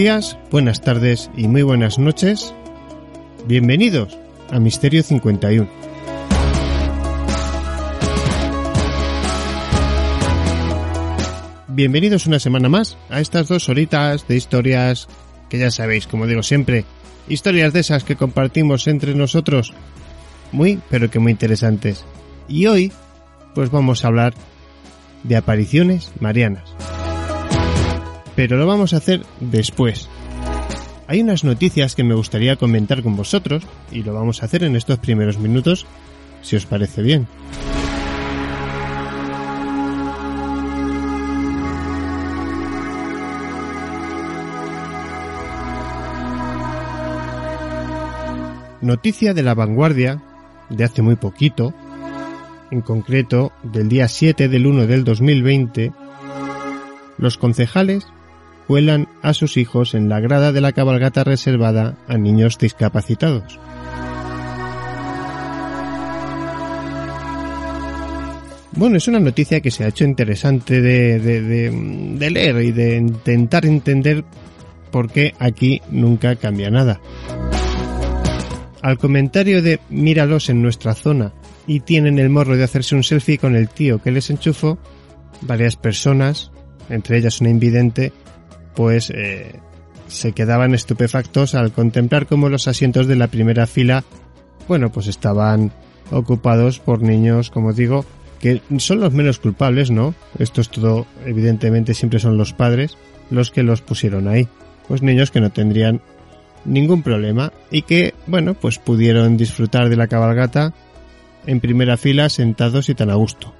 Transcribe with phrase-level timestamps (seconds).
[0.00, 2.54] Días, buenas tardes y muy buenas noches.
[3.46, 4.16] Bienvenidos
[4.50, 5.68] a Misterio 51.
[11.68, 15.06] Bienvenidos una semana más a estas dos horitas de historias
[15.50, 16.86] que ya sabéis, como digo siempre,
[17.28, 19.74] historias de esas que compartimos entre nosotros.
[20.50, 22.06] Muy, pero que muy interesantes.
[22.48, 22.90] Y hoy,
[23.54, 24.32] pues vamos a hablar
[25.24, 26.74] de apariciones marianas.
[28.40, 30.08] Pero lo vamos a hacer después.
[31.08, 34.76] Hay unas noticias que me gustaría comentar con vosotros y lo vamos a hacer en
[34.76, 35.84] estos primeros minutos,
[36.40, 37.28] si os parece bien.
[48.80, 50.22] Noticia de la vanguardia
[50.70, 51.74] de hace muy poquito,
[52.70, 55.92] en concreto del día 7 del 1 del 2020,
[57.18, 58.06] los concejales
[58.70, 63.58] cuelan a sus hijos en la grada de la cabalgata reservada a niños discapacitados.
[68.70, 73.66] Bueno, es una noticia que se ha hecho interesante de, de, leer y de intentar
[73.66, 74.24] entender
[74.92, 77.00] por qué aquí nunca cambia nada.
[78.82, 81.32] Al comentario de míralos en nuestra zona
[81.66, 84.78] y tienen el morro de hacerse un selfie con el tío que les enchufó,
[85.40, 86.52] varias personas,
[86.88, 88.12] entre ellas una invidente,
[88.74, 89.60] pues eh,
[90.08, 94.04] se quedaban estupefactos al contemplar cómo los asientos de la primera fila,
[94.68, 95.72] bueno, pues estaban
[96.10, 98.04] ocupados por niños, como digo,
[98.40, 100.14] que son los menos culpables, ¿no?
[100.38, 102.96] Esto es todo, evidentemente, siempre son los padres
[103.30, 104.48] los que los pusieron ahí.
[104.88, 106.00] Pues niños que no tendrían
[106.64, 110.72] ningún problema y que, bueno, pues pudieron disfrutar de la cabalgata
[111.46, 113.54] en primera fila sentados y tan a gusto.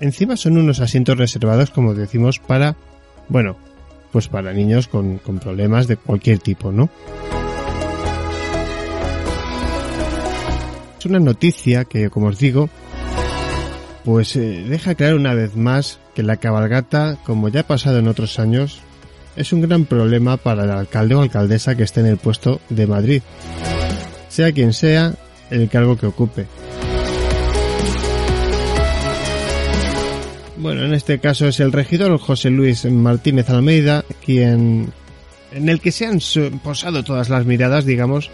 [0.00, 2.76] Encima son unos asientos reservados, como decimos, para,
[3.28, 3.56] bueno,
[4.12, 6.88] pues para niños con, con problemas de cualquier tipo, ¿no?
[10.98, 12.68] Es una noticia que, como os digo,
[14.04, 18.08] pues eh, deja claro una vez más que la cabalgata, como ya ha pasado en
[18.08, 18.80] otros años,
[19.36, 22.86] es un gran problema para el alcalde o alcaldesa que esté en el puesto de
[22.88, 23.22] Madrid,
[24.28, 25.14] sea quien sea
[25.50, 26.46] el cargo que ocupe.
[30.60, 34.92] Bueno, en este caso es el regidor José Luis Martínez Almeida quien
[35.52, 36.18] en el que se han
[36.62, 38.28] posado todas las miradas, digamos,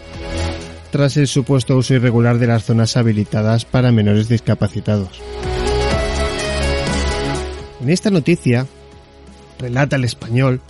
[0.91, 5.21] tras el supuesto uso irregular de las zonas habilitadas para menores discapacitados.
[7.79, 8.65] En esta noticia
[9.59, 10.61] relata el español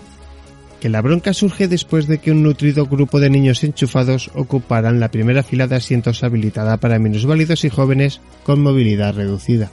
[0.81, 5.09] que la bronca surge después de que un nutrido grupo de niños enchufados ocuparan la
[5.09, 9.71] primera fila de asientos habilitada para minusválidos y jóvenes con movilidad reducida.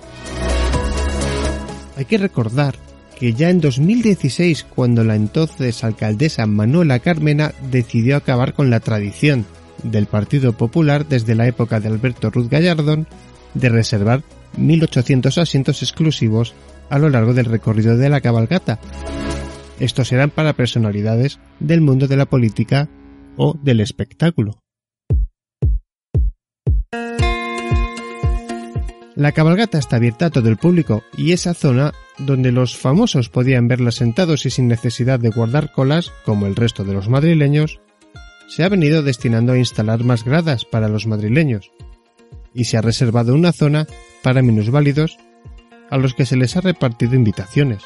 [1.96, 2.74] Hay que recordar
[3.18, 9.46] que ya en 2016, cuando la entonces alcaldesa Manuela Carmena decidió acabar con la tradición
[9.82, 13.06] del Partido Popular desde la época de Alberto Ruth Gallardón
[13.54, 14.22] de reservar
[14.58, 16.54] 1.800 asientos exclusivos
[16.90, 18.78] a lo largo del recorrido de la cabalgata,
[19.82, 22.88] estos eran para personalidades del mundo de la política
[23.36, 24.61] o del espectáculo.
[29.14, 33.68] La cabalgata está abierta a todo el público y esa zona donde los famosos podían
[33.68, 37.80] verla sentados y sin necesidad de guardar colas, como el resto de los madrileños,
[38.48, 41.70] se ha venido destinando a instalar más gradas para los madrileños
[42.54, 43.86] y se ha reservado una zona
[44.22, 45.18] para minusválidos
[45.90, 47.82] a los que se les ha repartido invitaciones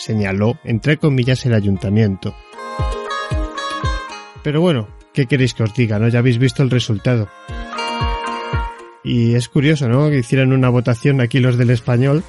[0.00, 2.34] señaló entre comillas el ayuntamiento.
[4.42, 5.98] Pero bueno, ¿qué queréis que os diga?
[5.98, 6.08] ¿No?
[6.08, 7.28] Ya habéis visto el resultado.
[9.02, 10.10] Y es curioso, ¿no?
[10.10, 12.22] Que hicieran una votación aquí los del español.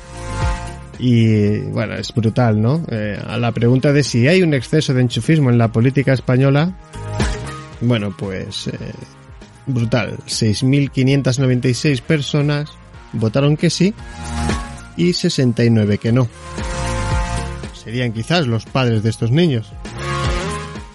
[0.99, 2.85] Y bueno, es brutal, ¿no?
[2.89, 6.77] Eh, a la pregunta de si hay un exceso de enchufismo en la política española,
[7.81, 8.77] bueno, pues eh,
[9.65, 10.17] brutal.
[10.27, 12.69] 6.596 personas
[13.13, 13.93] votaron que sí
[14.95, 16.27] y 69 que no
[17.83, 19.73] serían quizás los padres de estos niños.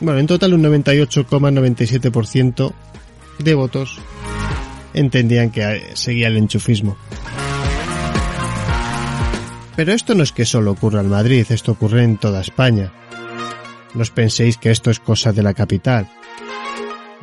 [0.00, 2.72] Bueno, en total un 98,97%
[3.38, 4.00] de votos
[4.96, 6.96] entendían que seguía el enchufismo.
[9.76, 12.92] Pero esto no es que solo ocurra en Madrid, esto ocurre en toda España.
[13.94, 16.08] No os penséis que esto es cosa de la capital.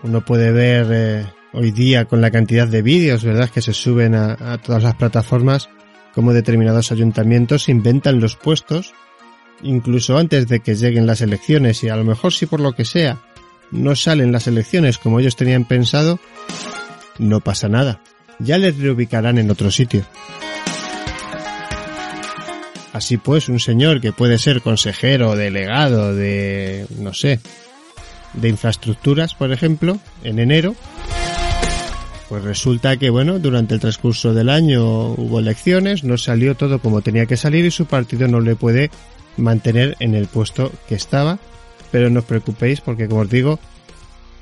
[0.03, 4.15] Uno puede ver eh, hoy día con la cantidad de vídeos, ¿verdad?, que se suben
[4.15, 5.69] a, a todas las plataformas,
[6.13, 8.93] como determinados ayuntamientos inventan los puestos
[9.63, 12.85] incluso antes de que lleguen las elecciones y a lo mejor si por lo que
[12.85, 13.17] sea
[13.71, 16.19] no salen las elecciones como ellos tenían pensado,
[17.19, 18.01] no pasa nada,
[18.39, 20.05] ya les reubicarán en otro sitio.
[22.93, 27.39] Así pues, un señor que puede ser consejero, delegado de, no sé,
[28.33, 30.75] de infraestructuras, por ejemplo, en enero,
[32.29, 37.01] pues resulta que, bueno, durante el transcurso del año hubo elecciones, no salió todo como
[37.01, 38.89] tenía que salir y su partido no le puede
[39.37, 41.37] mantener en el puesto que estaba.
[41.91, 43.59] Pero no os preocupéis porque, como os digo,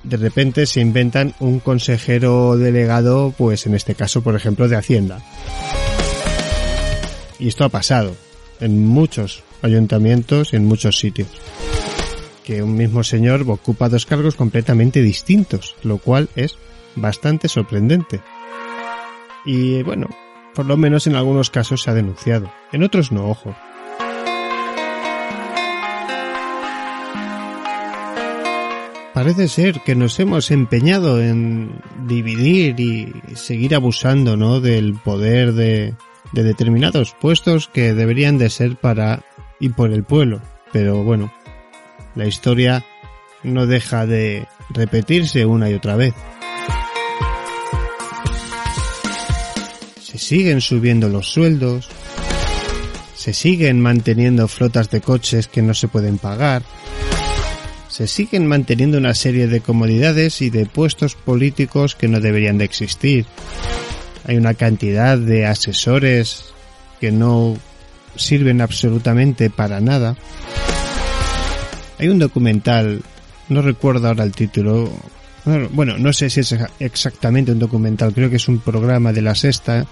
[0.04, 5.20] de repente se inventan un consejero delegado, pues en este caso, por ejemplo, de Hacienda.
[7.40, 8.16] Y esto ha pasado
[8.60, 11.30] en muchos ayuntamientos y en muchos sitios.
[12.44, 16.58] Que un mismo señor ocupa dos cargos completamente distintos, lo cual es
[16.96, 18.22] bastante sorprendente.
[19.46, 20.08] Y bueno,
[20.54, 23.56] por lo menos en algunos casos se ha denunciado, en otros no, ojo.
[29.14, 34.62] Parece ser que nos hemos empeñado en dividir y seguir abusando, ¿no?
[34.62, 35.96] Del poder de,
[36.32, 39.24] de determinados puestos que deberían de ser para
[39.60, 40.42] y por el pueblo.
[40.72, 41.32] Pero bueno,
[42.16, 42.86] la historia
[43.44, 46.14] no deja de repetirse una y otra vez.
[50.02, 51.90] Se siguen subiendo los sueldos,
[53.16, 56.64] se siguen manteniendo flotas de coches que no se pueden pagar,
[57.92, 62.64] se siguen manteniendo una serie de comodidades y de puestos políticos que no deberían de
[62.64, 63.26] existir.
[64.26, 66.46] Hay una cantidad de asesores
[67.02, 67.58] que no
[68.16, 70.16] sirven absolutamente para nada.
[72.00, 73.02] Hay un documental,
[73.50, 74.90] no recuerdo ahora el título,
[75.72, 79.36] bueno, no sé si es exactamente un documental, creo que es un programa de la
[79.36, 79.86] sexta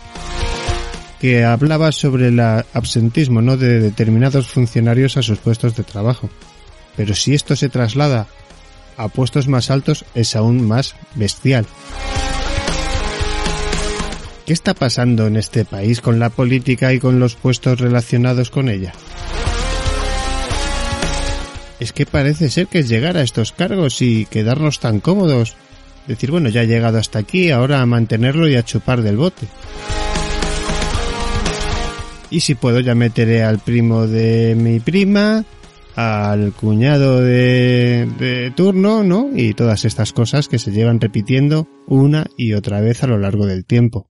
[1.20, 3.58] que hablaba sobre el absentismo ¿no?
[3.58, 6.30] de determinados funcionarios a sus puestos de trabajo.
[6.96, 8.28] Pero si esto se traslada
[8.98, 11.66] a puestos más altos es aún más bestial.
[14.46, 18.68] ¿Qué está pasando en este país con la política y con los puestos relacionados con
[18.68, 18.94] ella?
[21.80, 25.56] Es que parece ser que es llegar a estos cargos y quedarnos tan cómodos.
[26.08, 29.48] Decir, bueno, ya he llegado hasta aquí, ahora a mantenerlo y a chupar del bote.
[32.32, 35.46] Y si puedo ya meteré al primo de mi prima,
[36.00, 39.30] al cuñado de, turno, ¿no?
[39.36, 43.46] Y todas estas cosas que se llevan repitiendo una y otra vez a lo largo
[43.46, 44.10] del tiempo.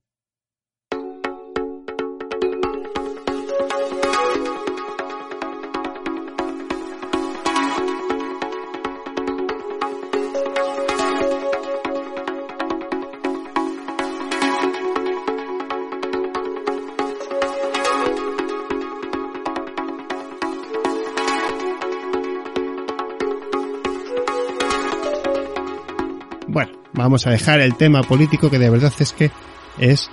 [26.92, 29.30] Vamos a dejar el tema político que de verdad es que
[29.78, 30.08] es...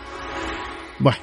[0.99, 1.19] Bueno.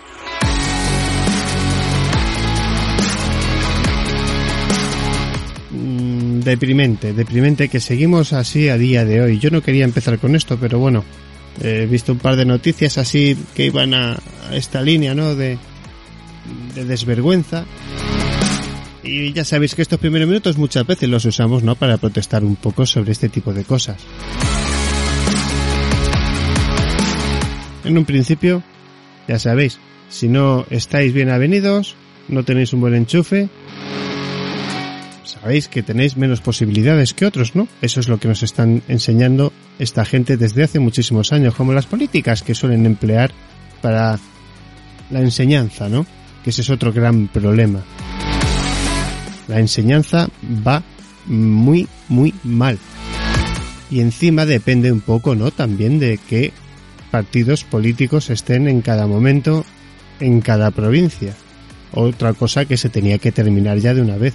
[5.70, 9.38] Mm, deprimente, deprimente que seguimos así a día de hoy.
[9.38, 11.04] Yo no quería empezar con esto, pero bueno,
[11.60, 14.18] he visto un par de noticias así que iban a,
[14.52, 15.34] esta línea, ¿no?
[15.34, 15.58] De,
[16.74, 17.64] de desvergüenza.
[19.02, 21.76] Y ya sabéis que estos primeros minutos muchas veces los usamos, ¿no?
[21.76, 23.98] Para protestar un poco sobre este tipo de cosas.
[27.84, 28.62] En un principio,
[29.28, 31.96] ya sabéis, si no estáis bien avenidos,
[32.28, 33.48] no tenéis un buen enchufe,
[35.24, 37.68] sabéis que tenéis menos posibilidades que otros, ¿no?
[37.82, 41.84] Eso es lo que nos están enseñando esta gente desde hace muchísimos años, como las
[41.84, 43.32] políticas que suelen emplear
[43.82, 44.18] para
[45.10, 46.06] la enseñanza, ¿no?
[46.42, 47.82] Que ese es otro gran problema.
[49.48, 50.28] La enseñanza
[50.66, 50.82] va
[51.26, 52.78] muy, muy mal.
[53.90, 55.50] Y encima depende un poco, ¿no?
[55.50, 56.52] También de que
[57.14, 59.64] partidos políticos estén en cada momento,
[60.18, 61.32] en cada provincia.
[61.92, 64.34] Otra cosa que se tenía que terminar ya de una vez.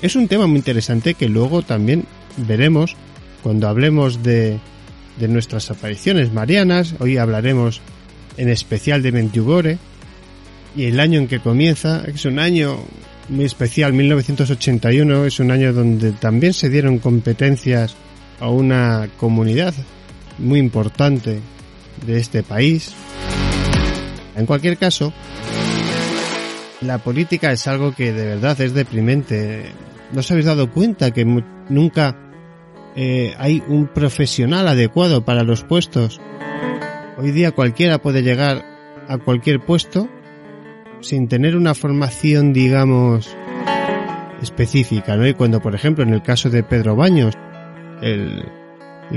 [0.00, 2.06] Es un tema muy interesante que luego también
[2.38, 2.96] veremos
[3.42, 4.58] cuando hablemos de,
[5.18, 6.94] de nuestras apariciones marianas.
[6.98, 7.82] Hoy hablaremos
[8.38, 9.76] en especial de Mentiugore
[10.74, 12.78] y el año en que comienza, es un año
[13.28, 17.94] muy especial, 1981, es un año donde también se dieron competencias
[18.40, 19.74] a una comunidad
[20.38, 21.40] muy importante
[22.04, 22.92] de este país.
[24.36, 25.12] En cualquier caso,
[26.80, 29.72] la política es algo que de verdad es deprimente.
[30.12, 31.24] ¿No os habéis dado cuenta que
[31.68, 32.16] nunca
[32.96, 36.20] eh, hay un profesional adecuado para los puestos?
[37.18, 38.64] Hoy día cualquiera puede llegar
[39.08, 40.08] a cualquier puesto
[41.00, 43.36] sin tener una formación, digamos,
[44.42, 45.26] específica, ¿no?
[45.26, 47.36] Y cuando, por ejemplo, en el caso de Pedro Baños,
[48.00, 48.44] el,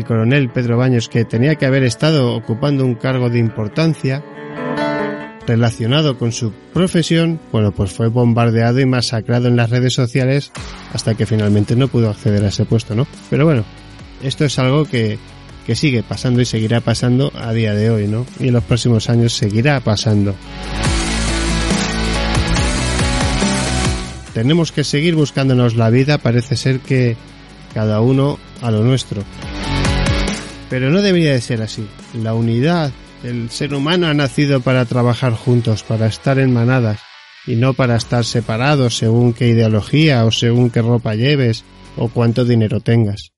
[0.06, 4.24] coronel Pedro Baños, que tenía que haber estado ocupando un cargo de importancia,
[5.46, 10.52] relacionado con su profesión, bueno, pues fue bombardeado y masacrado en las redes sociales
[10.94, 13.06] hasta que finalmente no pudo acceder a ese puesto, ¿no?
[13.30, 13.66] Pero bueno,
[14.22, 15.20] esto es algo que,
[15.66, 18.26] que sigue pasando y seguirá pasando a día de hoy, ¿no?
[18.40, 20.34] Y en los próximos años seguirá pasando.
[24.34, 27.16] Tenemos que seguir buscándonos la vida, parece ser que
[27.74, 29.24] cada uno a lo nuestro.
[30.70, 31.88] Pero no debería de ser así.
[32.14, 32.92] La unidad,
[33.24, 37.00] el ser humano ha nacido para trabajar juntos, para estar en manadas,
[37.46, 41.64] y no para estar separados según qué ideología o según qué ropa lleves
[41.98, 43.33] o cuánto dinero tengas.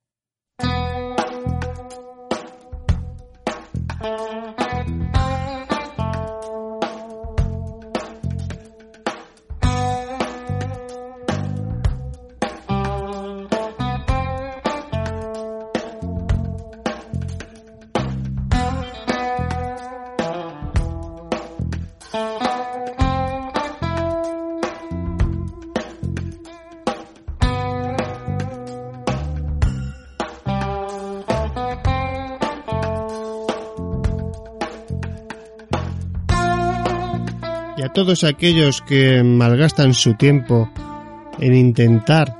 [37.95, 40.69] Todos aquellos que malgastan su tiempo
[41.39, 42.37] en intentar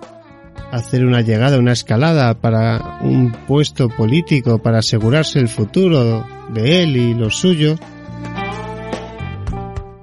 [0.70, 6.98] hacer una llegada, una escalada para un puesto político, para asegurarse el futuro de él
[6.98, 7.80] y los suyos,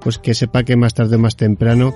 [0.01, 1.93] pues que sepa que más tarde o más temprano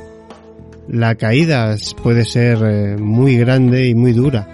[0.87, 4.47] la caída puede ser eh, muy grande y muy dura.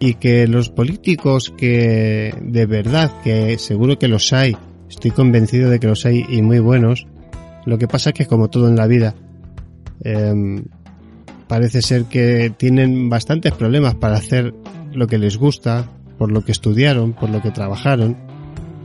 [0.00, 4.56] Y que los políticos que de verdad, que seguro que los hay,
[4.88, 7.06] estoy convencido de que los hay y muy buenos,
[7.66, 9.14] lo que pasa es que como todo en la vida,
[10.02, 10.64] em,
[11.48, 14.54] parece ser que tienen bastantes problemas para hacer
[14.92, 15.88] lo que les gusta,
[16.18, 18.16] por lo que estudiaron, por lo que trabajaron.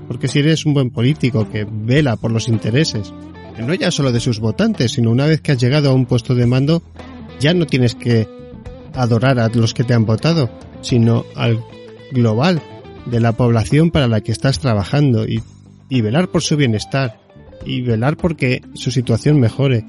[0.08, 3.14] Porque si eres un buen político que vela por los intereses,
[3.60, 6.36] no ya solo de sus votantes, sino una vez que has llegado a un puesto
[6.36, 6.84] de mando,
[7.40, 8.28] ya no tienes que
[8.94, 10.50] adorar a los que te han votado,
[10.82, 11.64] sino al
[12.12, 12.62] global
[13.06, 15.42] de la población para la que estás trabajando y,
[15.90, 17.25] y velar por su bienestar
[17.66, 19.86] y velar porque su situación mejore,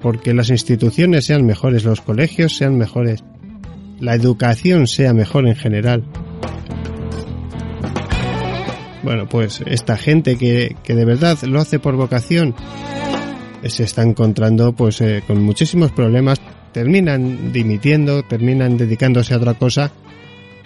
[0.00, 3.24] porque las instituciones sean mejores, los colegios sean mejores,
[4.00, 6.04] la educación sea mejor en general.
[9.02, 12.54] Bueno, pues esta gente que, que de verdad lo hace por vocación
[13.66, 16.40] se está encontrando pues eh, con muchísimos problemas,
[16.72, 19.92] terminan dimitiendo, terminan dedicándose a otra cosa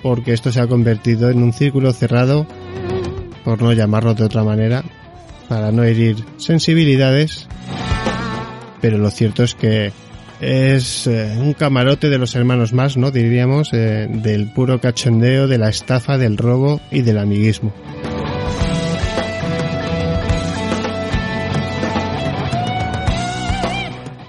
[0.03, 2.47] porque esto se ha convertido en un círculo cerrado,
[3.45, 4.85] por no llamarlo de otra manera,
[5.49, 7.49] para no herir sensibilidades,
[8.81, 9.93] pero lo cierto es que
[10.41, 13.11] es eh, un camarote de los hermanos más, ¿no?
[13.11, 17.73] Diríamos, eh, del puro cachondeo, de la estafa, del robo y del amiguismo.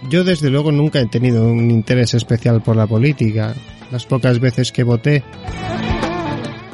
[0.10, 3.54] Yo desde luego nunca he tenido un interés especial por la política.
[3.92, 5.24] Las pocas veces que voté,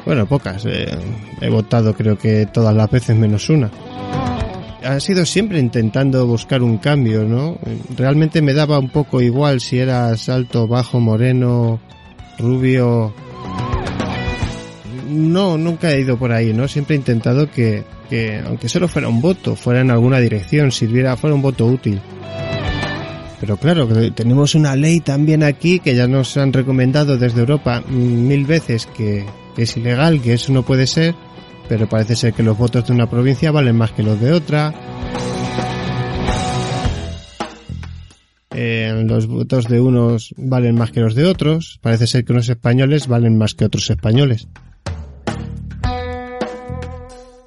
[0.06, 0.86] bueno, pocas, eh,
[1.42, 3.70] he votado creo que todas las veces menos una
[4.86, 7.58] ha sido siempre intentando buscar un cambio, ¿no?
[7.96, 11.80] Realmente me daba un poco igual si eras alto, bajo, moreno,
[12.38, 13.12] rubio.
[15.08, 16.68] No, nunca he ido por ahí, ¿no?
[16.68, 21.16] Siempre he intentado que, que aunque solo fuera un voto, fuera en alguna dirección, sirviera,
[21.16, 22.00] fuera un voto útil.
[23.40, 28.46] Pero claro, tenemos una ley también aquí que ya nos han recomendado desde Europa mil
[28.46, 29.26] veces que
[29.56, 31.14] es ilegal, que eso no puede ser
[31.68, 34.74] pero parece ser que los votos de una provincia valen más que los de otra.
[38.50, 41.78] Eh, los votos de unos valen más que los de otros.
[41.82, 44.48] Parece ser que unos españoles valen más que otros españoles.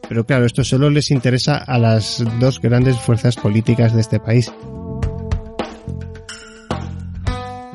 [0.08, 4.52] Pero claro, esto solo les interesa a las dos grandes fuerzas políticas de este país.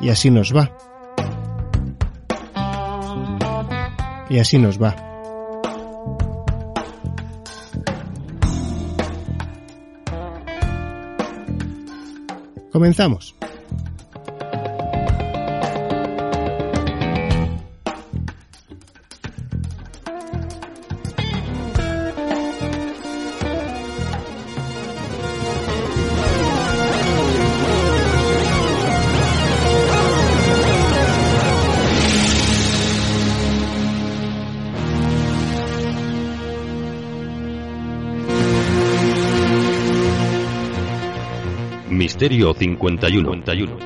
[0.01, 0.71] Y así nos va.
[4.29, 5.14] Y así nos va.
[12.75, 13.33] Comenzamos.
[42.45, 43.77] Misterio 51.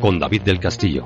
[0.00, 1.04] Con David del Castillo.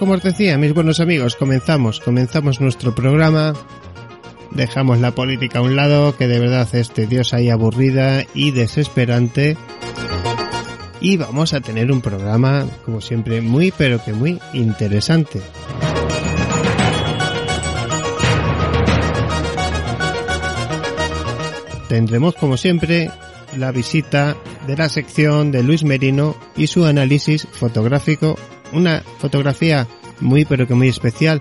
[0.00, 3.52] Como os decía, mis buenos amigos, comenzamos, comenzamos nuestro programa.
[4.50, 9.58] Dejamos la política a un lado, que de verdad es tediosa y aburrida y desesperante.
[11.02, 15.42] Y vamos a tener un programa, como siempre, muy pero que muy interesante.
[21.88, 23.10] Tendremos, como siempre,
[23.54, 24.34] la visita
[24.66, 28.38] de la sección de Luis Merino y su análisis fotográfico
[28.72, 29.86] una fotografía
[30.20, 31.40] muy pero que muy especial,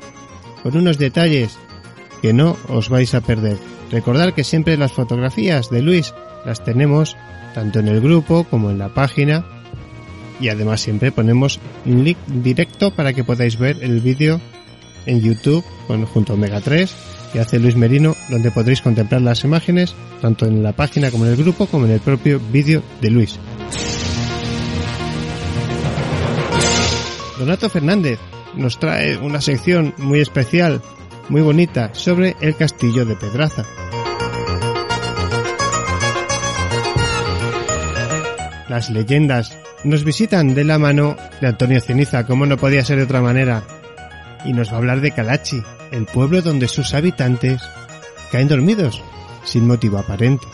[0.63, 1.57] con unos detalles
[2.21, 3.57] que no os vais a perder.
[3.91, 6.13] Recordad que siempre las fotografías de Luis
[6.45, 7.15] las tenemos
[7.53, 9.45] tanto en el grupo como en la página
[10.39, 14.39] y además siempre ponemos un link directo para que podáis ver el vídeo
[15.05, 16.93] en YouTube con, junto a Omega 3
[17.33, 21.31] que hace Luis Merino donde podréis contemplar las imágenes tanto en la página como en
[21.31, 23.39] el grupo como en el propio vídeo de Luis.
[27.39, 28.19] Donato Fernández
[28.53, 30.81] nos trae una sección muy especial,
[31.29, 33.63] muy bonita, sobre el castillo de Pedraza.
[38.67, 43.03] Las leyendas nos visitan de la mano de Antonio Ceniza, como no podía ser de
[43.03, 43.63] otra manera,
[44.43, 47.61] y nos va a hablar de Kalachi, el pueblo donde sus habitantes
[48.33, 49.01] caen dormidos
[49.45, 50.45] sin motivo aparente.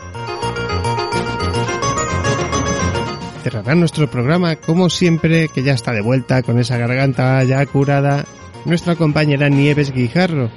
[3.45, 8.25] Cerrará nuestro programa, como siempre, que ya está de vuelta con esa garganta ya curada,
[8.65, 10.49] nuestra compañera Nieves Guijarro,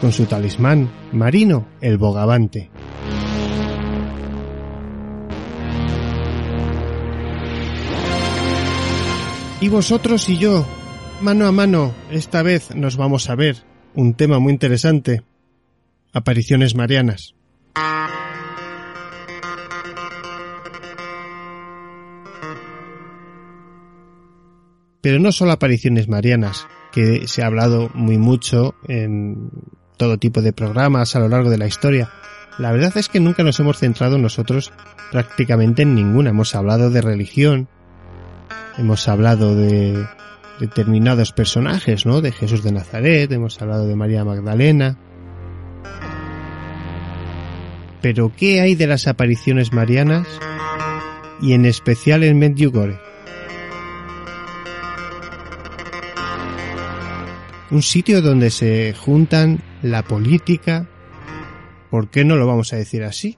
[0.00, 2.70] con su talismán marino, el bogavante.
[9.60, 10.64] Y vosotros y yo,
[11.20, 13.64] mano a mano, esta vez nos vamos a ver
[13.94, 15.24] un tema muy interesante.
[16.12, 17.34] Apariciones marianas.
[25.06, 29.52] Pero no solo apariciones marianas, que se ha hablado muy mucho en
[29.96, 32.10] todo tipo de programas a lo largo de la historia.
[32.58, 34.72] La verdad es que nunca nos hemos centrado nosotros
[35.12, 36.30] prácticamente en ninguna.
[36.30, 37.68] Hemos hablado de religión,
[38.78, 40.04] hemos hablado de
[40.58, 42.20] determinados personajes, ¿no?
[42.20, 44.98] De Jesús de Nazaret, hemos hablado de María Magdalena.
[48.02, 50.26] Pero ¿qué hay de las apariciones marianas?
[51.40, 53.05] Y en especial en Medjugorje.
[57.70, 60.86] Un sitio donde se juntan la política,
[61.90, 63.36] ¿por qué no lo vamos a decir así?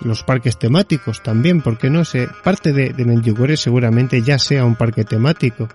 [0.00, 2.04] Los parques temáticos también, ¿por qué no?
[2.04, 5.68] Se, parte de, de Medjugorje seguramente ya sea un parque temático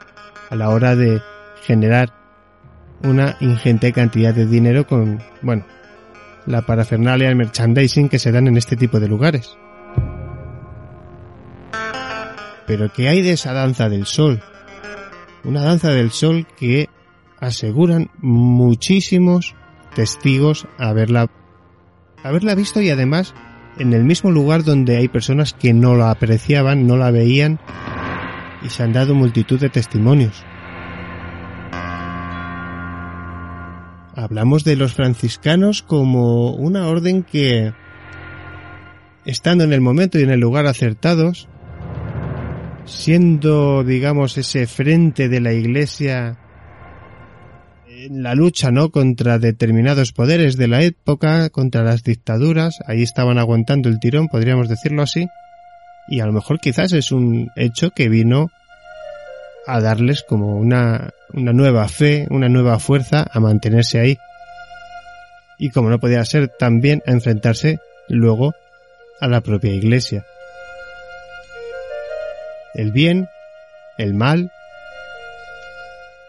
[0.50, 1.22] a la hora de
[1.64, 2.14] generar
[3.04, 5.66] una ingente cantidad de dinero con, bueno,
[6.46, 9.58] la parafernalia, el merchandising que se dan en este tipo de lugares.
[12.68, 14.42] Pero ¿qué hay de esa danza del sol?
[15.44, 16.90] Una danza del sol que
[17.42, 19.56] aseguran muchísimos
[19.96, 21.30] testigos haberla,
[22.24, 23.34] haberla visto y además
[23.78, 27.60] en el mismo lugar donde hay personas que no la apreciaban, no la veían
[28.64, 30.46] y se han dado multitud de testimonios.
[34.16, 37.74] Hablamos de los franciscanos como una orden que,
[39.26, 41.48] estando en el momento y en el lugar acertados,
[42.86, 46.38] siendo, digamos, ese frente de la iglesia
[48.10, 48.92] la lucha, ¿no?
[48.92, 54.70] Contra determinados poderes de la época, contra las dictaduras, ahí estaban aguantando el tirón, podríamos
[54.70, 55.28] decirlo así.
[56.08, 58.50] Y a lo mejor quizás es un hecho que vino
[59.68, 64.18] a darles como una, una nueva fe, una nueva fuerza a mantenerse ahí.
[65.58, 68.54] Y como no podía ser, también a enfrentarse luego
[69.20, 70.26] a la propia iglesia.
[72.74, 73.30] El bien,
[73.98, 74.52] el mal,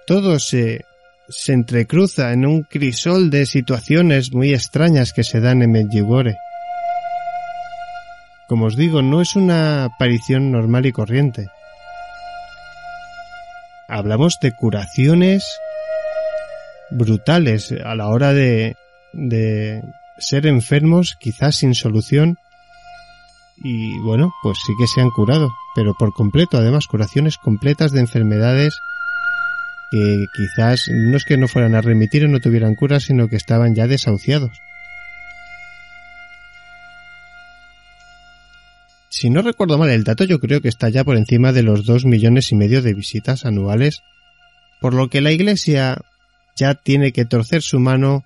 [0.07, 0.85] todo se
[1.33, 6.37] se entrecruza en un crisol de situaciones muy extrañas que se dan en Medjugorje.
[8.49, 11.49] Como os digo, no es una aparición normal y corriente.
[13.89, 15.45] Hablamos de curaciones
[16.91, 18.77] brutales a la hora de,
[19.13, 19.83] de
[20.19, 22.37] ser enfermos, quizás sin solución,
[23.57, 28.01] y bueno, pues sí que se han curado, pero por completo, además, curaciones completas de
[28.01, 28.75] enfermedades
[29.93, 33.37] que quizás no es que no fueran a remitir o no tuvieran cura, sino que
[33.37, 34.59] estaban ya desahuciados.
[39.11, 41.85] Si no recuerdo mal el dato, yo creo que está ya por encima de los
[41.85, 44.03] dos millones y medio de visitas anuales,
[44.81, 45.99] por lo que la Iglesia
[46.57, 48.25] ya tiene que torcer su mano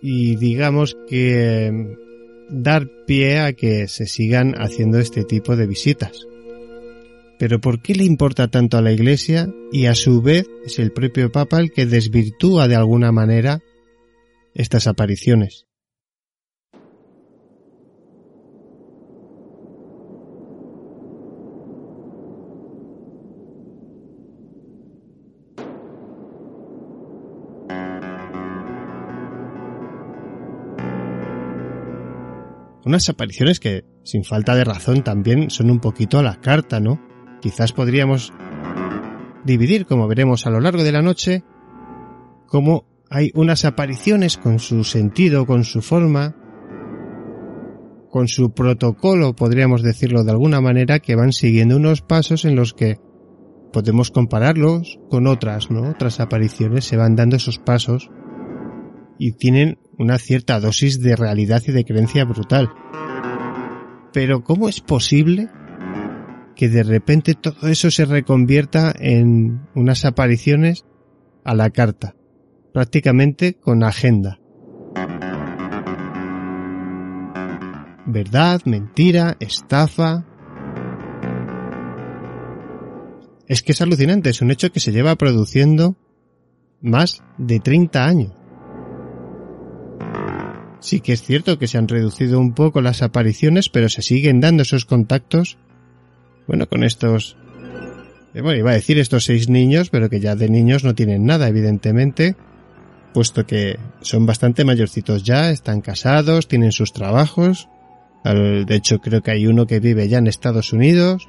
[0.00, 1.96] y digamos que
[2.48, 6.12] dar pie a que se sigan haciendo este tipo de visitas.
[7.38, 10.92] Pero ¿por qué le importa tanto a la Iglesia y a su vez es el
[10.92, 13.60] propio Papa el que desvirtúa de alguna manera
[14.54, 15.66] estas apariciones?
[32.86, 37.13] Unas apariciones que, sin falta de razón, también son un poquito a la carta, ¿no?
[37.44, 38.32] Quizás podríamos
[39.44, 41.44] dividir, como veremos a lo largo de la noche,
[42.46, 46.34] cómo hay unas apariciones con su sentido, con su forma,
[48.08, 52.72] con su protocolo, podríamos decirlo de alguna manera, que van siguiendo unos pasos en los
[52.72, 52.98] que
[53.74, 55.90] podemos compararlos con otras, ¿no?
[55.90, 58.08] Otras apariciones se van dando esos pasos
[59.18, 62.70] y tienen una cierta dosis de realidad y de creencia brutal.
[64.14, 65.50] Pero ¿cómo es posible
[66.54, 70.84] que de repente todo eso se reconvierta en unas apariciones
[71.44, 72.14] a la carta,
[72.72, 74.38] prácticamente con agenda?
[78.06, 78.60] ¿Verdad?
[78.64, 79.36] ¿Mentira?
[79.40, 80.24] ¿Estafa?
[83.46, 85.96] Es que es alucinante, es un hecho que se lleva produciendo
[86.80, 88.32] más de 30 años.
[90.80, 94.40] Sí que es cierto que se han reducido un poco las apariciones, pero se siguen
[94.40, 95.56] dando esos contactos,
[96.46, 97.36] bueno, con estos,
[98.34, 101.24] eh, bueno, iba a decir estos seis niños, pero que ya de niños no tienen
[101.24, 102.36] nada, evidentemente,
[103.12, 107.68] puesto que son bastante mayorcitos ya, están casados, tienen sus trabajos,
[108.24, 111.28] de hecho creo que hay uno que vive ya en Estados Unidos,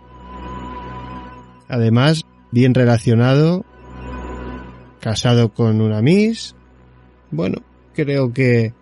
[1.67, 3.65] además, bien relacionado,
[4.99, 6.55] casado con una Miss,
[7.31, 8.73] bueno, creo que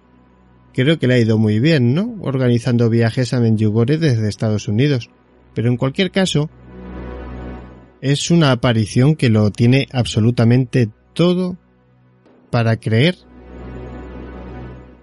[0.74, 2.16] Creo que le ha ido muy bien, ¿no?
[2.22, 5.10] Organizando viajes a Menjugore desde Estados Unidos.
[5.54, 6.50] Pero en cualquier caso,
[8.02, 11.58] es una aparición que lo tiene absolutamente todo
[12.50, 13.16] para creer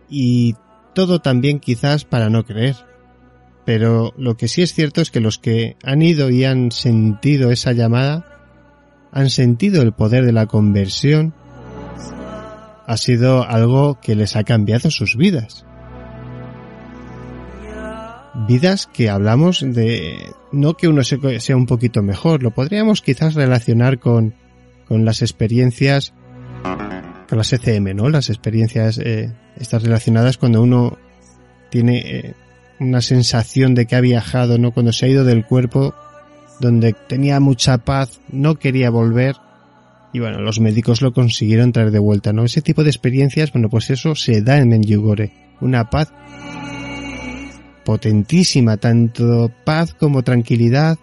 [0.09, 0.55] y
[0.95, 2.77] todo también quizás para no creer.
[3.65, 7.51] Pero lo que sí es cierto es que los que han ido y han sentido
[7.51, 8.27] esa llamada,
[9.13, 11.35] han sentido el poder de la conversión
[12.87, 15.65] ha sido algo que les ha cambiado sus vidas.
[18.35, 23.99] Vidas que hablamos de no que uno sea un poquito mejor, lo podríamos quizás relacionar
[23.99, 24.35] con,
[24.87, 26.14] con las experiencias,
[27.29, 28.09] con las ECM, ¿no?
[28.09, 30.97] Las experiencias eh, estas relacionadas cuando uno
[31.71, 32.35] tiene eh,
[32.79, 34.73] una sensación de que ha viajado, ¿no?
[34.73, 35.95] Cuando se ha ido del cuerpo,
[36.61, 39.37] donde tenía mucha paz, no quería volver,
[40.12, 42.45] y bueno, los médicos lo consiguieron traer de vuelta, ¿no?
[42.45, 45.33] Ese tipo de experiencias, bueno, pues eso se da en Menjugore.
[45.61, 46.12] Una paz
[47.85, 50.99] potentísima, tanto paz como tranquilidad,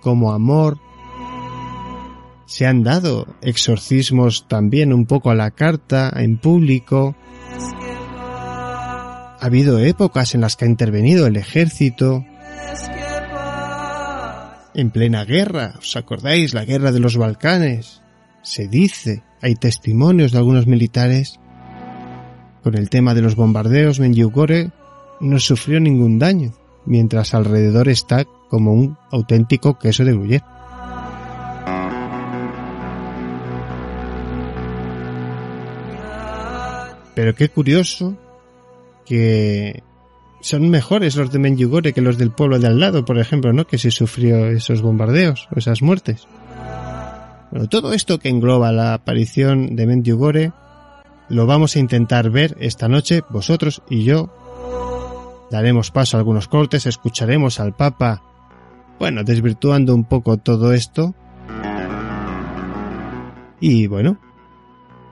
[0.00, 0.78] como amor.
[2.46, 7.14] Se han dado exorcismos también un poco a la carta, en público.
[9.40, 12.24] Ha habido épocas en las que ha intervenido el ejército.
[14.74, 16.54] En plena guerra, ¿os acordáis?
[16.54, 18.02] La guerra de los Balcanes
[18.42, 21.38] se dice, hay testimonios de algunos militares,
[22.62, 24.00] con el tema de los bombardeos,
[25.20, 26.52] no sufrió ningún daño,
[26.86, 30.44] mientras alrededor está como un auténtico queso de gruyere.
[37.14, 38.16] Pero qué curioso
[39.04, 39.82] que
[40.40, 43.66] son mejores los de Menjugorje que los del pueblo de al lado, por ejemplo, ¿no?
[43.66, 46.26] Que se sufrió esos bombardeos o esas muertes.
[47.50, 50.52] Bueno, todo esto que engloba la aparición de Mendiugore
[51.28, 54.32] lo vamos a intentar ver esta noche, vosotros y yo.
[55.50, 58.22] Daremos paso a algunos cortes, escucharemos al Papa,
[58.98, 61.14] bueno, desvirtuando un poco todo esto.
[63.58, 64.18] Y bueno,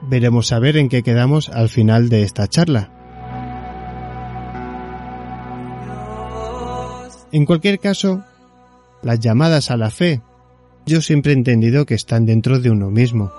[0.01, 2.91] veremos a ver en qué quedamos al final de esta charla.
[7.31, 8.23] En cualquier caso,
[9.03, 10.21] las llamadas a la fe
[10.89, 13.31] yo siempre he entendido que están dentro de uno mismo.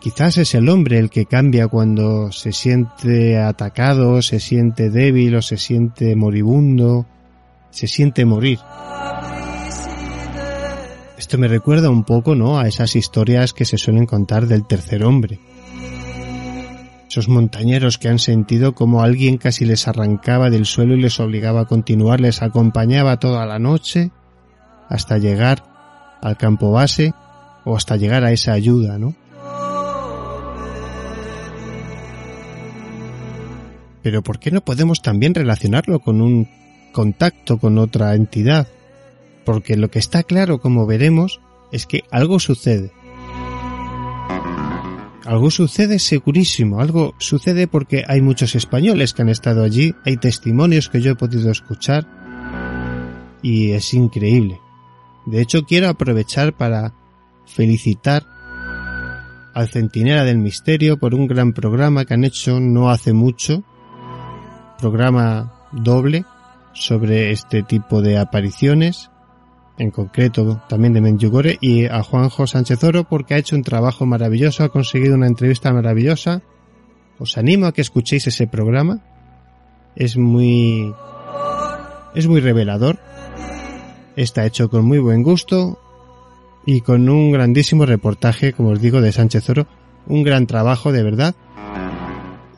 [0.00, 5.42] Quizás es el hombre el que cambia cuando se siente atacado, se siente débil o
[5.42, 7.06] se siente moribundo,
[7.70, 8.60] se siente morir.
[11.18, 12.60] Esto me recuerda un poco, ¿no?
[12.60, 15.40] A esas historias que se suelen contar del tercer hombre.
[17.08, 21.62] Esos montañeros que han sentido como alguien casi les arrancaba del suelo y les obligaba
[21.62, 24.12] a continuar, les acompañaba toda la noche
[24.88, 25.64] hasta llegar
[26.22, 27.14] al campo base
[27.64, 29.14] o hasta llegar a esa ayuda, ¿no?
[34.02, 36.48] Pero ¿por qué no podemos también relacionarlo con un
[36.92, 38.68] contacto con otra entidad?
[39.48, 41.40] porque lo que está claro, como veremos,
[41.72, 42.92] es que algo sucede.
[45.24, 50.90] Algo sucede segurísimo, algo sucede porque hay muchos españoles que han estado allí, hay testimonios
[50.90, 52.06] que yo he podido escuchar
[53.40, 54.60] y es increíble.
[55.24, 56.92] De hecho, quiero aprovechar para
[57.46, 58.26] felicitar
[59.54, 63.64] al Centinela del Misterio por un gran programa que han hecho no hace mucho,
[64.78, 66.24] programa doble
[66.72, 69.10] sobre este tipo de apariciones,
[69.78, 74.06] en concreto también de Menjugore, y a Juanjo Sánchez Oro porque ha hecho un trabajo
[74.06, 76.42] maravilloso, ha conseguido una entrevista maravillosa.
[77.18, 79.00] Os animo a que escuchéis ese programa.
[79.96, 80.94] Es muy
[82.14, 82.98] es muy revelador.
[84.16, 85.78] Está hecho con muy buen gusto
[86.66, 89.66] y con un grandísimo reportaje, como os digo, de Sánchez Oro.
[90.06, 91.34] Un gran trabajo, de verdad.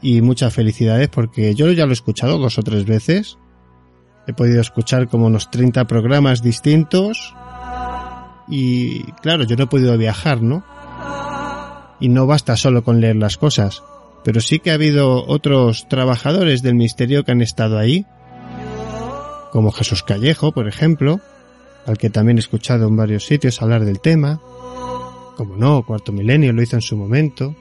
[0.03, 3.39] Y muchas felicidades porque yo ya lo he escuchado dos o tres veces.
[4.27, 7.35] He podido escuchar como unos 30 programas distintos.
[8.49, 10.65] Y claro, yo no he podido viajar, ¿no?
[12.01, 13.83] Y no basta solo con leer las cosas.
[14.25, 18.07] Pero sí que ha habido otros trabajadores del misterio que han estado ahí.
[19.53, 21.21] Como Jesús Callejo, por ejemplo
[21.87, 24.41] al que también he escuchado en varios sitios hablar del tema.
[25.37, 27.55] Como no, Cuarto Milenio lo hizo en su momento.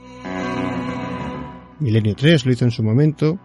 [1.79, 3.39] Milenio 3 lo hizo en su momento.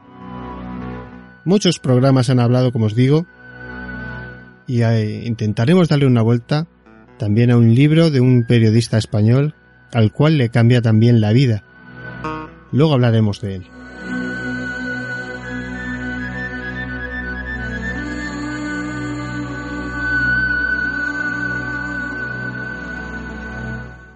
[1.44, 3.26] Muchos programas han hablado, como os digo,
[4.66, 6.66] y intentaremos darle una vuelta
[7.18, 9.54] también a un libro de un periodista español
[9.92, 11.62] al cual le cambia también la vida.
[12.72, 13.66] Luego hablaremos de él.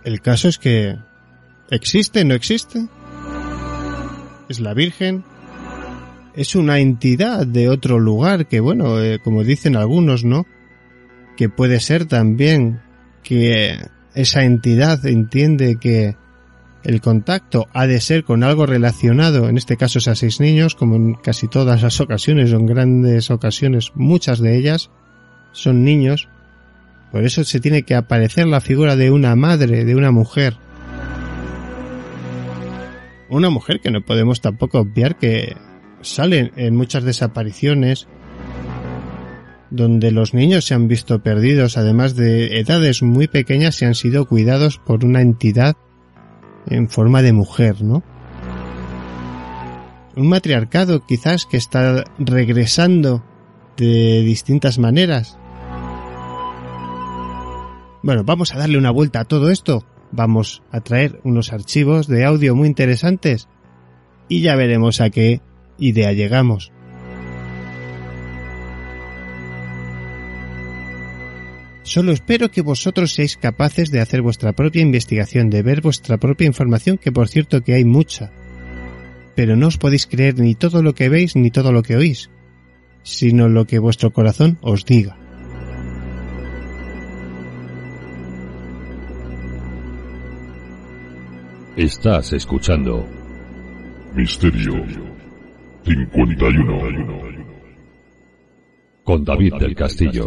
[0.02, 0.96] El caso es que
[1.70, 2.88] existe, no existe.
[4.48, 5.24] Es la Virgen.
[6.34, 10.46] Es una entidad de otro lugar que, bueno, eh, como dicen algunos, ¿no?
[11.36, 12.80] Que puede ser también
[13.22, 13.78] que
[14.14, 16.16] esa entidad entiende que
[16.84, 20.74] el contacto ha de ser con algo relacionado, en este caso es a seis niños,
[20.74, 24.90] como en casi todas las ocasiones o en grandes ocasiones, muchas de ellas
[25.52, 26.28] son niños
[27.10, 30.56] por eso se tiene que aparecer la figura de una madre, de una mujer.
[33.30, 35.56] Una mujer que no podemos tampoco obviar que
[36.00, 38.08] salen en muchas desapariciones
[39.70, 44.26] donde los niños se han visto perdidos, además de edades muy pequeñas, y han sido
[44.26, 45.76] cuidados por una entidad
[46.66, 48.02] en forma de mujer, ¿no?
[50.16, 53.22] Un matriarcado quizás que está regresando
[53.76, 55.38] de distintas maneras,
[58.02, 59.84] bueno, vamos a darle una vuelta a todo esto.
[60.10, 63.48] Vamos a traer unos archivos de audio muy interesantes
[64.28, 65.40] y ya veremos a qué
[65.78, 66.72] idea llegamos.
[71.82, 76.46] Solo espero que vosotros seáis capaces de hacer vuestra propia investigación, de ver vuestra propia
[76.46, 78.30] información, que por cierto que hay mucha.
[79.34, 82.28] Pero no os podéis creer ni todo lo que veis ni todo lo que oís,
[83.04, 85.16] sino lo que vuestro corazón os diga.
[91.78, 93.06] Estás escuchando
[94.12, 94.84] Misterio
[95.84, 96.78] 51
[99.04, 100.24] con David del Castillo.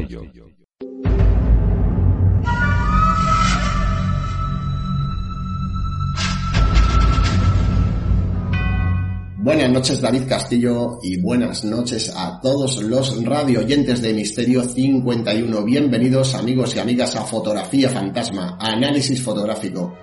[9.39, 15.65] Buenas noches David Castillo y buenas noches a todos los radio oyentes de Misterio 51.
[15.65, 19.93] Bienvenidos amigos y amigas a Fotografía Fantasma, análisis fotográfico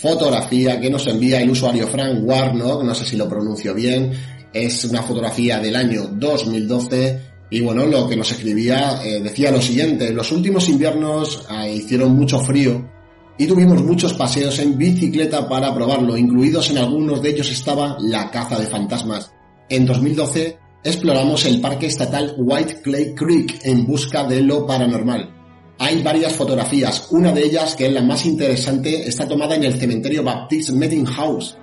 [0.00, 4.12] fotografía que nos envía el usuario Frank Warnock, no sé si lo pronuncio bien,
[4.52, 9.60] es una fotografía del año 2012 y bueno, lo que nos escribía eh, decía lo
[9.60, 12.88] siguiente, los últimos inviernos eh, hicieron mucho frío
[13.36, 18.30] y tuvimos muchos paseos en bicicleta para probarlo, incluidos en algunos de ellos estaba la
[18.30, 19.32] caza de fantasmas.
[19.68, 25.39] En 2012 exploramos el parque estatal White Clay Creek en busca de lo paranormal
[25.80, 27.06] hay varias fotografías.
[27.10, 31.06] Una de ellas, que es la más interesante, está tomada en el cementerio Baptist Meeting
[31.06, 31.56] House.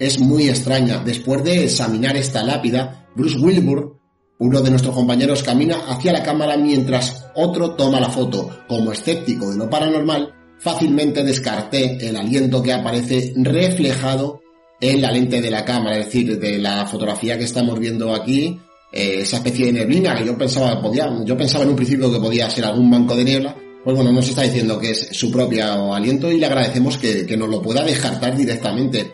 [0.00, 0.98] Es muy extraña.
[1.04, 4.00] Después de examinar esta lápida, Bruce Wilbur,
[4.40, 8.50] uno de nuestros compañeros, camina hacia la cámara mientras otro toma la foto.
[8.66, 14.40] Como escéptico de lo paranormal, fácilmente descarté el aliento que aparece reflejado
[14.80, 18.58] en la lente de la cámara, es decir, de la fotografía que estamos viendo aquí,
[18.96, 22.18] eh, esa especie de neblina que yo pensaba podía, yo pensaba en un principio que
[22.18, 23.54] podía ser algún banco de niebla,
[23.84, 27.36] pues bueno, nos está diciendo que es su propio aliento y le agradecemos que, que
[27.36, 29.12] nos lo pueda descartar directamente.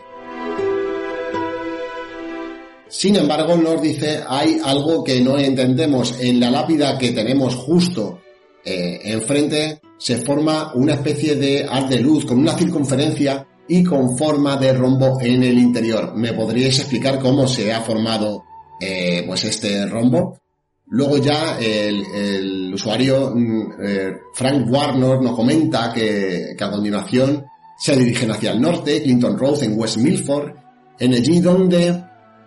[2.88, 6.14] Sin embargo, nos dice, hay algo que no entendemos.
[6.20, 8.20] En la lápida que tenemos justo
[8.64, 14.16] eh, enfrente se forma una especie de haz de luz con una circunferencia y con
[14.16, 16.14] forma de rombo en el interior.
[16.14, 18.44] ¿Me podríais explicar cómo se ha formado
[18.82, 20.40] eh, pues este rombo?
[20.88, 27.44] Luego ya el, usuario mm, eh, Frank Warner nos comenta que, que, a continuación
[27.78, 30.52] se dirigen hacia el norte, Clinton Road en West Milford,
[30.98, 32.02] en allí donde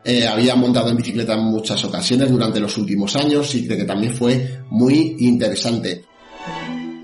[0.07, 4.13] eh, había montado en bicicleta en muchas ocasiones durante los últimos años y que también
[4.13, 6.05] fue muy interesante.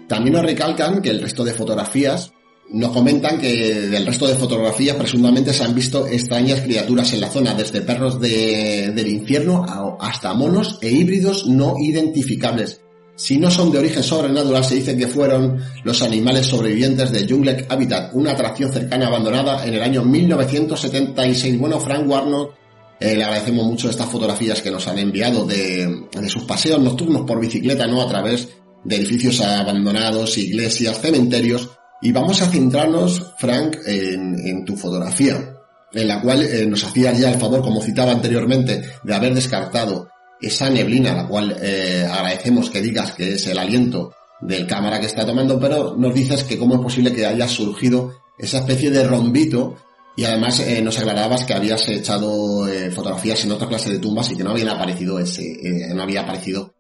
[0.08, 2.32] También nos recalcan que el resto de fotografías
[2.74, 7.30] nos comentan que del resto de fotografías presuntamente se han visto extrañas criaturas en la
[7.30, 9.66] zona, desde perros del infierno
[10.00, 12.82] hasta monos e híbridos no identificables.
[13.16, 17.68] Si no son de origen sobrenatural, se dice que fueron los animales sobrevivientes de Jungle
[17.70, 21.60] Habitat, una atracción cercana abandonada en el año 1976.
[21.60, 22.56] Bueno, Frank Warnock
[23.00, 27.40] eh, le agradecemos mucho estas fotografías que nos han enviado de, sus paseos nocturnos por
[27.40, 28.02] bicicleta, ¿no?
[28.02, 28.50] A través
[28.84, 31.70] de edificios abandonados, iglesias, cementerios.
[32.02, 35.58] Y vamos a centrarnos, Frank, en, tu fotografía,
[35.94, 40.10] en la cual eh, nos hacías ya el favor, como citaba anteriormente, de haber descartado
[40.40, 45.06] esa neblina, la cual eh, agradecemos que digas que es el aliento del cámara que
[45.06, 49.04] está tomando, pero nos dices que cómo es posible que haya surgido esa especie de
[49.04, 49.76] rombito
[50.16, 54.30] y además eh, nos aclarabas que habías echado eh, fotografías en otra clase de tumbas
[54.32, 56.74] y que no habían aparecido ese, eh, no había aparecido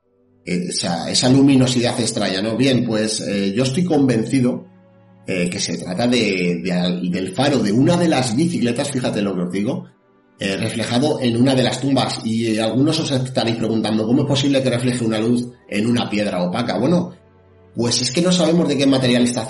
[0.44, 2.58] esa, esa, luminosidad extraña, ¿no?
[2.58, 4.66] Bien, pues yo estoy convencido
[5.26, 6.62] que se trata de,
[7.10, 9.86] del faro de una de las bicicletas, fíjate lo que os digo,
[10.40, 12.20] reflejado en una de las tumbas.
[12.26, 16.44] Y algunos os estaréis preguntando, ¿cómo es posible que refleje una luz en una piedra
[16.44, 16.78] opaca?
[16.78, 17.14] Bueno,
[17.76, 19.48] pues es que no sabemos de qué material está,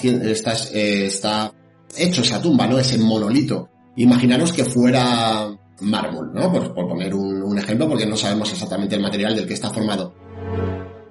[0.74, 1.54] está,
[1.98, 2.78] hecho esa tumba, ¿no?
[2.78, 3.70] Ese monolito.
[3.96, 5.50] Imaginaros que fuera
[5.82, 6.52] mármol, ¿no?
[6.52, 10.14] Por, poner un, ejemplo, porque no sabemos exactamente el material del que está formado.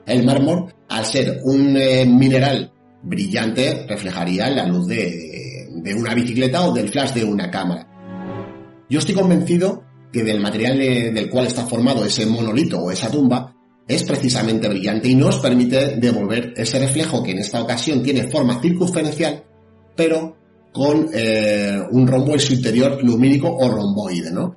[0.06, 6.66] El mármol, al ser un eh, mineral brillante, reflejaría la luz de, de, una bicicleta
[6.66, 7.86] o del flash de una cámara.
[8.88, 13.54] Yo estoy convencido que del material del cual está formado ese monolito o esa tumba
[13.86, 18.60] es precisamente brillante y nos permite devolver ese reflejo que en esta ocasión tiene forma
[18.60, 19.44] circunferencial,
[19.96, 20.36] pero
[20.72, 24.56] con eh, un rombo en su interior lumínico o romboide, ¿no?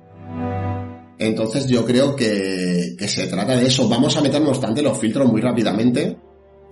[1.18, 3.88] Entonces yo creo que, que se trata de eso.
[3.88, 6.16] Vamos a meter, no obstante, los filtros muy rápidamente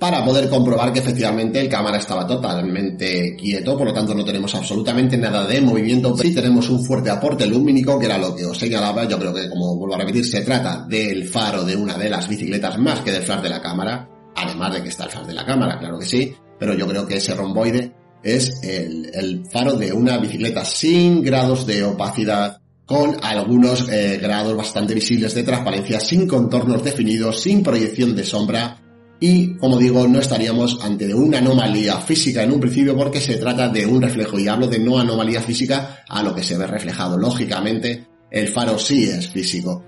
[0.02, 4.52] para poder comprobar que efectivamente el cámara estaba totalmente quieto, por lo tanto no tenemos
[4.52, 6.16] absolutamente nada de movimiento.
[6.16, 9.48] Sí tenemos un fuerte aporte lumínico, que era lo que os señalaba, yo creo que
[9.48, 13.12] como vuelvo a repetir, se trata del faro de una de las bicicletas más que
[13.12, 16.00] del flash de la cámara, además de que está el flash de la cámara, claro
[16.00, 17.92] que sí, pero yo creo que ese romboide
[18.24, 24.94] es el, faro de una bicicleta sin grados de opacidad, con algunos eh, grados bastante
[24.94, 28.81] visibles de transparencia, sin contornos definidos, sin proyección de sombra
[29.24, 33.68] y, como digo, no estaríamos ante una anomalía física en un principio porque se trata
[33.68, 37.16] de un reflejo y hablo de no anomalía física a lo que se ve reflejado.
[37.16, 39.84] Lógicamente, el faro sí es físico.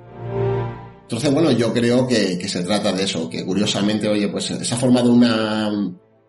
[1.02, 4.78] Entonces, bueno, yo creo que, se trata de eso, que curiosamente, oye, pues se ha
[4.78, 5.68] formado una,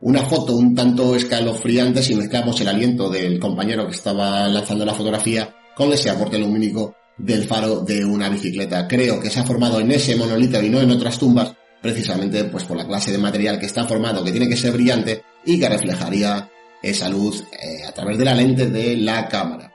[0.01, 4.95] una foto un tanto escalofriante si mezclamos el aliento del compañero que estaba lanzando la
[4.95, 8.87] fotografía con ese aporte lumínico del faro de una bicicleta.
[8.87, 11.53] Creo que se ha formado en ese monolito y no en otras tumbas,
[11.85, 15.21] precisamente pues por la clase de material que está formado, que tiene que ser brillante
[15.45, 16.49] y que reflejaría
[16.81, 19.71] esa luz eh, a través de la lente de la cámara.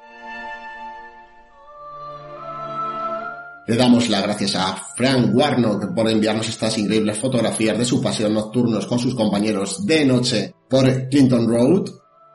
[3.65, 8.29] Le damos las gracias a Frank Warnock por enviarnos estas increíbles fotografías de su paseo
[8.29, 11.91] nocturnos con sus compañeros de noche por Clinton Road.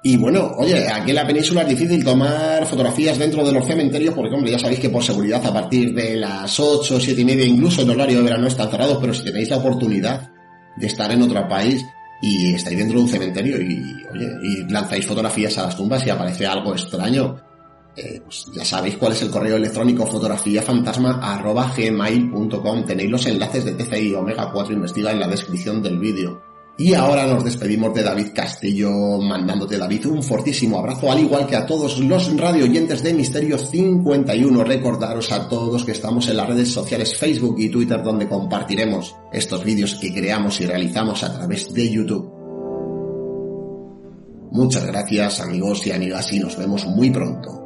[0.08, 4.14] Y bueno, oye, aquí en la península es difícil tomar fotografías dentro de los cementerios
[4.14, 7.43] porque, hombre, ya sabéis que por seguridad a partir de las 8, 7 y media,
[7.43, 10.30] incluso el horario de verano están cerrados, pero si tenéis la oportunidad
[10.78, 11.84] de estar en otro país
[12.22, 13.82] y estáis dentro de un cementerio y,
[14.14, 17.41] oye, y lanzáis fotografías a las tumbas y aparece algo extraño,
[17.97, 22.86] eh, pues ya sabéis cuál es el correo electrónico fotografiafantasma.gmail.com.
[22.86, 26.55] Tenéis los enlaces de TCI Omega 4 Investiga en la descripción del vídeo.
[26.78, 31.55] Y ahora nos despedimos de David Castillo, mandándote David un fortísimo abrazo, al igual que
[31.55, 34.61] a todos los radio oyentes de Misterio 51.
[34.61, 39.63] Recordaros a todos que estamos en las redes sociales Facebook y Twitter donde compartiremos estos
[39.63, 42.30] vídeos que creamos y realizamos a través de YouTube.
[44.51, 47.64] Muchas gracias amigos y amigas y nos vemos muy pronto.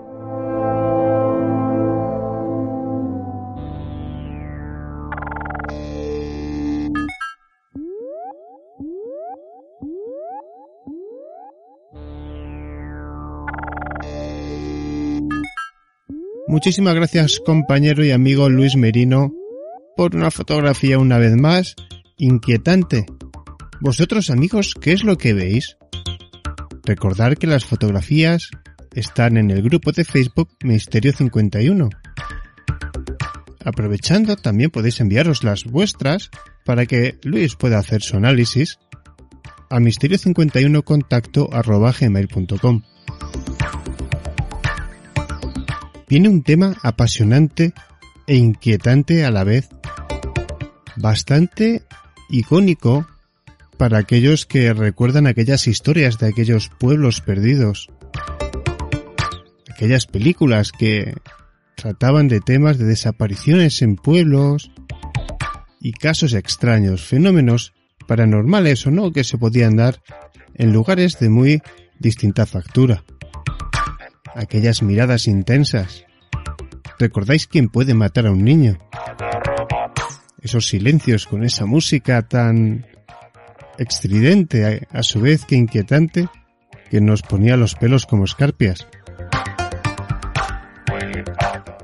[16.59, 19.33] Muchísimas gracias compañero y amigo Luis Merino
[19.95, 21.77] por una fotografía una vez más
[22.17, 23.05] inquietante.
[23.79, 25.77] Vosotros amigos, ¿qué es lo que veis?
[26.83, 28.49] Recordar que las fotografías
[28.93, 31.87] están en el grupo de Facebook Misterio 51.
[33.63, 36.29] Aprovechando, también podéis enviaros las vuestras
[36.65, 38.79] para que Luis pueda hacer su análisis
[39.69, 40.83] a misterio51
[46.09, 47.71] Viene un tema apasionante
[48.25, 49.69] e inquietante a la vez,
[50.95, 51.83] bastante
[52.29, 53.05] icónico
[53.77, 57.91] para aquellos que recuerdan aquellas historias de aquellos pueblos perdidos,
[59.69, 61.13] aquellas películas que
[61.75, 64.71] trataban de temas de desapariciones en pueblos
[65.79, 67.73] y casos extraños, fenómenos
[68.07, 70.01] paranormales o no que se podían dar
[70.55, 71.61] en lugares de muy
[71.99, 73.03] distinta factura.
[74.35, 76.05] Aquellas miradas intensas.
[76.97, 78.77] ¿Recordáis quién puede matar a un niño?
[80.41, 82.85] Esos silencios con esa música tan
[83.77, 86.27] estridente, a su vez que inquietante,
[86.89, 88.87] que nos ponía los pelos como escarpias.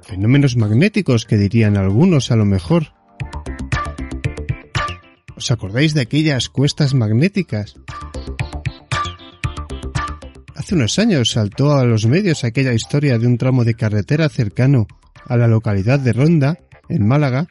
[0.02, 2.94] Fenómenos magnéticos que dirían algunos a lo mejor.
[5.36, 7.76] ¿Os acordáis de aquellas cuestas magnéticas?
[10.66, 14.88] Hace unos años saltó a los medios aquella historia de un tramo de carretera cercano
[15.28, 16.58] a la localidad de Ronda,
[16.90, 17.50] en Málaga,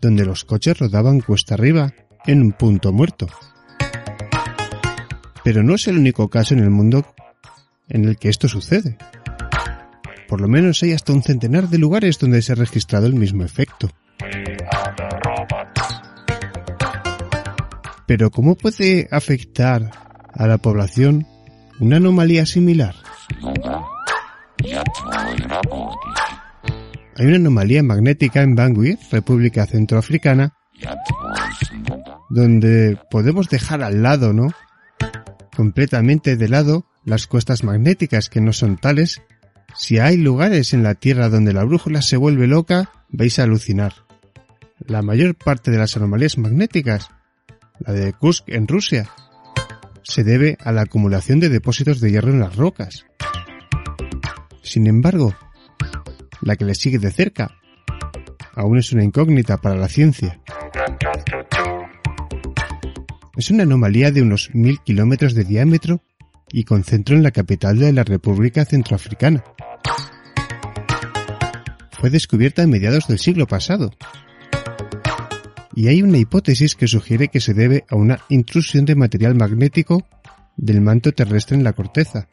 [0.00, 1.92] donde los coches rodaban cuesta arriba
[2.24, 3.26] en un punto muerto.
[5.42, 7.04] Pero no es el único caso en el mundo
[7.88, 8.98] en el que esto sucede.
[10.28, 13.42] Por lo menos hay hasta un centenar de lugares donde se ha registrado el mismo
[13.42, 13.90] efecto.
[18.06, 19.90] Pero ¿cómo puede afectar
[20.32, 21.26] a la población
[21.80, 22.94] una anomalía similar?
[27.16, 30.54] Hay una anomalía magnética en Bangui, República Centroafricana,
[32.30, 34.48] donde podemos dejar al lado, ¿no?
[35.56, 39.22] Completamente de lado las cuestas magnéticas que no son tales
[39.76, 43.92] si hay lugares en la Tierra donde la brújula se vuelve loca, vais a alucinar.
[44.86, 47.10] La mayor parte de las anomalías magnéticas,
[47.80, 49.10] la de Kursk en Rusia,
[50.04, 53.04] se debe a la acumulación de depósitos de hierro en las rocas.
[54.62, 55.34] Sin embargo,
[56.40, 57.50] la que le sigue de cerca
[58.54, 60.40] aún es una incógnita para la ciencia.
[63.36, 66.02] Es una anomalía de unos mil kilómetros de diámetro
[66.52, 69.42] y con centro en la capital de la República Centroafricana
[72.04, 73.90] fue descubierta a mediados del siglo pasado.
[75.76, 80.06] Y hay una hipótesis que sugiere que se debe a una intrusión de material magnético
[80.56, 82.28] del manto terrestre en la corteza.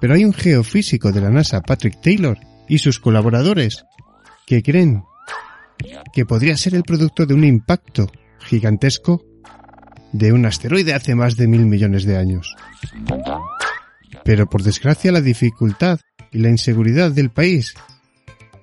[0.00, 2.38] Pero hay un geofísico de la NASA, Patrick Taylor,
[2.68, 3.84] y sus colaboradores,
[4.46, 5.02] que creen
[6.12, 9.24] que podría ser el producto de un impacto gigantesco
[10.12, 12.54] de un asteroide hace más de mil millones de años.
[14.24, 16.00] Pero por desgracia la dificultad
[16.32, 17.74] y la inseguridad del país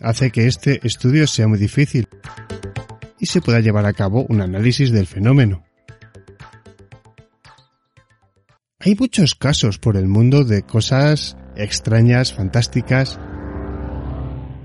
[0.02, 2.08] hace que este estudio sea muy difícil
[3.20, 5.64] y se pueda llevar a cabo un análisis del fenómeno.
[8.80, 13.20] Hay muchos casos por el mundo de cosas extrañas, fantásticas,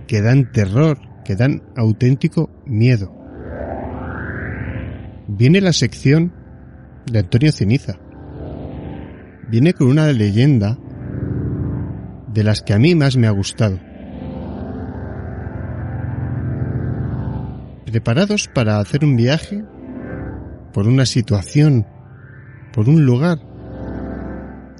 [0.06, 3.12] que dan terror, que dan auténtico miedo.
[5.28, 6.32] Viene la sección
[7.10, 7.98] de Antonio Ceniza.
[9.48, 10.78] Viene con una leyenda
[12.28, 13.78] de las que a mí más me ha gustado.
[17.92, 19.62] Preparados para hacer un viaje
[20.72, 21.86] por una situación,
[22.72, 23.38] por un lugar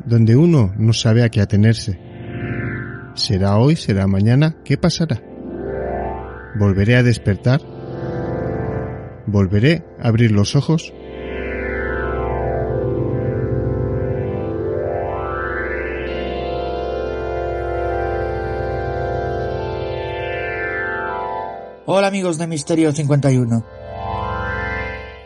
[0.07, 2.01] donde uno no sabe a qué atenerse.
[3.15, 3.77] ¿Será hoy?
[3.77, 4.57] ¿Será mañana?
[4.65, 5.21] ¿Qué pasará?
[6.59, 7.61] ¿Volveré a despertar?
[9.27, 10.95] ¿Volveré a abrir los ojos?
[21.95, 23.67] Hola amigos de Misterio 51.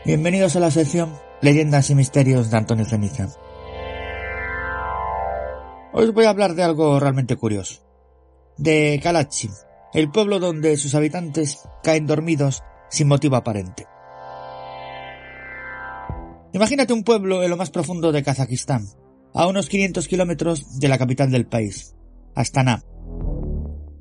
[0.05, 3.29] Bienvenidos a la sección Leyendas y Misterios de Antonio Ceniza.
[5.93, 7.85] Hoy os voy a hablar de algo realmente curioso.
[8.57, 9.49] De Kalachi,
[9.95, 13.87] el pueblo donde sus habitantes caen dormidos sin motivo aparente.
[16.53, 18.89] Imagínate un pueblo en lo más profundo de Kazajistán,
[19.35, 21.95] a unos 500 kilómetros de la capital del país,
[22.35, 22.83] Astana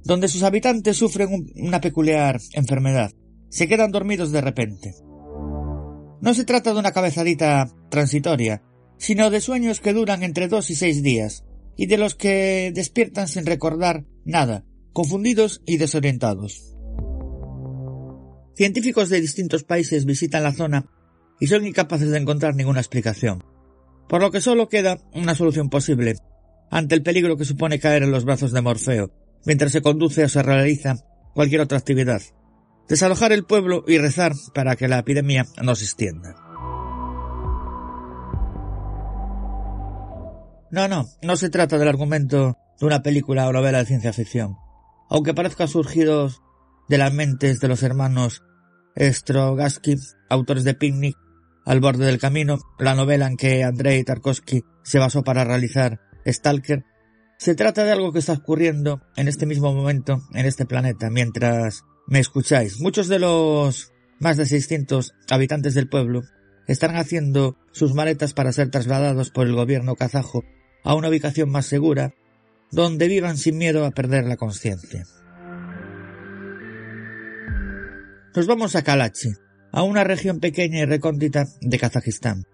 [0.05, 3.11] donde sus habitantes sufren una peculiar enfermedad.
[3.49, 4.93] Se quedan dormidos de repente.
[6.21, 8.61] No se trata de una cabezadita transitoria,
[8.97, 11.43] sino de sueños que duran entre dos y seis días,
[11.75, 16.75] y de los que despiertan sin recordar nada, confundidos y desorientados.
[18.55, 20.85] Científicos de distintos países visitan la zona
[21.39, 23.43] y son incapaces de encontrar ninguna explicación,
[24.07, 26.15] por lo que solo queda una solución posible
[26.69, 30.29] ante el peligro que supone caer en los brazos de Morfeo mientras se conduce o
[30.29, 30.97] se realiza
[31.33, 32.21] cualquier otra actividad,
[32.87, 36.35] desalojar el pueblo y rezar para que la epidemia no se extienda.
[40.71, 44.57] No, no, no se trata del argumento de una película o novela de ciencia ficción,
[45.09, 46.41] aunque parezca surgidos
[46.89, 48.43] de las mentes de los hermanos
[48.97, 49.95] Strogatsky,
[50.29, 51.15] autores de Picnic,
[51.65, 56.85] Al borde del camino, la novela en que Andrei Tarkovsky se basó para realizar Stalker,
[57.45, 61.83] se trata de algo que está ocurriendo en este mismo momento en este planeta, mientras
[62.07, 62.81] me escucháis.
[62.81, 66.23] Muchos de los más de 600 habitantes del pueblo
[66.65, 70.43] están haciendo sus maletas para ser trasladados por el gobierno kazajo
[70.83, 72.15] a una ubicación más segura,
[72.71, 75.05] donde vivan sin miedo a perder la conciencia.
[78.35, 79.33] Nos vamos a Kalachi,
[79.71, 82.45] a una región pequeña y recóndita de Kazajistán.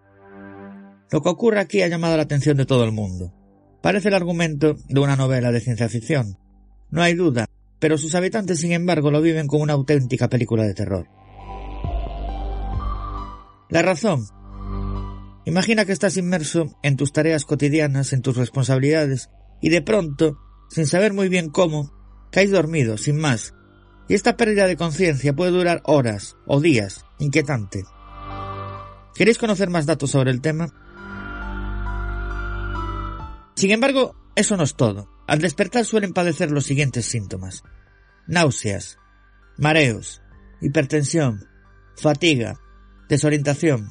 [1.12, 3.34] Lo que ocurre aquí ha llamado la atención de todo el mundo.
[3.82, 6.38] Parece el argumento de una novela de ciencia ficción.
[6.90, 7.48] No hay duda,
[7.80, 11.08] pero sus habitantes, sin embargo, lo viven como una auténtica película de terror.
[13.70, 14.26] La razón.
[15.46, 19.30] Imagina que estás inmerso en tus tareas cotidianas, en tus responsabilidades,
[19.62, 20.38] y de pronto,
[20.70, 21.92] sin saber muy bien cómo,
[22.32, 23.56] caes dormido, sin más,
[24.08, 27.86] y esta pérdida de conciencia puede durar horas o días, inquietante.
[29.16, 30.74] ¿Queréis conocer más datos sobre el tema?
[33.56, 35.10] Sin embargo, eso no es todo.
[35.28, 37.64] Al despertar suelen padecer los siguientes síntomas.
[38.28, 38.97] Náuseas,
[39.58, 40.22] mareos,
[40.62, 41.47] hipertensión,
[41.95, 42.60] fatiga,
[43.10, 43.89] desorientación,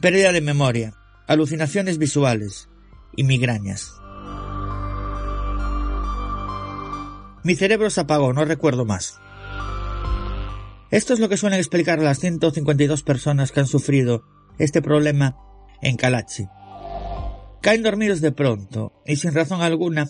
[0.00, 0.94] pérdida de memoria,
[1.26, 2.68] alucinaciones visuales
[3.16, 3.92] y migrañas.
[7.42, 9.18] Mi cerebro se apagó, no recuerdo más.
[10.90, 14.24] Esto es lo que suelen explicar las 152 personas que han sufrido
[14.58, 15.36] este problema
[15.80, 16.46] en Kalachi.
[17.60, 20.08] Caen dormidos de pronto y sin razón alguna,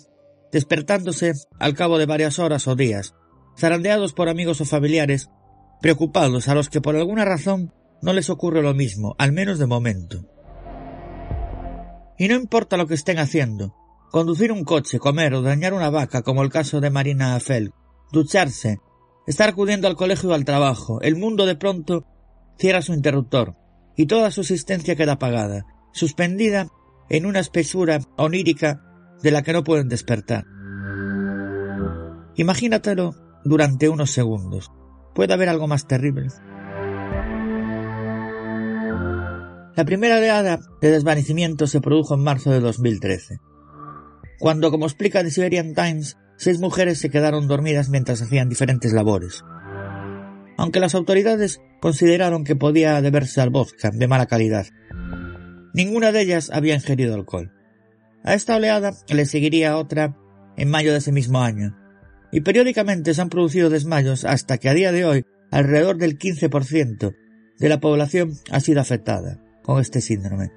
[0.53, 3.15] despertándose al cabo de varias horas o días,
[3.59, 5.31] zarandeados por amigos o familiares,
[5.81, 7.73] preocupados a los que por alguna razón
[8.03, 10.25] no les ocurre lo mismo, al menos de momento.
[12.19, 13.75] Y no importa lo que estén haciendo,
[14.13, 17.73] conducir un coche, comer o dañar una vaca, como el caso de Marina Afel,
[18.13, 18.79] ducharse,
[19.27, 22.05] estar acudiendo al colegio o al trabajo, el mundo de pronto
[22.59, 23.57] cierra su interruptor
[23.97, 26.69] y toda su existencia queda apagada, suspendida
[27.11, 28.83] en una espesura onírica
[29.23, 30.47] de la que no pueden despertar.
[32.37, 34.71] Imagínatelo durante unos segundos.
[35.15, 36.29] ¿Puede haber algo más terrible?
[39.77, 43.39] La primera oleada de desvanecimiento se produjo en marzo de 2013,
[44.39, 49.45] cuando, como explica The Siberian Times, seis mujeres se quedaron dormidas mientras hacían diferentes labores.
[50.57, 54.67] Aunque las autoridades consideraron que podía deberse al vodka de mala calidad,
[55.75, 57.53] ninguna de ellas había ingerido alcohol.
[58.25, 60.17] A esta oleada le seguiría otra
[60.57, 61.77] en mayo de ese mismo año,
[62.33, 67.17] y periódicamente se han producido desmayos hasta que a día de hoy alrededor del 15%
[67.59, 70.53] de la población ha sido afectada con este síndrome.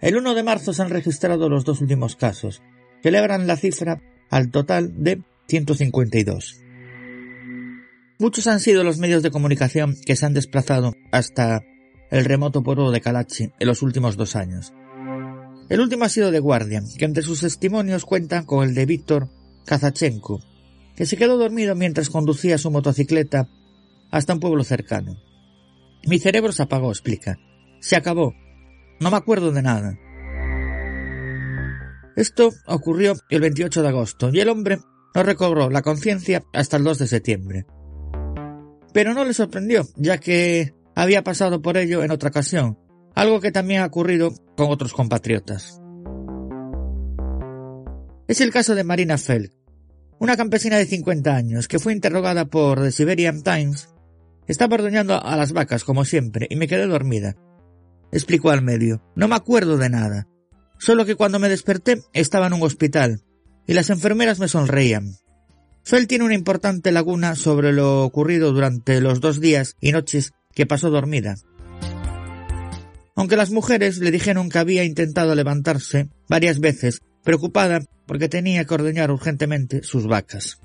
[0.00, 2.62] El 1 de marzo se han registrado los dos últimos casos,
[3.02, 4.00] que elevan la cifra
[4.30, 6.62] al total de 152.
[8.20, 11.62] Muchos han sido los medios de comunicación que se han desplazado hasta
[12.10, 14.72] el remoto pueblo de Kalachi en los últimos dos años.
[15.68, 19.28] El último ha sido The Guardian, que entre sus testimonios cuenta con el de Víctor
[19.66, 20.40] Kazachenko,
[20.96, 23.48] que se quedó dormido mientras conducía su motocicleta
[24.10, 25.16] hasta un pueblo cercano.
[26.06, 27.38] Mi cerebro se apagó, explica.
[27.80, 28.34] Se acabó.
[29.00, 29.98] No me acuerdo de nada.
[32.16, 34.78] Esto ocurrió el 28 de agosto y el hombre
[35.14, 37.66] no recobró la conciencia hasta el 2 de septiembre.
[38.92, 42.76] Pero no le sorprendió, ya que había pasado por ello en otra ocasión,
[43.14, 45.80] algo que también ha ocurrido con otros compatriotas.
[48.26, 49.52] Es el caso de Marina Felk,
[50.18, 53.90] una campesina de 50 años que fue interrogada por The Siberian Times.
[54.48, 57.36] Estaba ordeñando a las vacas como siempre y me quedé dormida.
[58.10, 59.00] Explicó al medio.
[59.14, 60.26] No me acuerdo de nada.
[60.80, 63.22] Solo que cuando me desperté estaba en un hospital
[63.68, 65.14] y las enfermeras me sonreían.
[65.84, 70.66] Fel tiene una importante laguna sobre lo ocurrido durante los dos días y noches que
[70.66, 71.36] pasó dormida.
[73.14, 78.74] Aunque las mujeres le dijeron que había intentado levantarse varias veces, preocupada porque tenía que
[78.74, 80.58] ordeñar urgentemente sus vacas.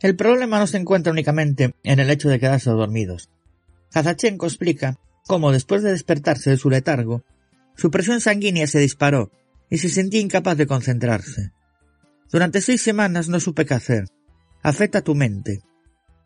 [0.00, 3.28] El problema no se encuentra únicamente en el hecho de quedarse dormidos.
[3.90, 7.24] Kazachenko explica cómo después de despertarse de su letargo,
[7.76, 9.32] su presión sanguínea se disparó
[9.68, 11.50] y se sentía incapaz de concentrarse.
[12.30, 14.04] Durante seis semanas no supe qué hacer.
[14.62, 15.58] Afecta tu mente.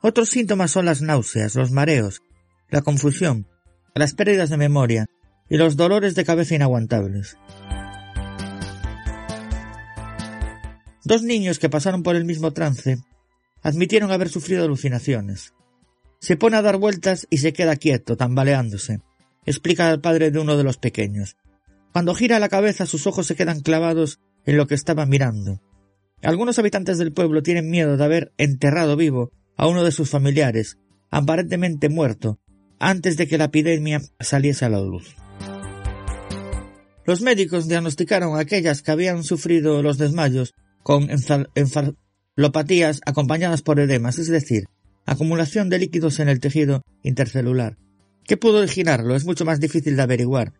[0.08, 2.22] Otros síntomas son las náuseas, los mareos,
[2.70, 3.48] la confusión,
[3.92, 5.06] las pérdidas de memoria
[5.50, 7.36] y los dolores de cabeza inaguantables.
[11.02, 12.98] Dos niños que pasaron por el mismo trance
[13.64, 15.54] admitieron haber sufrido alucinaciones.
[16.20, 19.00] Se pone a dar vueltas y se queda quieto, tambaleándose,
[19.44, 21.36] explica el padre de uno de los pequeños.
[21.92, 25.60] Cuando gira la cabeza sus ojos se quedan clavados en lo que estaba mirando.
[26.22, 30.78] Algunos habitantes del pueblo tienen miedo de haber enterrado vivo a uno de sus familiares,
[31.10, 32.38] aparentemente muerto,
[32.78, 35.16] antes de que la epidemia saliese a la luz.
[37.04, 44.18] Los médicos diagnosticaron a aquellas que habían sufrido los desmayos con encefalopatías acompañadas por edemas,
[44.18, 44.64] es decir,
[45.04, 47.78] acumulación de líquidos en el tejido intercelular.
[48.24, 49.14] ¿Qué pudo originarlo?
[49.14, 50.52] Es mucho más difícil de averiguar.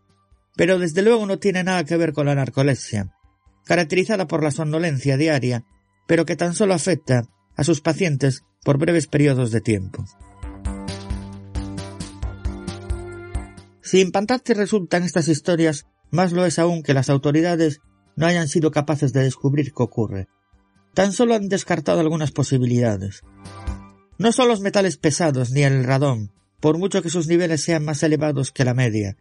[0.55, 3.13] Pero desde luego no tiene nada que ver con la narcolepsia,
[3.65, 5.65] caracterizada por la somnolencia diaria,
[6.07, 7.25] pero que tan solo afecta
[7.57, 10.05] a sus pacientes por breves periodos de tiempo.
[13.81, 17.79] Si impactantes resultan estas historias, más lo es aún que las autoridades
[18.17, 20.27] no hayan sido capaces de descubrir qué ocurre.
[20.95, 23.23] Tan solo han descartado algunas posibilidades.
[24.19, 28.03] No son los metales pesados ni el radón, por mucho que sus niveles sean más
[28.03, 29.17] elevados que la media.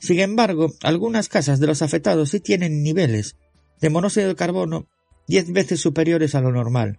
[0.00, 3.36] Sin embargo, algunas casas de los afectados sí tienen niveles
[3.80, 4.88] de monóxido de carbono
[5.28, 6.98] diez veces superiores a lo normal.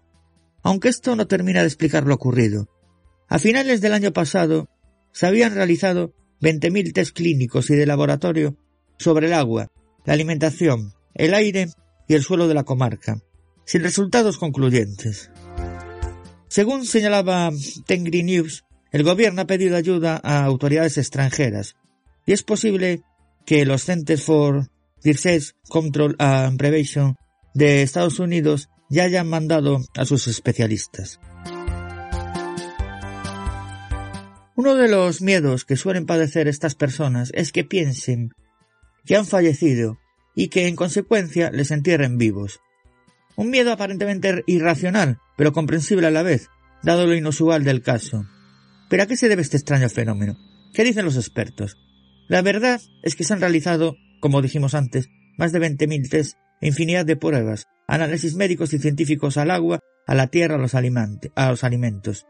[0.63, 2.67] Aunque esto no termina de explicar lo ocurrido.
[3.27, 4.69] A finales del año pasado
[5.11, 8.57] se habían realizado 20.000 test clínicos y de laboratorio
[8.97, 9.71] sobre el agua,
[10.05, 11.69] la alimentación, el aire
[12.07, 13.21] y el suelo de la comarca,
[13.65, 15.31] sin resultados concluyentes.
[16.47, 17.51] Según señalaba
[17.85, 21.75] Tengri News, el gobierno ha pedido ayuda a autoridades extranjeras
[22.25, 23.03] y es posible
[23.45, 24.69] que los Centers for
[25.03, 27.15] Disease Control and Prevention
[27.53, 31.19] de Estados Unidos ya hayan mandado a sus especialistas.
[34.55, 38.33] Uno de los miedos que suelen padecer estas personas es que piensen
[39.05, 39.97] que han fallecido
[40.35, 42.59] y que en consecuencia les entierren vivos.
[43.37, 46.49] Un miedo aparentemente irracional, pero comprensible a la vez,
[46.83, 48.25] dado lo inusual del caso.
[48.89, 50.37] ¿Pero a qué se debe este extraño fenómeno?
[50.73, 51.77] ¿Qué dicen los expertos?
[52.27, 56.37] La verdad es que se han realizado, como dijimos antes, más de 20.000 test
[56.67, 61.49] infinidad de pruebas, análisis médicos y científicos al agua, a la tierra, a los, a
[61.49, 62.25] los alimentos.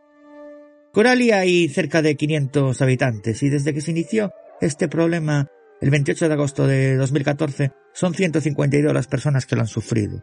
[0.94, 5.48] Coralia hay cerca de 500 habitantes y desde que se inició este problema
[5.80, 10.22] el 28 de agosto de 2014 son 152 las personas que lo han sufrido.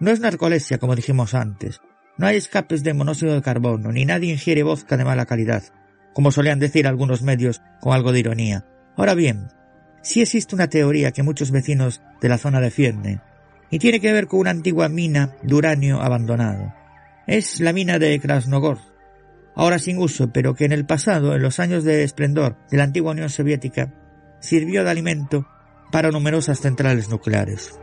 [0.00, 1.80] No es narcolepsia, como dijimos antes.
[2.16, 5.62] No hay escapes de monóxido de carbono, ni nadie ingiere vodka de mala calidad,
[6.14, 8.66] como solían decir algunos medios con algo de ironía.
[8.96, 9.48] Ahora bien,
[10.02, 13.20] sí existe una teoría que muchos vecinos de la zona defienden,
[13.70, 16.74] y tiene que ver con una antigua mina de uranio abandonado.
[17.26, 18.82] Es la mina de Krasnogorsk,
[19.54, 22.84] ahora sin uso, pero que en el pasado, en los años de esplendor de la
[22.84, 23.92] antigua Unión Soviética,
[24.40, 25.46] sirvió de alimento
[25.92, 27.78] para numerosas centrales nucleares.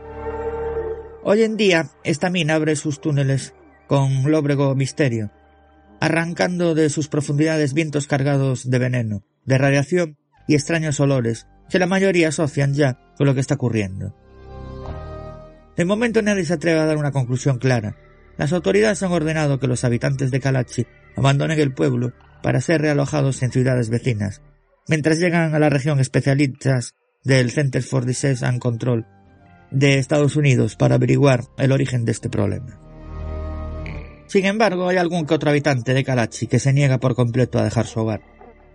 [1.22, 3.54] Hoy en día, esta mina abre sus túneles
[3.86, 5.30] con lóbrego misterio,
[6.00, 11.86] arrancando de sus profundidades vientos cargados de veneno, de radiación y extraños olores que la
[11.86, 14.14] mayoría asocian ya con lo que está ocurriendo.
[15.76, 17.96] De momento nadie se atreve a dar una conclusión clara.
[18.36, 22.12] Las autoridades han ordenado que los habitantes de Kalachi abandonen el pueblo
[22.42, 24.42] para ser realojados en ciudades vecinas,
[24.88, 26.94] mientras llegan a la región especialistas
[27.24, 29.06] del Center for Disease and Control
[29.70, 32.80] de Estados Unidos para averiguar el origen de este problema.
[34.26, 37.64] Sin embargo, hay algún que otro habitante de Kalachi que se niega por completo a
[37.64, 38.20] dejar su hogar.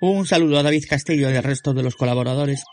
[0.00, 2.64] Un saludo a David Castillo y al resto de los colaboradores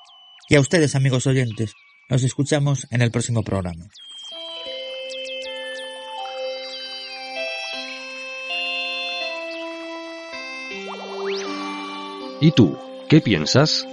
[0.47, 1.73] y a ustedes amigos oyentes.
[2.09, 3.89] Nos escuchamos en el próximo programa.
[12.39, 12.77] ¿Y tú,
[13.09, 13.87] qué piensas?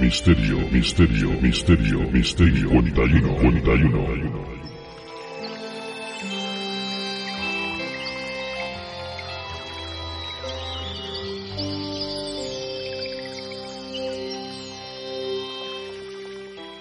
[0.00, 4.59] Misterio, misterio, misterio, misterio, 41, 41.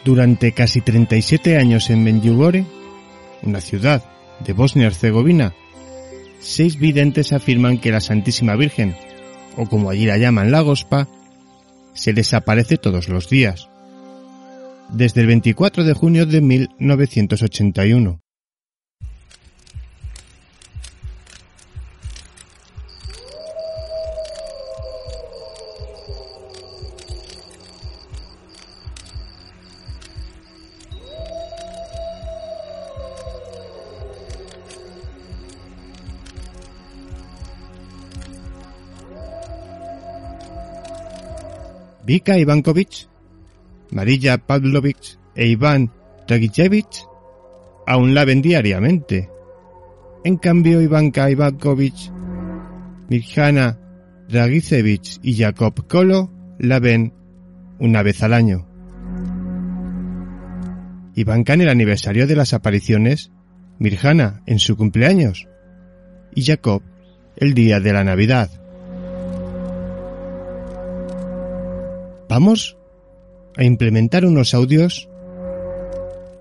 [0.10, 2.66] Durante casi 37 años en Menjugorje,
[3.44, 4.04] una ciudad
[4.44, 5.54] de Bosnia-Herzegovina,
[6.40, 8.96] seis videntes afirman que la Santísima Virgen,
[9.56, 11.08] o como allí la llaman la Gospa,
[11.94, 13.70] se desaparece todos los días.
[14.90, 18.20] Desde el 24 de junio de 1981.
[42.10, 43.06] Vika Ivankovic,
[43.92, 45.92] Marilla Pavlovich e Iván
[46.28, 47.06] Dragijevich
[47.86, 49.30] aún la ven diariamente.
[50.24, 52.10] En cambio, Ivanka Ivankovic,
[53.10, 53.78] Mirjana
[54.28, 57.14] Dragicevich y Jakob Kolo la ven
[57.78, 58.68] una vez al año.
[61.14, 63.32] Ivanka en el aniversario de las apariciones,
[63.78, 65.48] Mirjana en su cumpleaños
[66.34, 66.82] y Jacob
[67.36, 68.59] el día de la Navidad.
[72.30, 72.78] Vamos
[73.58, 75.10] a implementar unos audios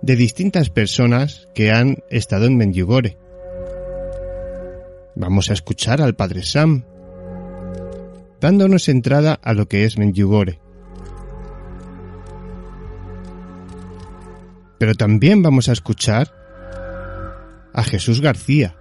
[0.03, 3.16] de distintas personas que han estado en Menjugorje.
[5.14, 6.84] Vamos a escuchar al padre Sam,
[8.39, 10.61] dándonos entrada a lo que es Menjugorje.
[14.78, 16.34] Pero también vamos a escuchar
[17.72, 18.76] a Jesús García,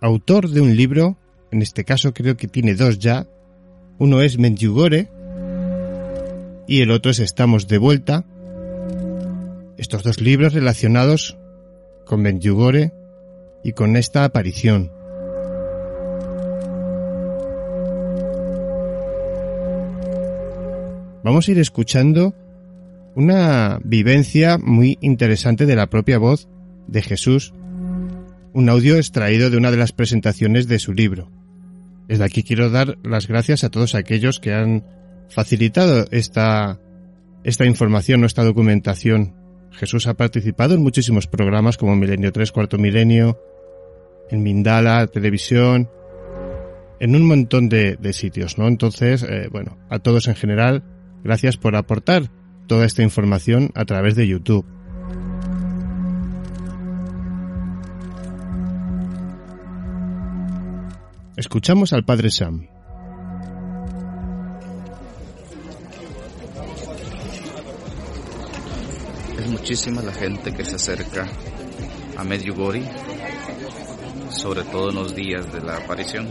[0.00, 1.18] autor de un libro,
[1.50, 3.26] en este caso creo que tiene dos ya,
[3.98, 5.15] uno es Menjugorje
[6.66, 8.24] y el otro es Estamos de vuelta.
[9.76, 11.38] Estos dos libros relacionados
[12.04, 12.92] con Menjugorje
[13.62, 14.90] y con esta aparición.
[21.22, 22.34] Vamos a ir escuchando
[23.14, 26.48] una vivencia muy interesante de la propia voz
[26.86, 27.52] de Jesús,
[28.52, 31.30] un audio extraído de una de las presentaciones de su libro.
[32.06, 34.84] Desde aquí quiero dar las gracias a todos aquellos que han
[35.28, 36.80] facilitado esta,
[37.44, 39.34] esta información o esta documentación.
[39.72, 43.38] Jesús ha participado en muchísimos programas como Milenio 3, Cuarto Milenio,
[44.30, 45.90] en Mindala, televisión,
[46.98, 48.68] en un montón de, de sitios, ¿no?
[48.68, 50.82] Entonces, eh, bueno, a todos en general,
[51.22, 52.30] gracias por aportar
[52.66, 54.66] toda esta información a través de YouTube.
[61.36, 62.66] Escuchamos al Padre Sam.
[69.48, 71.26] Muchísima la gente que se acerca
[72.16, 72.82] a Medjugorje,
[74.30, 76.28] sobre todo en los días de la aparición.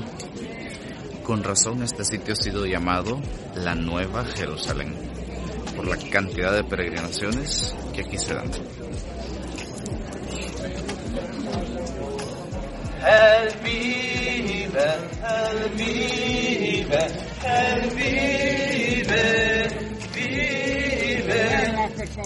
[1.23, 3.19] Con razón este sitio ha sido llamado
[3.55, 4.93] la Nueva Jerusalén,
[5.75, 8.51] por la cantidad de peregrinaciones que aquí se dan.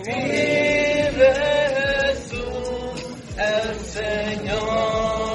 [0.05, 1.33] Vive
[2.05, 3.05] Jesús,
[3.37, 5.28] el Señor.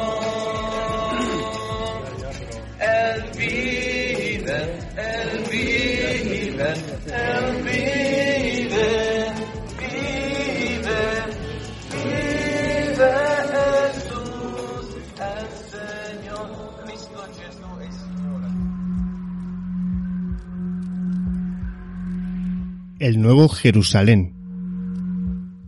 [23.05, 24.33] El Nuevo Jerusalén.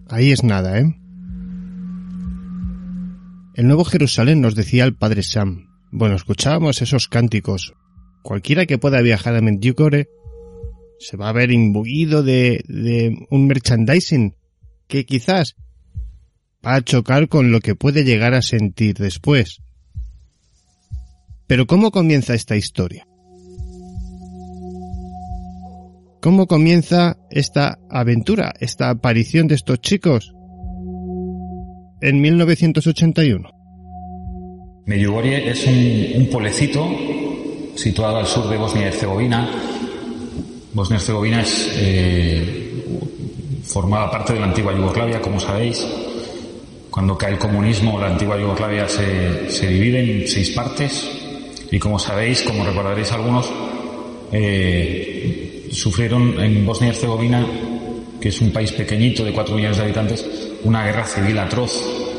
[0.08, 0.96] Ahí es nada, ¿eh?
[3.54, 5.68] El Nuevo Jerusalén nos decía el padre Sam.
[5.90, 7.74] Bueno, escuchábamos esos cánticos.
[8.22, 10.08] Cualquiera que pueda viajar a Medjugorje
[10.98, 14.34] se va a ver imbuido de, de un merchandising
[14.88, 15.56] que quizás
[16.66, 19.60] va a chocar con lo que puede llegar a sentir después.
[21.46, 23.06] Pero ¿cómo comienza esta historia?
[26.26, 30.34] ¿Cómo comienza esta aventura, esta aparición de estos chicos?
[32.00, 33.48] en 1981.
[34.86, 36.84] Medjugorje es un, un pueblecito
[37.76, 39.48] situado al sur de Bosnia y Herzegovina.
[40.72, 42.74] Bosnia y Herzegovina es, eh,
[43.62, 45.86] formaba parte de la antigua Yugoslavia, como sabéis.
[46.90, 51.08] Cuando cae el comunismo, la antigua Yugoslavia se, se divide en seis partes
[51.70, 53.48] y como sabéis, como recordaréis algunos,
[54.32, 57.46] eh, sufrieron en Bosnia y Herzegovina,
[58.20, 60.26] que es un país pequeñito de cuatro millones de habitantes,
[60.64, 61.72] una guerra civil atroz,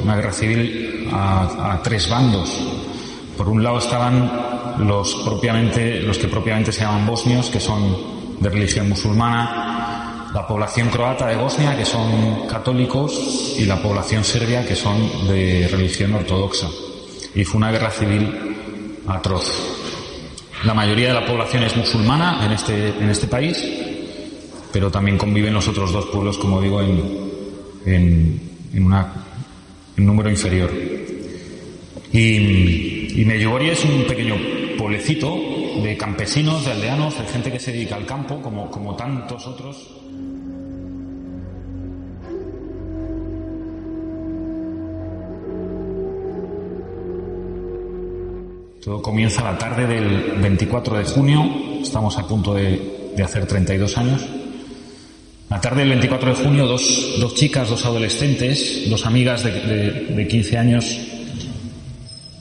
[0.04, 2.50] una guerra civil a tres bandos.
[3.36, 4.32] Por un lado estaban
[4.80, 7.96] los propiamente, los que propiamente se llaman bosnios, que son
[8.40, 14.66] de religión musulmana, la población croata de Bosnia, que son católicos, y la población serbia,
[14.66, 16.68] que son de religión ortodoxa.
[17.34, 18.30] Y fue una guerra civil
[19.08, 19.87] atroz.
[20.64, 23.64] La mayoría de la población es musulmana en este, en este país,
[24.74, 27.02] pero también conviven los otros dos pueblos, como digo, en,
[27.86, 28.42] en,
[28.74, 29.14] en una,
[29.96, 30.72] en número inferior.
[32.12, 34.36] Y, y Medjugorje es un pequeño
[34.78, 35.38] pueblecito
[35.84, 39.88] de campesinos, de aldeanos, de gente que se dedica al campo, como, como tantos otros.
[48.88, 51.44] Todo comienza la tarde del 24 de junio,
[51.82, 54.22] estamos a punto de, de hacer 32 años.
[55.50, 59.92] La tarde del 24 de junio, dos, dos chicas, dos adolescentes, dos amigas de, de,
[60.16, 60.86] de 15 años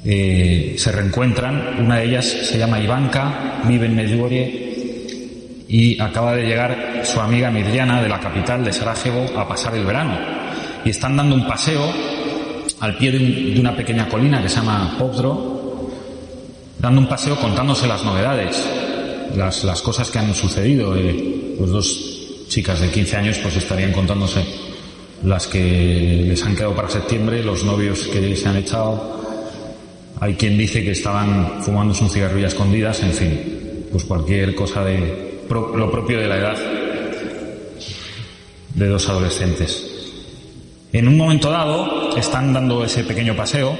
[0.05, 1.80] eh, se reencuentran.
[1.84, 7.51] Una de ellas se llama Ivanka, vive en Medjugorje y acaba de llegar su amiga
[7.51, 10.16] Mirjana de la capital de Sarajevo a pasar el verano.
[10.84, 11.92] Y están dando un paseo
[12.78, 15.55] al pie de, un- de una pequeña colina que se llama Povdro,
[16.79, 18.62] dando un paseo contándose las novedades,
[19.35, 20.97] las, las cosas que han sucedido.
[20.97, 24.45] Eh, los dos chicas de 15 años pues estarían contándose
[25.24, 29.16] las que les han quedado para septiembre, los novios que se han echado,
[30.20, 34.85] hay quien dice que estaban fumándose un cigarrillo a escondidas, en fin, pues cualquier cosa
[34.85, 36.57] de lo propio de la edad
[38.74, 39.93] de dos adolescentes.
[40.93, 43.77] En un momento dado están dando ese pequeño paseo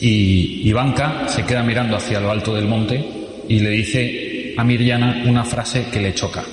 [0.00, 3.04] y Ivanka se queda mirando hacia lo alto del monte
[3.48, 6.44] y le dice a Mirjana una frase que le choca,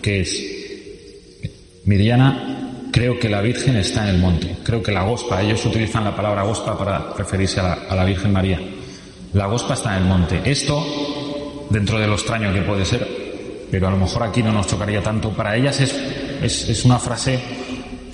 [0.00, 0.42] que es,
[1.84, 6.04] Mirjana, creo que la Virgen está en el monte, creo que la gospa, ellos utilizan
[6.04, 8.60] la palabra gospa para referirse a la, Virgen María,
[9.32, 10.40] la gospa está en el monte.
[10.44, 13.06] Esto, dentro de lo extraño que puede ser,
[13.70, 17.38] pero a lo mejor aquí no nos chocaría tanto, para ellas es, es una frase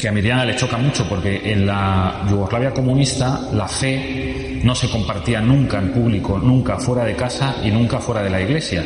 [0.01, 4.88] que a Mirjana le choca mucho porque en la Yugoslavia comunista la fe no se
[4.88, 8.84] compartía nunca en público, nunca fuera de casa y nunca fuera de la iglesia.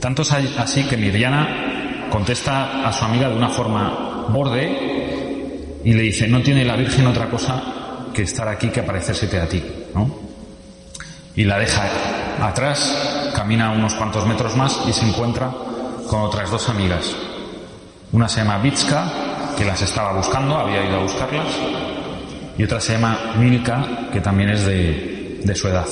[0.00, 6.02] Tanto es así que Mirjana contesta a su amiga de una forma borde y le
[6.02, 7.62] dice, no tiene la Virgen otra cosa
[8.12, 9.62] que estar aquí que aparecérsete a ti,
[9.94, 10.14] ¿no?
[11.36, 11.88] Y la deja
[12.40, 15.50] atrás, camina unos cuantos metros más y se encuentra
[16.06, 17.14] con otras dos amigas.
[18.12, 19.10] Una se llama Vitska,
[19.56, 21.46] que las estaba buscando, había ido a buscarlas,
[22.56, 25.86] y otra se llama Milka, que también es de, de su edad.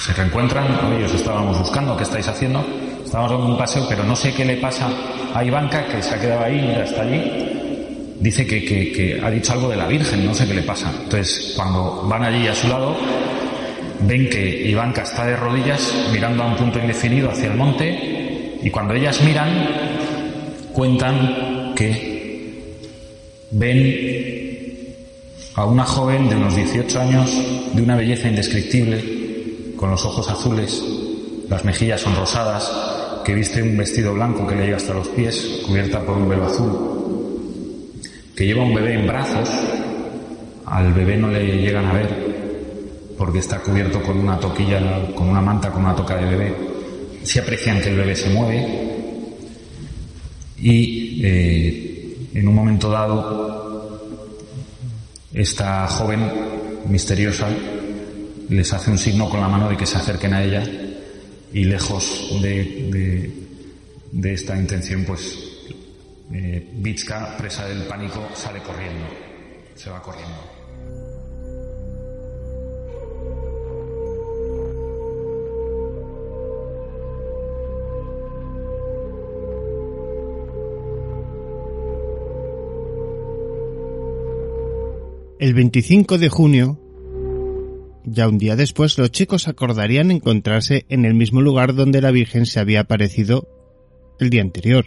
[0.00, 2.64] Se reencuentran, "Oye, os estábamos buscando, ¿qué estáis haciendo?
[3.04, 4.88] Estábamos dando un paseo, pero no sé qué le pasa
[5.34, 7.22] a Ivanka, que se ha quedado ahí, mira, está allí.
[8.20, 10.90] Dice que, que, que ha dicho algo de la Virgen, no sé qué le pasa.
[11.04, 12.96] Entonces, cuando van allí a su lado,
[14.00, 18.70] ven que Ivanka está de rodillas mirando a un punto indefinido hacia el monte y
[18.70, 19.48] cuando ellas miran
[20.72, 22.66] cuentan que
[23.50, 24.94] ven
[25.54, 27.30] a una joven de unos 18 años
[27.74, 30.82] de una belleza indescriptible con los ojos azules,
[31.48, 32.70] las mejillas son rosadas,
[33.24, 36.46] que viste un vestido blanco que le llega hasta los pies, cubierta por un velo
[36.46, 37.92] azul,
[38.34, 39.48] que lleva un bebé en brazos,
[40.66, 42.32] al bebé no le llegan a ver
[43.18, 44.80] porque está cubierto con una toquilla,
[45.14, 46.56] con una manta, con una toca de bebé.
[47.22, 49.01] Si aprecian que el bebé se mueve
[50.62, 54.00] y eh, en un momento dado
[55.34, 56.30] esta joven
[56.86, 57.48] misteriosa
[58.48, 60.62] les hace un signo con la mano de que se acerquen a ella
[61.52, 63.32] y lejos de, de,
[64.12, 65.36] de esta intención pues
[66.32, 66.64] eh,
[67.36, 69.04] presa del pánico, sale corriendo,
[69.74, 70.61] se va corriendo.
[85.42, 86.78] El 25 de junio,
[88.04, 92.46] ya un día después, los chicos acordarían encontrarse en el mismo lugar donde la Virgen
[92.46, 93.48] se había aparecido
[94.20, 94.84] el día anterior.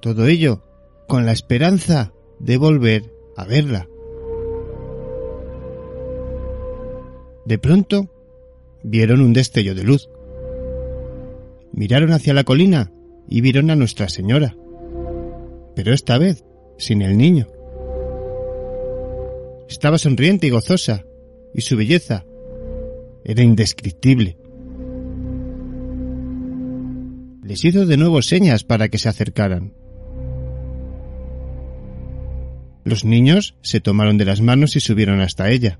[0.00, 0.62] Todo ello
[1.08, 3.88] con la esperanza de volver a verla.
[7.46, 8.12] De pronto
[8.84, 10.08] vieron un destello de luz.
[11.72, 12.92] Miraron hacia la colina
[13.28, 14.56] y vieron a Nuestra Señora.
[15.74, 16.44] Pero esta vez
[16.78, 17.48] sin el niño.
[19.68, 21.04] Estaba sonriente y gozosa,
[21.54, 22.24] y su belleza
[23.24, 24.36] era indescriptible.
[27.42, 29.74] Les hizo de nuevo señas para que se acercaran.
[32.84, 35.78] Los niños se tomaron de las manos y subieron hasta ella.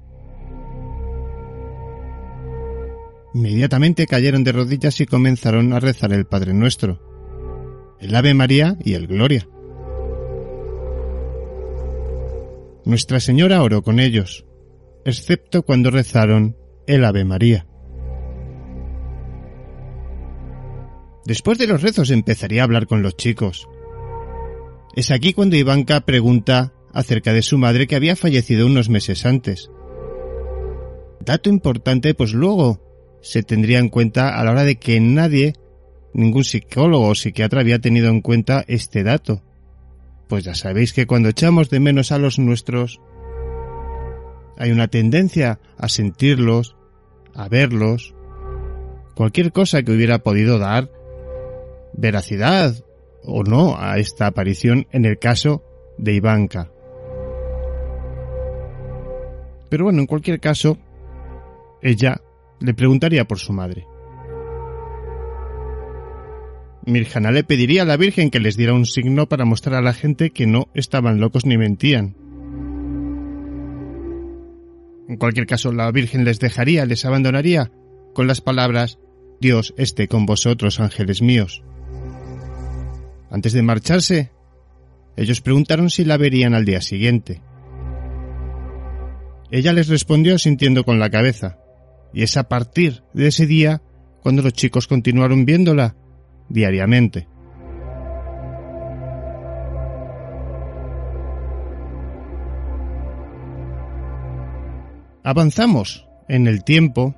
[3.34, 7.00] Inmediatamente cayeron de rodillas y comenzaron a rezar el Padre Nuestro,
[8.00, 9.48] el Ave María y el Gloria.
[12.84, 14.44] Nuestra Señora oró con ellos,
[15.06, 16.56] excepto cuando rezaron
[16.86, 17.66] el Ave María.
[21.24, 23.66] Después de los rezos empezaría a hablar con los chicos.
[24.94, 29.70] Es aquí cuando Ivanka pregunta acerca de su madre que había fallecido unos meses antes.
[31.20, 35.54] Dato importante, pues luego se tendría en cuenta a la hora de que nadie,
[36.12, 39.42] ningún psicólogo o psiquiatra había tenido en cuenta este dato.
[40.34, 43.00] Pues ya sabéis que cuando echamos de menos a los nuestros,
[44.56, 46.74] hay una tendencia a sentirlos,
[47.36, 48.16] a verlos,
[49.14, 50.90] cualquier cosa que hubiera podido dar
[51.92, 52.74] veracidad
[53.22, 55.62] o no a esta aparición en el caso
[55.98, 56.68] de Ivanka.
[59.68, 60.78] Pero bueno, en cualquier caso,
[61.80, 62.20] ella
[62.58, 63.86] le preguntaría por su madre.
[66.86, 69.94] Mirjana le pediría a la Virgen que les diera un signo para mostrar a la
[69.94, 72.16] gente que no estaban locos ni mentían.
[75.08, 77.70] En cualquier caso, la Virgen les dejaría, les abandonaría,
[78.12, 78.98] con las palabras
[79.40, 81.62] Dios esté con vosotros, ángeles míos.
[83.30, 84.30] Antes de marcharse,
[85.16, 87.40] ellos preguntaron si la verían al día siguiente.
[89.50, 91.58] Ella les respondió sintiendo con la cabeza,
[92.12, 93.82] y es a partir de ese día
[94.22, 95.96] cuando los chicos continuaron viéndola
[96.48, 97.28] diariamente.
[105.22, 107.14] Avanzamos en el tiempo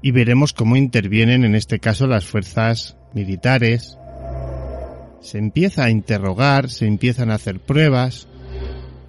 [0.00, 3.98] y veremos cómo intervienen en este caso las fuerzas militares.
[5.20, 8.28] Se empieza a interrogar, se empiezan a hacer pruebas.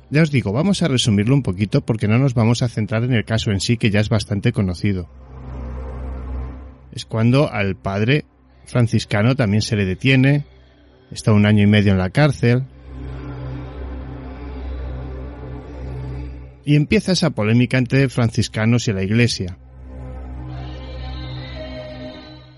[0.10, 3.14] Ya os digo, vamos a resumirlo un poquito porque no nos vamos a centrar en
[3.14, 5.10] el caso en sí que ya es bastante conocido.
[6.94, 8.26] Es cuando al padre
[8.66, 10.46] franciscano también se le detiene,
[11.12, 12.64] está un año y medio en la cárcel,
[16.66, 19.58] y empieza esa polémica entre franciscanos y la Iglesia.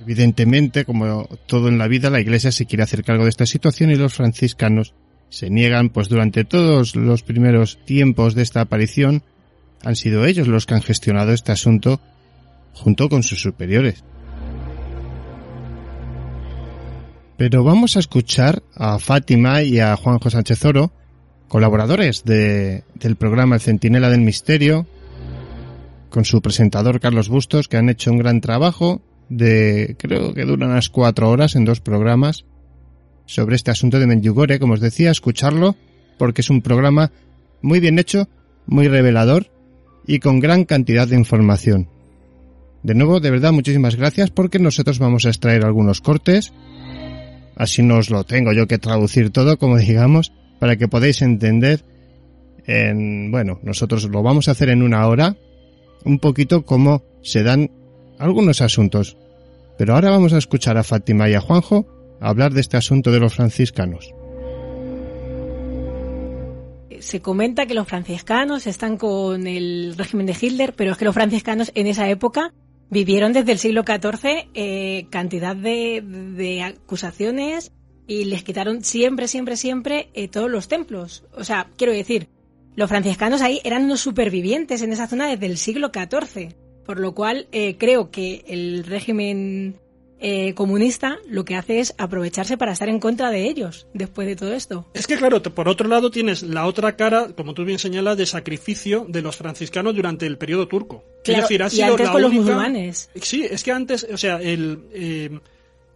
[0.01, 3.89] Evidentemente, como todo en la vida, la Iglesia se quiere hacer cargo de esta situación
[3.89, 4.93] y los franciscanos
[5.29, 9.23] se niegan, pues durante todos los primeros tiempos de esta aparición
[9.83, 11.99] han sido ellos los que han gestionado este asunto
[12.73, 14.03] junto con sus superiores.
[17.37, 20.91] Pero vamos a escuchar a Fátima y a Juanjo Sánchez Oro,
[21.49, 24.87] colaboradores de, del programa El Centinela del Misterio,
[26.09, 30.71] con su presentador Carlos Bustos, que han hecho un gran trabajo de, creo que duran
[30.71, 32.45] unas cuatro horas en dos programas,
[33.25, 35.75] sobre este asunto de Menjugore, como os decía, escucharlo,
[36.17, 37.11] porque es un programa
[37.61, 38.29] muy bien hecho,
[38.65, 39.47] muy revelador
[40.07, 41.89] y con gran cantidad de información.
[42.83, 46.53] De nuevo, de verdad, muchísimas gracias porque nosotros vamos a extraer algunos cortes,
[47.55, 51.83] así no os lo tengo yo que traducir todo, como digamos, para que podáis entender
[52.65, 55.35] en, bueno, nosotros lo vamos a hacer en una hora,
[56.03, 57.71] un poquito cómo se dan
[58.19, 59.17] algunos asuntos.
[59.77, 61.85] Pero ahora vamos a escuchar a Fátima y a Juanjo
[62.21, 64.13] hablar de este asunto de los franciscanos.
[66.99, 71.13] Se comenta que los franciscanos están con el régimen de Hitler, pero es que los
[71.13, 72.53] franciscanos en esa época
[72.89, 77.71] vivieron desde el siglo XIV eh, cantidad de, de, acusaciones
[78.07, 81.25] y les quitaron siempre, siempre, siempre eh, todos los templos.
[81.33, 82.27] O sea, quiero decir,
[82.75, 86.53] los franciscanos ahí eran los supervivientes en esa zona desde el siglo XIV.
[86.85, 89.75] Por lo cual eh, creo que el régimen
[90.19, 94.35] eh, comunista lo que hace es aprovecharse para estar en contra de ellos después de
[94.35, 94.87] todo esto.
[94.93, 98.25] Es que claro, por otro lado tienes la otra cara, como tú bien señalas, de
[98.25, 101.03] sacrificio de los franciscanos durante el periodo turco.
[101.23, 103.09] Claro, es decir, ha y sido antes la con los única- musulmanes.
[103.21, 105.39] Sí, es que antes, o sea, el, eh,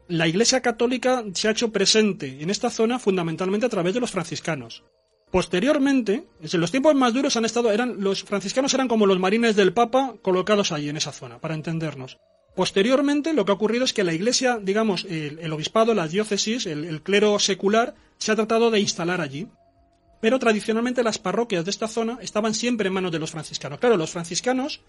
[0.10, 4.12] la Iglesia Católica se ha hecho presente en esta zona fundamentalmente a través de los
[4.12, 4.84] franciscanos.
[5.32, 9.56] Posteriormente, en los tiempos más duros han estado, eran los franciscanos eran como los marines
[9.56, 12.18] del Papa colocados ahí en esa zona, para entendernos.
[12.56, 17.02] Posteriormente, lo que ha ocurrido es que la Iglesia, digamos, el, obispado, las diócesis, el,
[17.02, 19.48] clero secular, se ha tratado de instalar allí.
[20.22, 23.80] Pero tradicionalmente las parroquias de esta zona estaban siempre en manos de los franciscanos.
[23.80, 24.82] Claro, los franciscanos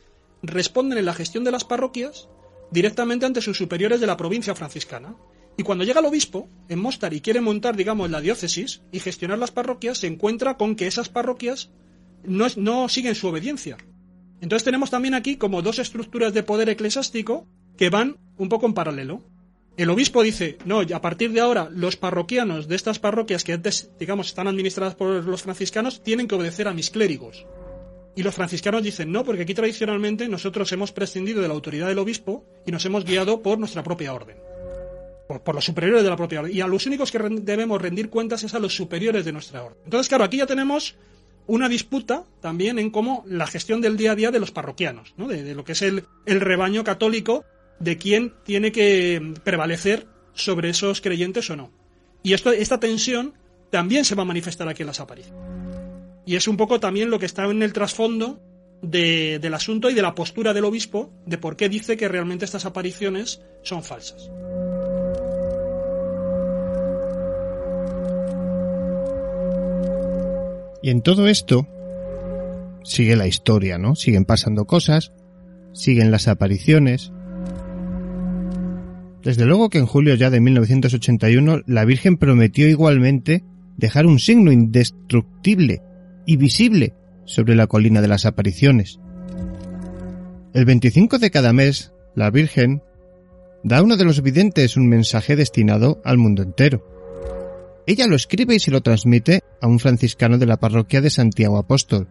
[0.43, 2.29] responden en la gestión de las parroquias
[2.73, 5.15] directamente ante sus superiores de la provincia franciscana.
[5.57, 9.39] Y cuando llega el obispo en Mostar y quiere montar, digamos, la diócesis y gestionar
[9.39, 11.71] las parroquias, se encuentra con que esas parroquias
[12.25, 13.77] no siguen su obediencia.
[14.41, 18.74] Entonces tenemos también aquí como dos estructuras de poder eclesiástico que van un poco en
[18.74, 19.22] paralelo.
[19.76, 23.91] El obispo dice, no, a partir de ahora los parroquianos de estas parroquias que antes,
[23.99, 27.47] digamos, están administradas por los franciscanos, tienen que obedecer a mis clérigos.
[28.16, 31.99] Y los franciscanos dicen, no, porque aquí tradicionalmente nosotros hemos prescindido de la autoridad del
[31.99, 34.36] obispo y nos hemos guiado por nuestra propia orden.
[35.28, 36.55] Por, los superiores de la propia orden.
[36.55, 39.78] Y a los únicos que debemos rendir cuentas es a los superiores de nuestra orden.
[39.84, 40.97] Entonces, claro, aquí ya tenemos
[41.47, 45.26] una disputa también en cómo la gestión del día a día de los parroquianos, ¿no?
[45.28, 47.45] de, lo que es el, el rebaño católico,
[47.78, 51.72] de quién tiene que prevalecer sobre esos creyentes o no.
[52.22, 53.34] Y esto, esta tensión
[53.70, 55.43] también se va a manifestar aquí en las apariciones.
[56.26, 58.41] Y es un poco también lo que está en el trasfondo
[58.82, 62.45] de- del asunto y de la postura del obispo de por qué dice que realmente
[62.45, 64.30] estas apariciones son falsas.
[70.83, 71.66] Y en todo esto
[72.85, 73.95] sigue la historia, ¿no?
[73.95, 75.12] Siguen pasando cosas,
[75.72, 77.12] siguen las apariciones.
[79.22, 83.45] Desde luego que en julio ya de 1981 la Virgen prometió igualmente
[83.76, 85.83] dejar un signo indestructible
[86.26, 88.99] y visible sobre la colina de las apariciones.
[90.53, 92.83] El 25 de cada mes, la Virgen
[93.62, 96.85] da a uno de los videntes un mensaje destinado al mundo entero.
[97.91, 101.59] Ella lo escribe y se lo transmite a un franciscano de la parroquia de Santiago
[101.59, 102.07] Apóstol.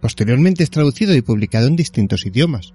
[0.00, 2.74] Posteriormente es traducido y publicado en distintos idiomas.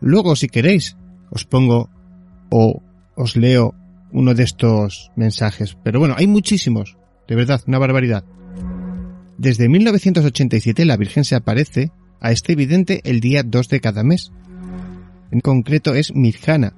[0.00, 0.96] Luego, si queréis,
[1.30, 1.90] os pongo
[2.50, 2.82] o
[3.14, 3.72] os leo
[4.10, 5.78] uno de estos mensajes.
[5.84, 6.96] Pero bueno, hay muchísimos.
[7.28, 8.24] De verdad, una barbaridad.
[9.38, 14.32] Desde 1987 la Virgen se aparece a este vidente el día 2 de cada mes.
[15.30, 16.74] En concreto es Mirjana.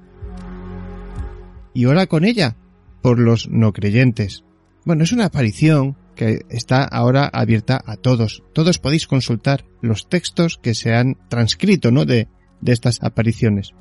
[1.77, 2.55] Y ora con ella
[3.03, 4.43] por los no creyentes.
[4.83, 8.41] Bueno, es una aparición que está ahora abierta a todos.
[8.51, 12.05] Todos podéis consultar los textos que se han transcrito, ¿no?
[12.05, 12.29] De,
[12.65, 13.75] estas apariciones.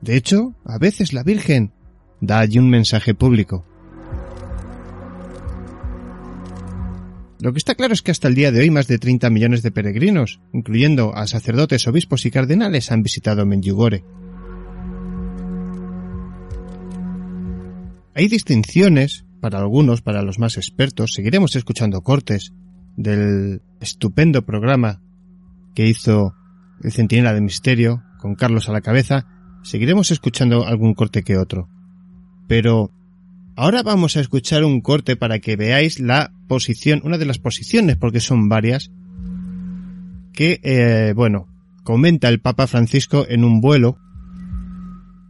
[0.00, 1.72] De hecho, a veces la Virgen
[2.20, 3.66] da allí un mensaje público.
[7.40, 9.62] Lo que está claro es que hasta el día de hoy más de 30 millones
[9.62, 14.04] de peregrinos, incluyendo a sacerdotes, obispos y cardenales, han visitado Medjugorje.
[18.16, 21.12] Hay distinciones para algunos, para los más expertos.
[21.12, 22.54] Seguiremos escuchando cortes
[22.96, 25.02] del estupendo programa
[25.74, 26.34] que hizo
[26.82, 29.26] el Centinela de Misterio con Carlos a la cabeza.
[29.62, 31.68] Seguiremos escuchando algún corte que otro.
[32.48, 32.90] Pero
[33.54, 37.98] ahora vamos a escuchar un corte para que veáis la posición, una de las posiciones,
[37.98, 38.90] porque son varias,
[40.32, 41.48] que, eh, bueno,
[41.84, 43.98] comenta el Papa Francisco en un vuelo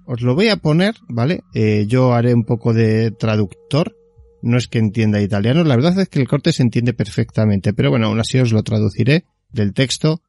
[0.07, 1.41] os lo voy a poner, ¿vale?
[1.53, 3.97] Eh, yo haré un poco de traductor.
[4.43, 7.91] No es que entienda italiano, la verdad es que el corte se entiende perfectamente, pero
[7.91, 10.23] bueno, aún así os lo traduciré del texto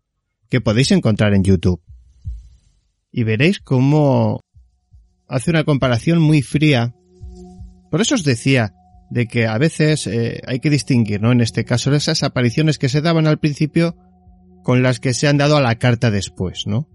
[0.50, 1.82] que podéis encontrar en YouTube.
[3.12, 4.40] Y veréis cómo
[5.28, 6.96] hace una comparación muy fría.
[7.92, 8.74] Por eso os decía
[9.12, 11.32] de que a veces eh, hay que distinguir, ¿no?
[11.32, 13.96] En este caso, esas apariciones que se daban al principio
[14.64, 16.90] con las que se han dado a la carta después, ¿no?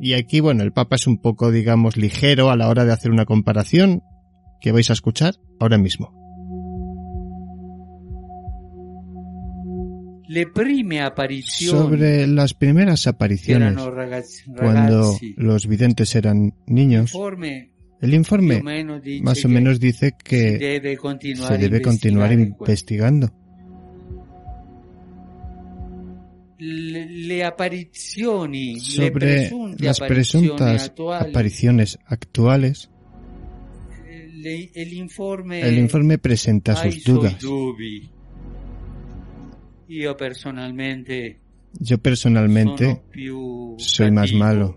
[0.00, 3.10] Y aquí, bueno, el Papa es un poco, digamos, ligero a la hora de hacer
[3.10, 4.02] una comparación
[4.60, 6.14] que vais a escuchar ahora mismo.
[11.70, 13.76] Sobre las primeras apariciones,
[14.56, 17.12] cuando los videntes eran niños,
[18.00, 18.62] el informe
[19.22, 23.32] más o menos dice que se debe continuar investigando.
[26.58, 27.44] Le, le
[28.74, 32.90] le Sobre presunte las presuntas attuali, apariciones actuales,
[34.34, 37.36] le- el informe el informe presenta sus dudas.
[40.16, 41.40] personalmente
[41.80, 43.02] Yo personalmente
[43.78, 44.76] soy más malo.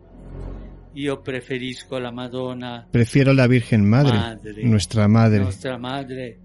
[0.93, 4.17] Io preferisco la Madonna, Prefiero la Virgen Madre,
[5.07, 6.37] Madre, nuestra madre,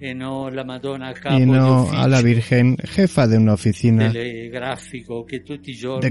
[0.00, 4.50] e no la Madonna capo y no a la Virgen jefa de una oficina de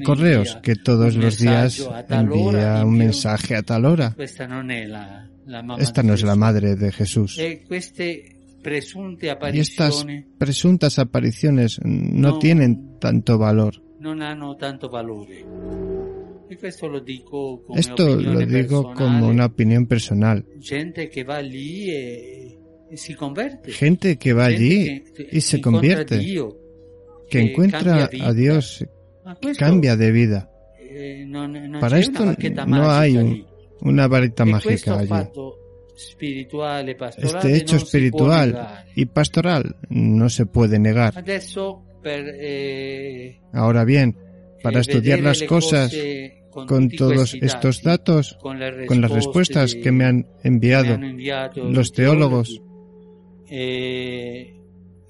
[0.04, 4.16] correos que todos los días envía un mensaje a tal hora.
[4.18, 7.38] Esta no es la madre de Jesús.
[7.40, 10.06] E queste presunte Y estas
[10.38, 13.82] presuntas apariciones no tienen tanto valor.
[17.76, 20.46] Esto lo digo como una opinión personal.
[23.74, 26.20] Gente que va allí y se convierte,
[27.30, 28.86] que encuentra a Dios,
[29.26, 30.50] Ma questo, cambia de vida.
[30.80, 31.28] eh,
[31.80, 32.24] Para esto
[32.66, 33.46] no hay un-
[33.82, 35.10] una varita mágica allí.
[37.18, 41.14] Este hecho espiritual y pastoral no se puede negar.
[42.06, 44.16] Eh, Ahora bien,
[44.64, 50.28] para eh, estudiar las cose con, todos estos datos, con las respuestas que me han
[50.44, 50.98] enviado
[51.56, 52.62] los teólogos,
[53.50, 54.54] eh,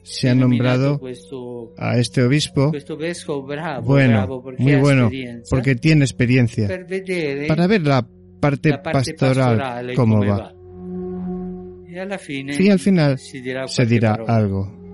[0.04, 1.00] se ha nombrado
[1.78, 2.72] a este obispo.
[3.84, 5.10] bueno, muy bueno,
[5.50, 6.68] porque tiene experiencia,
[7.48, 8.08] para ver la
[8.40, 10.54] parte pastoral cómo va.
[12.54, 14.87] Sí, al final se dirá algo.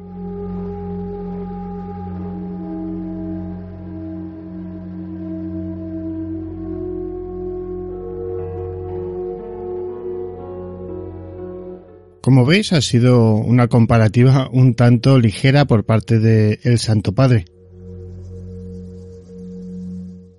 [12.24, 17.44] Como veis, ha sido una comparativa un tanto ligera por parte de el Santo Padre.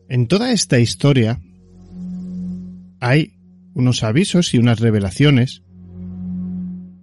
[0.08, 1.42] En toda esta historia
[3.00, 3.34] hay
[3.74, 5.62] unos avisos y unas revelaciones,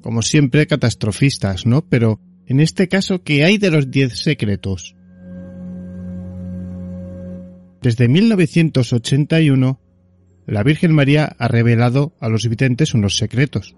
[0.02, 1.88] como siempre catastrofistas, ¿no?
[1.88, 4.95] Pero en este caso, ¿qué hay de los diez secretos?
[7.84, 9.80] Desde 1981,
[10.48, 13.76] la Virgen María ha revelado a los videntes unos secretos.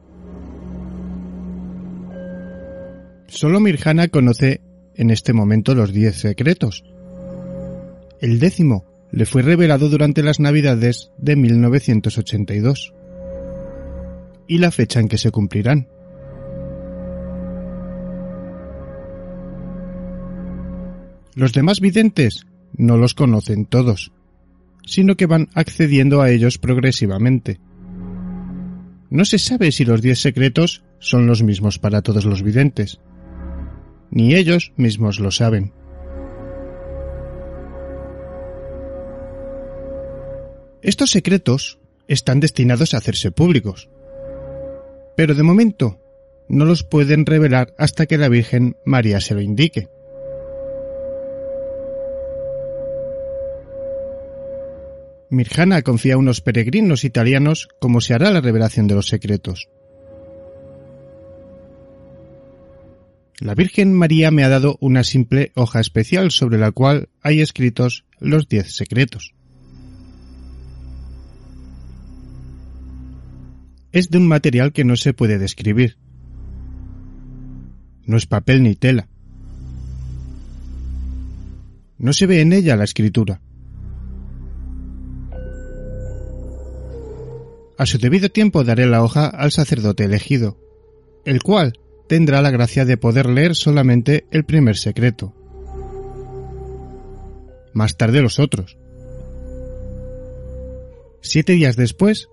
[3.33, 4.61] Solo Mirjana conoce
[4.93, 6.83] en este momento los diez secretos.
[8.21, 12.93] El décimo le fue revelado durante las Navidades de 1982
[14.47, 15.87] y la fecha en que se cumplirán.
[21.33, 22.45] Los demás videntes
[22.77, 24.11] no los conocen todos,
[24.85, 27.59] sino que van accediendo a ellos progresivamente.
[29.09, 32.99] No se sabe si los diez secretos son los mismos para todos los videntes,
[34.13, 35.73] ni ellos mismos lo saben.
[40.83, 43.89] Estos secretos están destinados a hacerse públicos,
[45.17, 45.99] pero de momento
[46.47, 49.87] no los pueden revelar hasta que la Virgen María se lo indique.
[55.29, 59.69] Mirjana confía a unos peregrinos italianos cómo se hará la revelación de los secretos.
[63.43, 68.05] La Virgen María me ha dado una simple hoja especial sobre la cual hay escritos
[68.21, 69.33] los diez secretos.
[73.91, 75.97] Es de un material que no se puede describir.
[78.05, 79.09] No es papel ni tela.
[81.97, 83.41] No se ve en ella la escritura.
[87.77, 90.57] A su debido tiempo daré la hoja al sacerdote elegido,
[91.25, 91.77] el cual
[92.07, 95.33] tendrá la gracia de poder leer solamente el primer secreto.
[97.73, 98.77] Más tarde los otros.
[101.21, 102.29] Siete días después,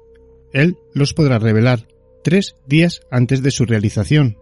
[0.52, 1.86] él los podrá revelar,
[2.22, 4.36] tres días antes de su realización.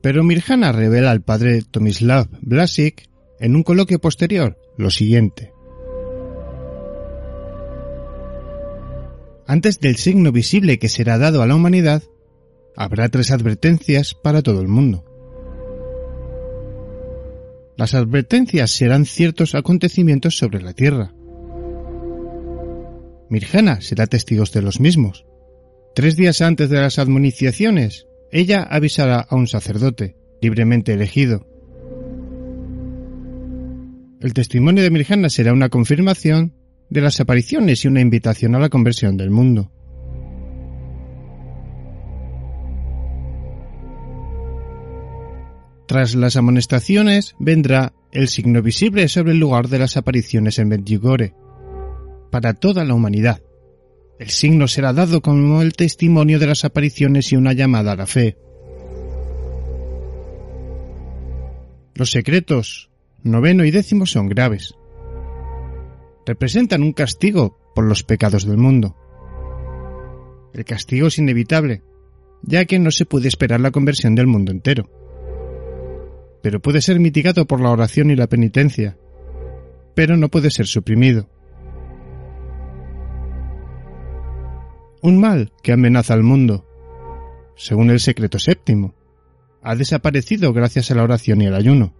[0.00, 3.08] Pero Mirjana revela al padre Tomislav Blasik
[3.44, 5.52] en un coloquio posterior lo siguiente.
[9.46, 12.02] Antes del signo visible que será dado a la humanidad,
[12.74, 15.04] habrá tres advertencias para todo el mundo.
[17.76, 21.12] Las advertencias serán ciertos acontecimientos sobre la tierra.
[23.28, 25.26] Mirjana será testigos de los mismos.
[25.94, 31.46] Tres días antes de las admoniciaciones, ella avisará a un sacerdote, libremente elegido.
[34.24, 36.54] El testimonio de Mirjana será una confirmación
[36.88, 39.70] de las apariciones y una invitación a la conversión del mundo.
[45.86, 51.34] Tras las amonestaciones vendrá el signo visible sobre el lugar de las apariciones en Medjugorje,
[52.30, 53.42] para toda la humanidad.
[54.18, 58.06] El signo será dado como el testimonio de las apariciones y una llamada a la
[58.06, 58.38] fe.
[61.94, 62.88] Los secretos
[63.24, 64.74] noveno y décimo son graves.
[66.26, 68.94] Representan un castigo por los pecados del mundo.
[70.52, 71.82] El castigo es inevitable,
[72.42, 74.88] ya que no se puede esperar la conversión del mundo entero.
[76.42, 78.98] Pero puede ser mitigado por la oración y la penitencia,
[79.94, 81.28] pero no puede ser suprimido.
[85.02, 86.66] Un mal que amenaza al mundo.
[87.56, 88.94] Según el secreto séptimo,
[89.62, 91.94] ha desaparecido gracias a la oración y al ayuno.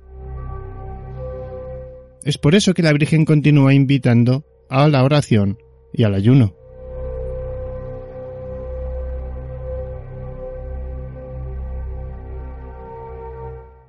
[2.24, 5.58] Es por eso que la Virgen continúa invitando a la oración
[5.92, 6.56] y al ayuno.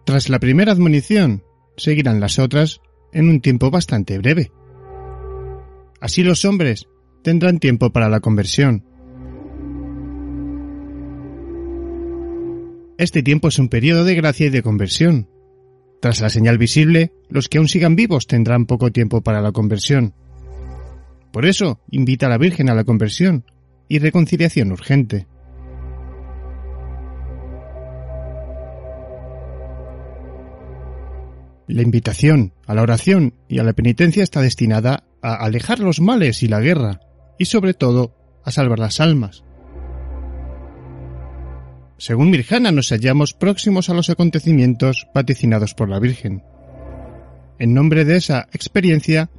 [0.05, 1.43] Tras la primera admonición,
[1.77, 2.81] seguirán las otras
[3.13, 4.51] en un tiempo bastante breve.
[6.01, 6.87] Así los hombres
[7.23, 8.83] tendrán tiempo para la conversión.
[12.97, 15.29] Este tiempo es un periodo de gracia y de conversión.
[16.01, 20.13] Tras la señal visible, los que aún sigan vivos tendrán poco tiempo para la conversión.
[21.31, 23.45] Por eso, invita a la Virgen a la conversión
[23.87, 25.27] y reconciliación urgente.
[31.67, 36.43] La invitación a la oración y a la penitencia está destinada a alejar los males
[36.43, 36.99] y la guerra,
[37.39, 38.13] y sobre todo
[38.43, 39.44] a salvar las almas.
[41.97, 46.43] Según Mirjana nos hallamos próximos a los acontecimientos vaticinados por la Virgen.
[47.57, 49.29] En nombre de esa experiencia,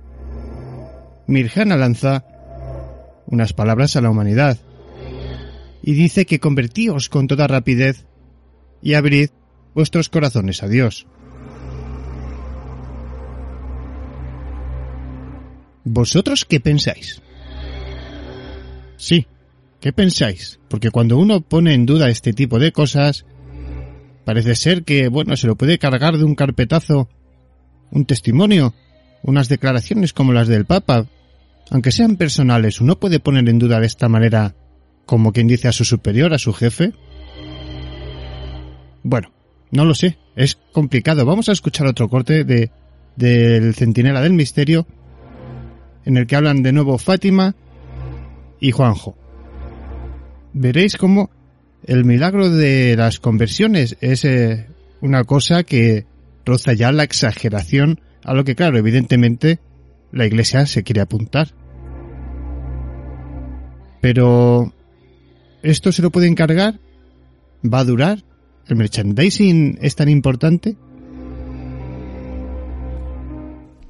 [1.26, 2.24] Mirjana lanza
[3.26, 4.58] unas palabras a la humanidad
[5.82, 8.06] y dice que convertíos con toda rapidez
[8.80, 9.30] y abrid
[9.74, 11.06] vuestros corazones a Dios.
[15.84, 17.20] ¿Vosotros qué pensáis?
[18.96, 19.26] Sí,
[19.80, 20.58] ¿qué pensáis?
[20.68, 23.26] Porque cuando uno pone en duda este tipo de cosas,
[24.24, 27.08] parece ser que, bueno, se lo puede cargar de un carpetazo
[27.90, 28.74] un testimonio,
[29.22, 31.06] unas declaraciones como las del Papa,
[31.70, 34.54] aunque sean personales, uno puede poner en duda de esta manera,
[35.04, 36.92] como quien dice a su superior, a su jefe.
[39.02, 39.32] Bueno,
[39.70, 41.24] no lo sé, es complicado.
[41.24, 42.70] Vamos a escuchar otro corte de
[43.16, 44.86] del Centinela del Misterio
[46.04, 47.56] en el que hablan de nuevo Fátima
[48.60, 49.16] y Juanjo.
[50.58, 51.28] Veréis cómo
[51.84, 54.66] el milagro de las conversiones es eh,
[55.02, 56.06] una cosa que
[56.46, 59.58] roza ya la exageración a lo que, claro, evidentemente
[60.12, 61.48] la iglesia se quiere apuntar.
[64.00, 64.72] Pero,
[65.62, 66.80] ¿esto se lo puede encargar?
[67.62, 68.24] ¿Va a durar?
[68.66, 70.74] ¿El merchandising es tan importante?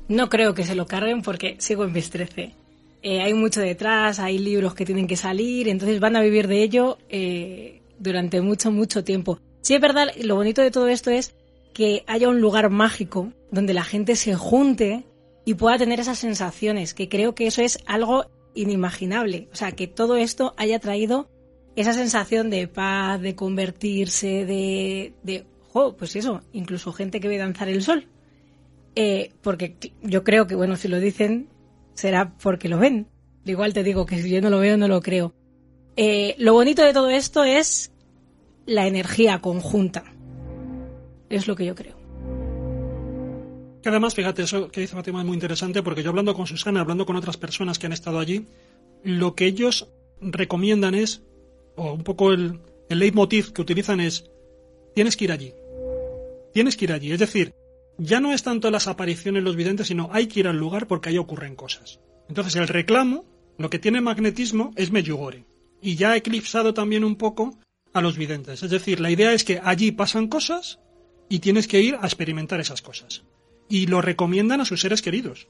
[0.08, 2.65] No creo que se lo carguen porque sigo en mis 13.
[3.08, 6.64] Eh, hay mucho detrás, hay libros que tienen que salir, entonces van a vivir de
[6.64, 9.38] ello eh, durante mucho, mucho tiempo.
[9.60, 11.32] Sí, es verdad, lo bonito de todo esto es
[11.72, 15.04] que haya un lugar mágico donde la gente se junte
[15.44, 18.26] y pueda tener esas sensaciones, que creo que eso es algo
[18.56, 19.46] inimaginable.
[19.52, 21.28] O sea, que todo esto haya traído
[21.76, 27.38] esa sensación de paz, de convertirse, de, de, jo, pues eso, incluso gente que ve
[27.38, 28.08] danzar el sol.
[28.96, 31.50] Eh, porque yo creo que, bueno, si lo dicen,
[31.96, 33.08] será porque lo ven.
[33.44, 35.34] Igual te digo que si yo no lo veo, no lo creo.
[35.96, 37.92] Eh, lo bonito de todo esto es
[38.66, 40.04] la energía conjunta.
[41.28, 41.96] Es lo que yo creo.
[43.82, 46.80] Que además, fíjate, eso que dice Fátima es muy interesante porque yo hablando con Susana,
[46.80, 48.46] hablando con otras personas que han estado allí,
[49.02, 49.88] lo que ellos
[50.20, 51.22] recomiendan es,
[51.76, 54.30] o un poco el, el leitmotiv que utilizan es,
[54.94, 55.54] tienes que ir allí.
[56.52, 57.12] Tienes que ir allí.
[57.12, 57.54] Es decir,
[57.98, 61.08] ya no es tanto las apariciones los videntes, sino hay que ir al lugar porque
[61.08, 62.00] ahí ocurren cosas.
[62.28, 63.24] Entonces el reclamo,
[63.58, 65.46] lo que tiene magnetismo, es Medjugorje.
[65.80, 67.58] Y ya ha eclipsado también un poco
[67.92, 68.62] a los videntes.
[68.62, 70.80] Es decir, la idea es que allí pasan cosas
[71.28, 73.24] y tienes que ir a experimentar esas cosas.
[73.68, 75.48] Y lo recomiendan a sus seres queridos.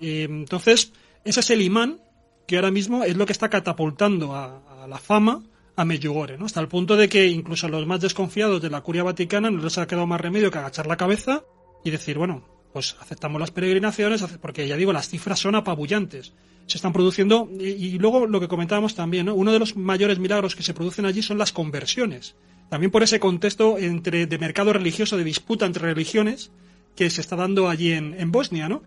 [0.00, 0.92] Eh, entonces,
[1.24, 2.00] ese es el imán
[2.46, 5.44] que ahora mismo es lo que está catapultando a, a la fama
[5.76, 6.46] a Medjugorje, ¿no?
[6.46, 9.62] Hasta el punto de que incluso a los más desconfiados de la curia vaticana no
[9.62, 11.44] les ha quedado más remedio que agachar la cabeza
[11.84, 16.32] y decir, bueno, pues aceptamos las peregrinaciones, porque ya digo, las cifras son apabullantes.
[16.66, 19.34] Se están produciendo, y, luego lo que comentábamos también, ¿no?
[19.34, 22.36] uno de los mayores milagros que se producen allí son las conversiones.
[22.68, 26.52] También por ese contexto entre, de mercado religioso, de disputa entre religiones,
[26.94, 28.82] que se está dando allí en, en Bosnia, ¿no?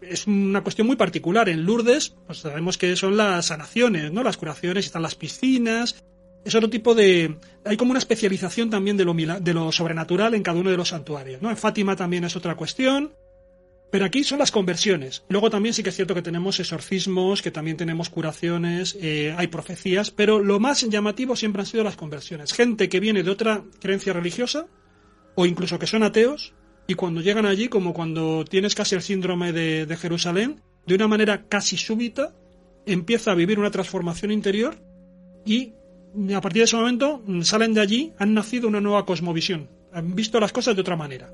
[0.00, 1.48] Es una cuestión muy particular.
[1.48, 4.22] En Lourdes, pues sabemos que son las sanaciones, ¿no?
[4.22, 6.04] Las curaciones, están las piscinas,
[6.44, 7.36] es otro tipo de...
[7.64, 10.90] Hay como una especialización también de lo, de lo sobrenatural en cada uno de los
[10.90, 11.50] santuarios, ¿no?
[11.50, 13.14] En Fátima también es otra cuestión,
[13.90, 15.24] pero aquí son las conversiones.
[15.28, 19.46] Luego también sí que es cierto que tenemos exorcismos, que también tenemos curaciones, eh, hay
[19.46, 22.52] profecías, pero lo más llamativo siempre han sido las conversiones.
[22.52, 24.66] Gente que viene de otra creencia religiosa,
[25.36, 26.52] o incluso que son ateos,
[26.86, 31.08] y cuando llegan allí, como cuando tienes casi el síndrome de, de Jerusalén, de una
[31.08, 32.34] manera casi súbita,
[32.84, 34.76] empieza a vivir una transformación interior
[35.46, 35.72] y
[36.34, 40.14] a partir de ese momento mm, salen de allí, han nacido una nueva cosmovisión, han
[40.14, 41.30] visto las cosas de otra manera.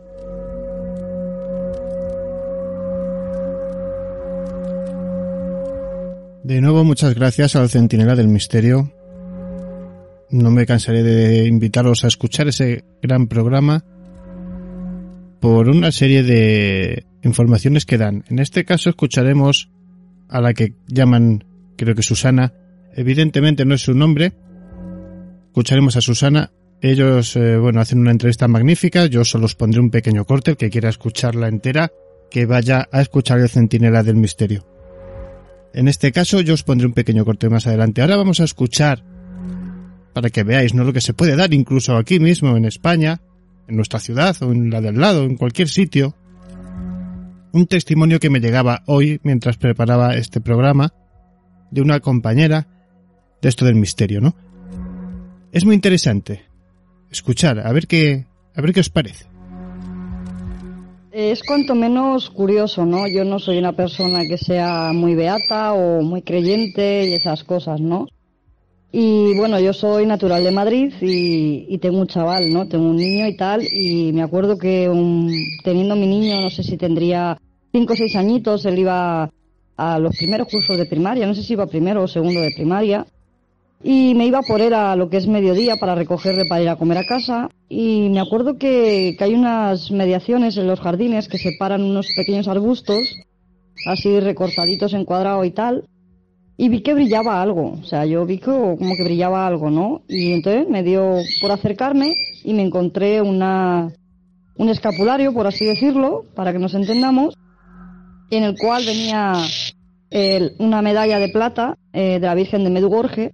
[6.43, 8.93] De nuevo, muchas gracias al Centinela del Misterio.
[10.31, 13.85] No me cansaré de invitaros a escuchar ese gran programa
[15.41, 18.25] por una serie de informaciones que dan.
[18.29, 19.71] En este caso escucharemos
[20.29, 21.45] a la que llaman,
[21.77, 22.53] creo que Susana.
[22.95, 24.33] Evidentemente no es su nombre.
[25.51, 26.53] Escucharemos a Susana.
[26.81, 29.07] Ellos, eh, bueno, hacen una entrevista magnífica.
[29.07, 30.53] Yo solo os pondré un pequeño corte.
[30.53, 31.91] El que quiera escucharla entera,
[32.31, 34.65] que vaya a escuchar el Centinela del Misterio.
[35.75, 38.01] En este caso yo os pondré un pequeño corte más adelante.
[38.01, 39.03] Ahora vamos a escuchar,
[40.13, 40.85] para que veáis, ¿no?
[40.85, 43.21] Lo que se puede dar incluso aquí mismo en España,
[43.67, 46.15] en nuestra ciudad o en la del lado, en cualquier sitio.
[47.51, 50.95] Un testimonio que me llegaba hoy mientras preparaba este programa
[51.73, 52.69] de una compañera
[53.43, 54.37] de esto del misterio, ¿no?
[55.53, 56.43] Es muy interesante
[57.11, 58.25] escuchar, a ver qué,
[58.55, 59.27] a ver qué os parece.
[61.11, 63.09] Es cuanto menos curioso, ¿no?
[63.09, 67.81] Yo no soy una persona que sea muy beata o muy creyente y esas cosas,
[67.81, 68.07] ¿no?
[68.93, 72.69] Y bueno, yo soy natural de Madrid y, tengo un chaval, ¿no?
[72.69, 74.89] Tengo un niño y tal, y me acuerdo que
[75.65, 77.39] teniendo mi niño, no sé si tendría
[77.73, 79.31] cinco o seis añitos, él iba
[79.77, 83.05] a los primeros cursos de primaria, no sé si iba primero o segundo de primaria,
[83.83, 86.77] y me iba por él a lo que es mediodía para recogerle para ir a
[86.77, 91.83] comer a casa y me acuerdo que, hay unas mediaciones en los jardines que separan
[91.83, 93.17] unos pequeños arbustos
[93.87, 95.85] así recortaditos en cuadrado y tal
[96.59, 100.03] y vi que brillaba algo, o sea, yo vi que como que brillaba algo, ¿no?
[100.09, 102.13] Y entonces me dio por acercarme
[102.45, 103.91] y me encontré una
[104.57, 107.35] un escapulario, por así decirlo, para que nos entendamos,
[108.31, 109.33] en el cual venía
[110.11, 113.33] el- una medalla de plata eh, de la Virgen de Medjugorje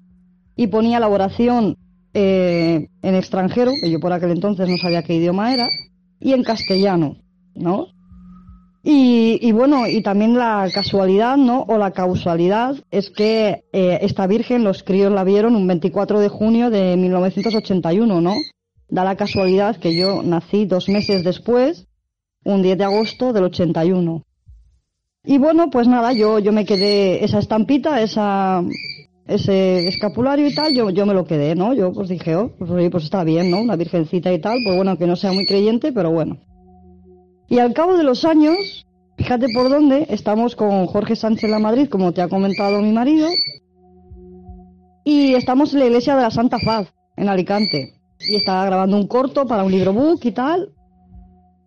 [0.56, 1.76] y ponía la oración
[2.14, 5.68] eh, en extranjero, que yo por aquel entonces no sabía qué idioma era,
[6.18, 7.18] y en castellano,
[7.54, 7.88] ¿no?
[8.88, 11.62] Y, bueno, y también la casualidad, ¿no?
[11.62, 16.28] O la causalidad es que eh, esta Virgen, los críos la vieron un 24 de
[16.28, 18.36] junio de 1981, ¿no?
[18.88, 21.88] Da la casualidad que yo nací dos meses después,
[22.44, 24.22] un 10 de agosto del 81.
[25.24, 28.62] Y bueno, pues nada, yo, yo me quedé esa estampita, esa,
[29.26, 31.74] ese escapulario y tal, yo, yo me lo quedé, ¿no?
[31.74, 33.60] Yo pues dije, oh, pues, pues está bien, ¿no?
[33.60, 36.38] Una virgencita y tal, pues bueno, que no sea muy creyente, pero bueno.
[37.48, 38.86] Y al cabo de los años,
[39.16, 43.28] fíjate por dónde, estamos con Jorge Sánchez La Madrid, como te ha comentado mi marido,
[45.04, 47.94] y estamos en la iglesia de la Santa Faz, en Alicante.
[48.18, 50.72] Y estaba grabando un corto para un libro book y tal.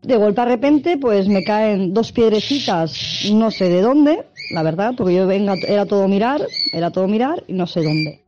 [0.02, 4.94] De golpe a repente, pues me caen dos piedrecitas, no sé de dónde, la verdad,
[4.98, 6.42] porque yo era todo mirar,
[6.74, 8.24] era todo mirar y no sé dónde.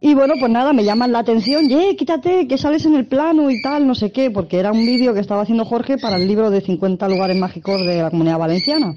[0.00, 3.50] Y bueno, pues nada, me llaman la atención, ye, quítate, que sales en el plano
[3.50, 6.28] y tal, no sé qué, porque era un vídeo que estaba haciendo Jorge para el
[6.28, 8.94] libro de 50 lugares mágicos de la comunidad valenciana.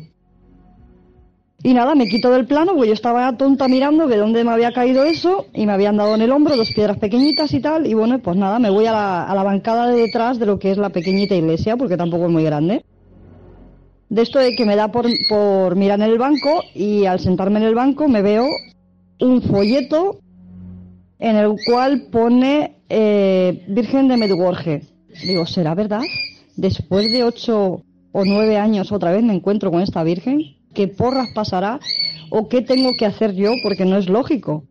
[1.64, 4.72] Y nada, me quito del plano, porque yo estaba tonta mirando de dónde me había
[4.72, 7.94] caído eso, y me habían dado en el hombro dos piedras pequeñitas y tal, y
[7.94, 10.72] bueno, pues nada, me voy a la, a la bancada de detrás de lo que
[10.72, 12.84] es la pequeñita iglesia, porque tampoco es muy grande.
[14.10, 17.60] De esto de que me da por, por mirar en el banco, y al sentarme
[17.60, 18.48] en el banco me veo
[19.20, 20.20] un folleto
[21.20, 24.82] en el cual pone eh, Virgen de Medjugorje.
[25.24, 26.02] Digo, ¿será verdad?
[26.56, 30.40] Después de ocho o nueve años otra vez me encuentro con esta Virgen.
[30.74, 31.80] ¿Qué porras pasará?
[32.30, 33.52] ¿O qué tengo que hacer yo?
[33.64, 34.64] Porque no es lógico.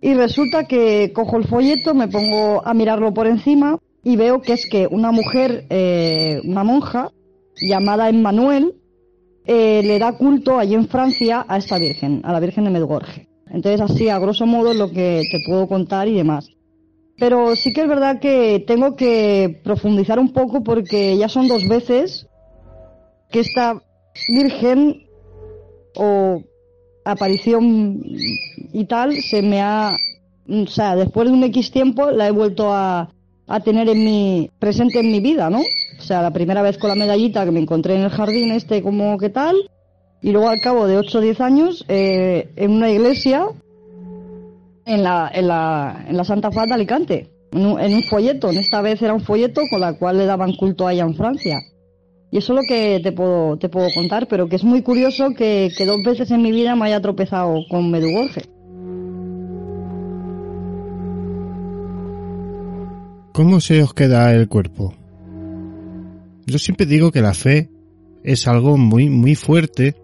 [0.00, 4.52] Y resulta que cojo el folleto, me pongo a mirarlo por encima y veo que
[4.52, 7.10] es que una mujer, eh, una monja,
[7.60, 8.74] llamada Emmanuel,
[9.46, 13.28] eh, le da culto allí en Francia a esta Virgen, a la Virgen de Medjugorje.
[13.50, 16.48] Entonces así, a grosso modo, es lo que te puedo contar y demás.
[17.18, 21.68] Pero sí que es verdad que tengo que profundizar un poco porque ya son dos
[21.68, 22.26] veces
[23.30, 23.80] que esta
[24.28, 25.06] Virgen
[25.96, 26.42] o
[27.04, 28.00] aparición
[28.72, 29.96] y tal se me ha,
[30.48, 33.10] o sea, después de un X tiempo la he vuelto a,
[33.46, 35.60] a tener en mi, presente en mi vida, ¿no?
[35.60, 38.82] O sea, la primera vez con la medallita que me encontré en el jardín este
[38.82, 39.56] como que tal,
[40.22, 43.46] y luego al cabo de 8 o 10 años eh, en una iglesia
[44.86, 48.50] en la, en la, en la Santa Faz de Alicante, en un, en un folleto,
[48.50, 51.14] en esta vez era un folleto con la cual le daban culto a ella en
[51.14, 51.60] Francia.
[52.30, 55.30] Y eso es lo que te puedo, te puedo contar, pero que es muy curioso
[55.36, 58.42] que, que dos veces en mi vida me haya tropezado con Medugorje.
[63.34, 64.94] ¿Cómo se os queda el cuerpo?
[66.46, 67.68] Yo siempre digo que la fe
[68.22, 69.96] es algo muy, muy fuerte,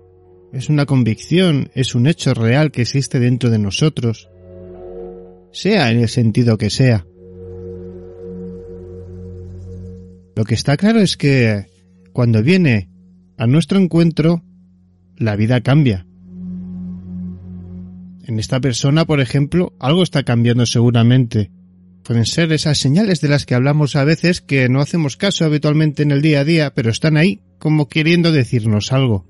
[0.52, 4.28] es una convicción, es un hecho real que existe dentro de nosotros,
[5.52, 7.06] sea en el sentido que sea.
[10.34, 11.66] Lo que está claro es que
[12.12, 12.90] cuando viene
[13.38, 14.42] a nuestro encuentro,
[15.16, 16.04] la vida cambia.
[18.26, 21.52] en esta persona, por ejemplo, algo está cambiando seguramente.
[22.04, 26.02] Pueden ser esas señales de las que hablamos a veces que no hacemos caso habitualmente
[26.02, 29.26] en el día a día, pero están ahí como queriendo decirnos algo.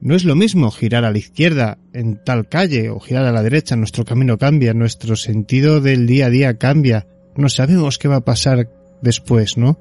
[0.00, 3.42] No es lo mismo girar a la izquierda en tal calle o girar a la
[3.42, 7.06] derecha, nuestro camino cambia, nuestro sentido del día a día cambia,
[7.36, 8.70] no sabemos qué va a pasar
[9.02, 9.78] después, ¿no?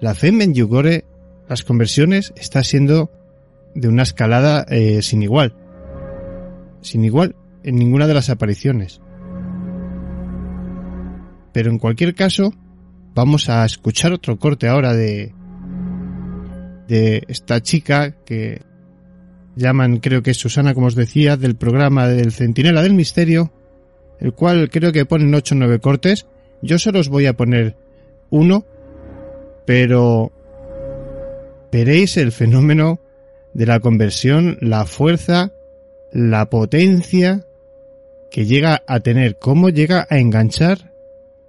[0.00, 1.04] La fe en Medjugorje,
[1.48, 3.10] las conversiones, está siendo
[3.74, 5.54] de una escalada eh, sin igual.
[6.80, 7.34] Sin igual
[7.64, 9.00] en ninguna de las apariciones.
[11.52, 12.52] Pero en cualquier caso,
[13.14, 15.34] vamos a escuchar otro corte ahora de,
[16.86, 18.62] de esta chica que
[19.56, 23.52] llaman, creo que es Susana, como os decía, del programa del Centinela del Misterio,
[24.20, 26.26] el cual creo que ponen 8 o 9 cortes.
[26.62, 27.76] Yo solo os voy a poner
[28.30, 28.64] uno,
[29.66, 30.32] pero
[31.70, 33.00] veréis el fenómeno
[33.52, 35.52] de la conversión, la fuerza,
[36.12, 37.40] la potencia
[38.30, 40.92] que llega a tener, cómo llega a enganchar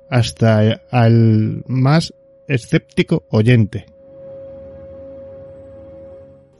[0.09, 2.13] hasta al más
[2.47, 3.85] escéptico oyente.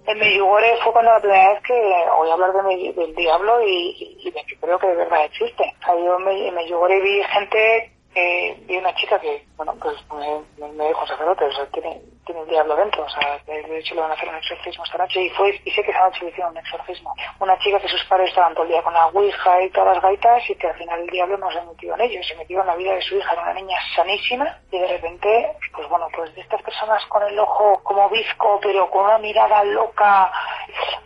[0.06, 4.32] En Medjugorje fue cuando la primera vez que oí hablar de del diablo y, y
[4.32, 5.64] de que creo que de verdad existe.
[5.82, 10.68] O sea, yo en Medjugorje vi gente, eh, vi una chica que, bueno, pues me,
[10.68, 14.02] me- dijo sacerdote, o sea, tiene, tiene el diablo dentro, o sea, de hecho le
[14.02, 16.32] van a hacer un exorcismo esta noche y fue, y sé que esa noche le
[16.32, 17.14] hicieron un exorcismo.
[17.40, 20.04] Una chica que sus padres estaban todo el día con la ouija y todas las
[20.04, 22.68] gaitas y que al final el diablo no se metió en ellos, se metió en
[22.68, 26.34] la vida de su hija, era una niña sanísima y de repente, pues bueno, pues
[26.36, 30.32] de estas personas con el ojo como bizco, pero con una mirada loca,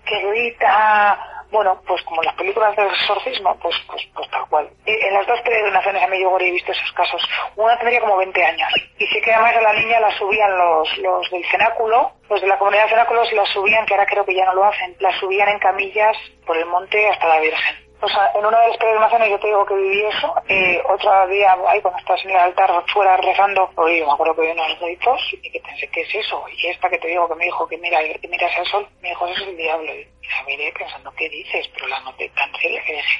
[0.05, 4.67] que grita, bueno, pues como las películas del exorcismo, pues, pues, pues tal cual.
[4.87, 7.21] En las dos peregrinaciones a Medjugorje he visto esos casos.
[7.55, 8.69] Una tendría como 20 años.
[8.97, 12.47] Y sí que además a la niña la subían los, los del cenáculo, los de
[12.47, 15.17] la comunidad de cenáculos la subían, que ahora creo que ya no lo hacen, la
[15.19, 17.75] subían en camillas por el monte hasta la Virgen.
[18.03, 21.27] O sea, en una de las peregrinaciones yo te digo que viví eso, eh, otro
[21.29, 24.77] día, ahí cuando estás en el altar fuera rezando, oye, me acuerdo que vi unos
[24.81, 26.43] gritos y que pensé, ¿qué es eso?
[26.51, 29.07] Y esta que te digo que me dijo que mira, que miras al sol, me
[29.07, 29.89] dijo, eso es el diablo.
[29.95, 31.65] Y la miré pensando, ¿qué dices?
[31.73, 33.17] Pero la noté tan seria que dije,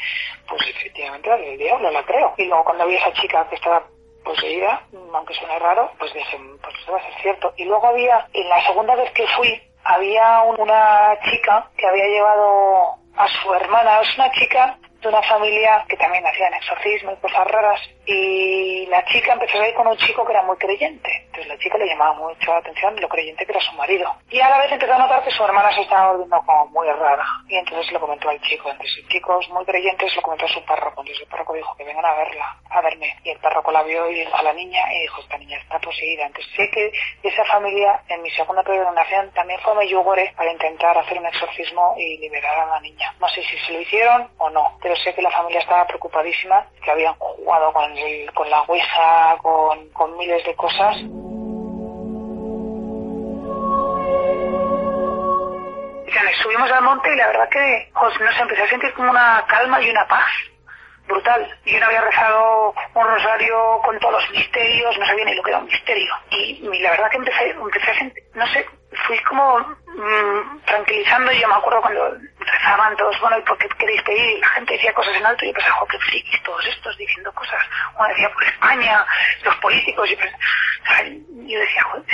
[0.49, 2.34] pues efectivamente es el diablo, la creo.
[2.38, 3.84] Y luego cuando vi esa chica que estaba
[4.26, 4.81] poseída,
[5.14, 7.53] aunque suene raro, pues dije, pues esto va a ser cierto.
[7.55, 12.05] Y luego había, en la segunda vez que fui, había un- una chica que había
[12.07, 17.22] llevado a su hermana, es una chica de una familia que también hacían exorcismo y
[17.22, 21.10] cosas raras y la chica empezó a ir con un chico que era muy creyente.
[21.26, 24.14] Entonces la chica le llamaba mucho la atención lo creyente que era su marido.
[24.30, 26.88] Y a la vez empezó a notar que su hermana se estaba volviendo como muy
[26.88, 27.26] rara.
[27.48, 31.02] Y entonces lo comentó al chico entonces chicos muy creyentes lo comentó a su párroco.
[31.02, 34.10] Entonces el párroco dijo que vengan a verla a verme y el párroco la vio
[34.10, 37.46] y dijo a la niña y dijo esta niña está poseída entonces sé que esa
[37.46, 42.18] familia en mi segunda peregrinación también fue a Medjugorje para intentar hacer un exorcismo y
[42.18, 43.14] liberar a la niña.
[43.20, 46.68] No sé si se lo hicieron o no pero sé que la familia estaba preocupadísima
[46.84, 47.93] que habían jugado con,
[48.34, 50.98] con la ouija con, con miles de cosas
[56.41, 59.82] subimos al monte y la verdad que pues, nos empecé a sentir como una calma
[59.82, 60.30] y una paz
[61.07, 61.60] brutal.
[61.65, 65.49] Yo no había rezado un rosario con todos los misterios, no sabía ni lo que
[65.49, 66.14] era un misterio.
[66.32, 68.65] Y, y la verdad que empecé, empecé a sentir, no sé,
[69.07, 73.68] fui como mm, tranquilizando y yo me acuerdo cuando rezaban todos, bueno, ¿y por qué
[73.78, 74.38] queréis pedir?
[74.38, 76.98] Y la gente decía cosas en alto y yo pensaba, jo, qué frikis todos estos
[76.98, 77.60] diciendo cosas.
[77.98, 79.06] Uno decía por España,
[79.44, 80.38] los políticos, y pens-
[80.88, 81.14] ¿sabes?
[81.48, 82.06] yo decía, joder,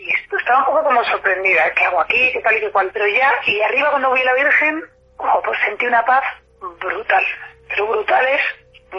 [0.00, 2.32] y esto estaba un poco como sorprendida, ¿qué hago aquí?
[2.32, 2.90] ¿Qué tal y qué cual?
[2.92, 4.82] Pero ya, y arriba cuando vi a la Virgen,
[5.16, 6.24] jo, pues sentí una paz
[6.80, 7.24] brutal,
[7.68, 8.40] pero brutal es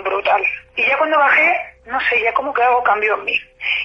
[0.03, 0.43] brutal.
[0.75, 3.39] Y ya cuando bajé, no sé, ya como que algo cambió en mí.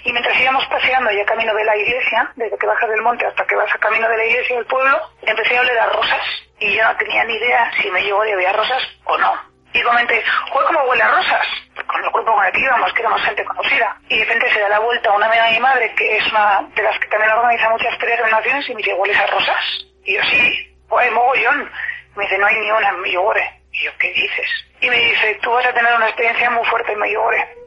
[0.04, 3.46] Y mientras íbamos paseando ya camino de la iglesia, desde que bajas del monte hasta
[3.46, 6.22] que vas a camino de la iglesia del pueblo, empecé a oler a rosas.
[6.58, 9.54] Y yo no tenía ni idea si me llegó de había rosas o no.
[9.72, 10.22] Y comenté,
[10.52, 11.46] joder, ¿cómo huele a rosas?
[11.86, 13.96] Con el grupo con el que íbamos, que éramos gente conocida.
[14.08, 16.68] Y de repente se da la vuelta una amiga de mi madre, que es una
[16.76, 19.64] de las que también organiza muchas peregrinaciones, y me dice, ¿hueles a rosas?
[20.04, 21.70] Y yo, sí, joder, mogollón.
[22.14, 23.62] Me dice, no hay ni una en Medjugorje.
[23.72, 24.48] Y yo, ¿qué dices?
[24.80, 27.63] Y me dice, tú vas a tener una experiencia muy fuerte en Medjugorje.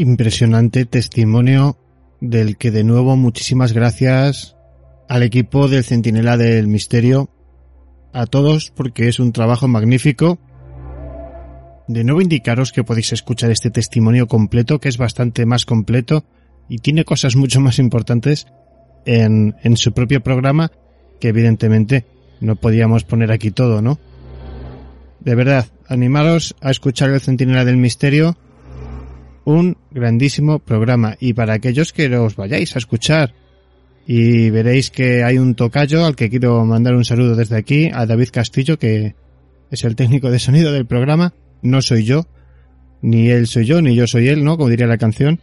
[0.00, 1.76] Impresionante testimonio
[2.22, 4.56] del que de nuevo muchísimas gracias
[5.10, 7.28] al equipo del Centinela del Misterio,
[8.14, 10.38] a todos porque es un trabajo magnífico.
[11.86, 16.24] De nuevo indicaros que podéis escuchar este testimonio completo, que es bastante más completo
[16.66, 18.46] y tiene cosas mucho más importantes
[19.04, 20.72] en, en su propio programa,
[21.20, 22.06] que evidentemente
[22.40, 24.00] no podíamos poner aquí todo, ¿no?
[25.20, 28.38] De verdad, animaros a escuchar el Centinela del Misterio
[29.44, 33.34] un grandísimo programa y para aquellos que os vayáis a escuchar
[34.06, 38.06] y veréis que hay un tocayo al que quiero mandar un saludo desde aquí a
[38.06, 39.14] David Castillo que
[39.70, 42.26] es el técnico de sonido del programa, no soy yo,
[43.02, 44.56] ni él soy yo, ni yo soy él, ¿no?
[44.56, 45.40] Como diría la canción.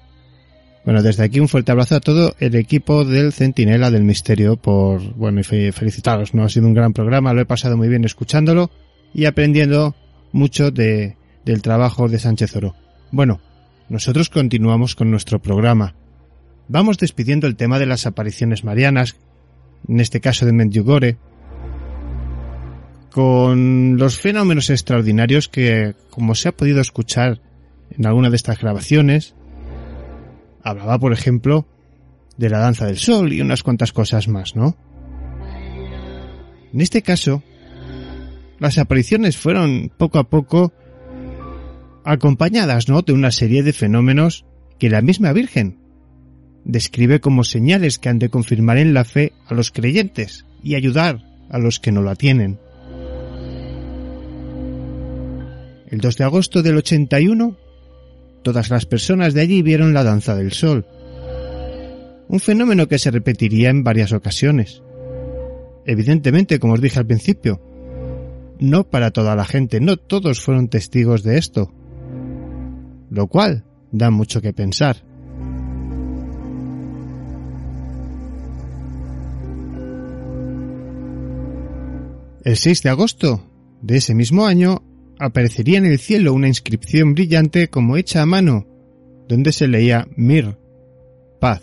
[0.84, 5.02] Bueno, desde aquí un fuerte abrazo a todo el equipo del Centinela del Misterio por,
[5.16, 6.44] bueno, y fe- felicitaros, ¿no?
[6.44, 8.70] Ha sido un gran programa, lo he pasado muy bien escuchándolo
[9.14, 9.96] y aprendiendo
[10.32, 11.16] mucho de,
[11.46, 12.76] del trabajo de Sánchez Oro.
[13.12, 13.40] Bueno,
[13.90, 15.96] nosotros continuamos con nuestro programa.
[16.68, 19.16] Vamos despidiendo el tema de las apariciones marianas,
[19.88, 21.18] en este caso de Medjugorje,
[23.12, 27.42] con los fenómenos extraordinarios que, como se ha podido escuchar
[27.90, 29.34] en alguna de estas grabaciones,
[30.62, 31.66] hablaba, por ejemplo,
[32.36, 34.76] de la danza del sol y unas cuantas cosas más, ¿no?
[36.74, 37.42] En este caso,
[38.60, 40.74] las apariciones fueron poco a poco
[42.12, 43.02] acompañadas, ¿no?
[43.02, 44.46] de una serie de fenómenos
[44.80, 45.78] que la misma Virgen
[46.64, 51.24] describe como señales que han de confirmar en la fe a los creyentes y ayudar
[51.50, 52.60] a los que no la tienen.
[55.90, 57.58] El 2 de agosto del 81,
[58.44, 60.86] todas las personas de allí vieron la danza del sol.
[62.28, 64.82] Un fenómeno que se repetiría en varias ocasiones.
[65.86, 67.62] Evidentemente, como os dije al principio,
[68.60, 71.74] no para toda la gente, no todos fueron testigos de esto.
[73.10, 75.04] Lo cual da mucho que pensar.
[82.44, 83.44] El 6 de agosto
[83.82, 84.82] de ese mismo año
[85.20, 88.66] aparecería en el cielo una inscripción brillante como hecha a mano,
[89.28, 90.58] donde se leía Mir,
[91.42, 91.62] paz.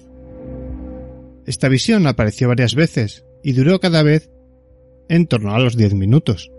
[1.46, 4.30] Esta visión apareció varias veces y duró cada vez
[5.08, 6.50] en torno a los 10 minutos.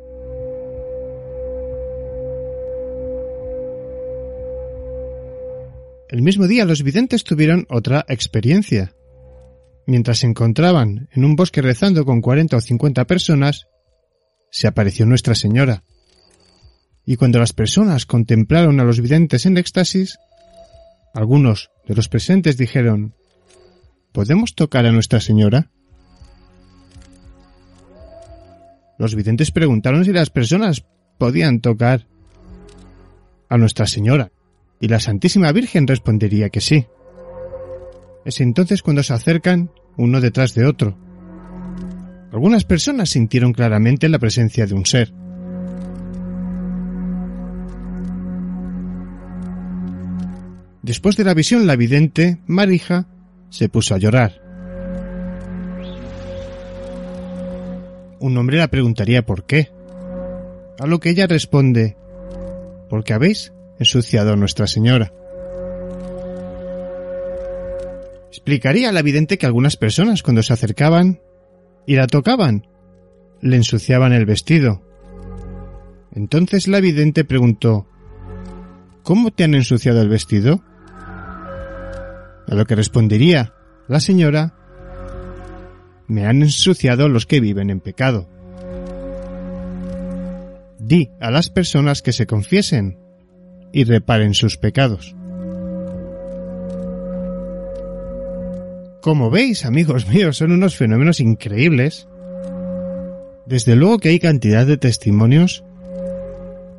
[6.15, 8.93] El mismo día los videntes tuvieron otra experiencia.
[9.85, 13.67] Mientras se encontraban en un bosque rezando con 40 o 50 personas,
[14.49, 15.83] se apareció Nuestra Señora.
[17.05, 20.17] Y cuando las personas contemplaron a los videntes en éxtasis,
[21.13, 23.13] algunos de los presentes dijeron,
[24.13, 25.69] ¿Podemos tocar a Nuestra Señora?
[28.97, 30.85] Los videntes preguntaron si las personas
[31.17, 32.07] podían tocar
[33.49, 34.31] a Nuestra Señora,
[34.79, 36.85] y la Santísima Virgen respondería que sí.
[38.25, 40.97] Es entonces cuando se acercan uno detrás de otro.
[42.31, 45.13] Algunas personas sintieron claramente la presencia de un ser.
[50.81, 53.07] Después de la visión, la vidente, Marija,
[53.49, 54.41] se puso a llorar.
[58.19, 59.71] Un hombre la preguntaría por qué.
[60.79, 61.97] A lo que ella responde,
[62.89, 65.11] porque habéis ensuciado Nuestra Señora.
[68.29, 71.21] Explicaría la vidente que algunas personas cuando se acercaban
[71.85, 72.67] y la tocaban,
[73.41, 74.81] le ensuciaban el vestido.
[76.13, 77.87] Entonces la vidente preguntó,
[79.03, 80.63] ¿Cómo te han ensuciado el vestido?
[82.47, 83.53] A lo que respondería
[83.87, 84.55] la señora,
[86.07, 88.27] me han ensuciado los que viven en pecado.
[90.79, 93.04] Di a las personas que se confiesen
[93.75, 95.13] y reparen sus pecados.
[99.01, 102.07] Como veis, amigos míos, son unos fenómenos increíbles.
[103.45, 105.65] Desde luego que hay cantidad de testimonios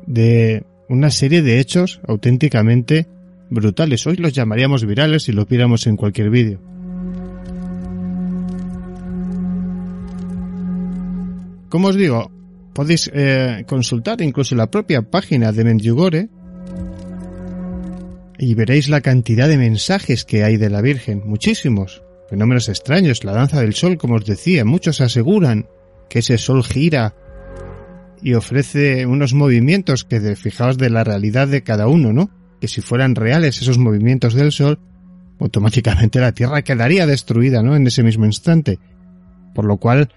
[0.07, 3.07] de una serie de hechos auténticamente
[3.51, 4.07] brutales.
[4.07, 6.59] Hoy los llamaríamos virales si lo viéramos en cualquier vídeo.
[11.69, 12.31] Como os digo,
[12.73, 16.29] podéis eh, consultar incluso la propia página de Medjugorje
[18.39, 22.03] y veréis la cantidad de mensajes que hay de la Virgen, muchísimos.
[22.29, 25.67] Fenómenos extraños, la danza del sol, como os decía, muchos aseguran
[26.09, 27.15] que ese sol gira
[28.21, 32.29] y ofrece unos movimientos que, de, fijaos, de la realidad de cada uno, ¿no?
[32.59, 34.79] Que si fueran reales esos movimientos del sol,
[35.39, 37.75] automáticamente la Tierra quedaría destruida, ¿no?
[37.75, 38.79] En ese mismo instante.
[39.53, 40.09] Por lo cual,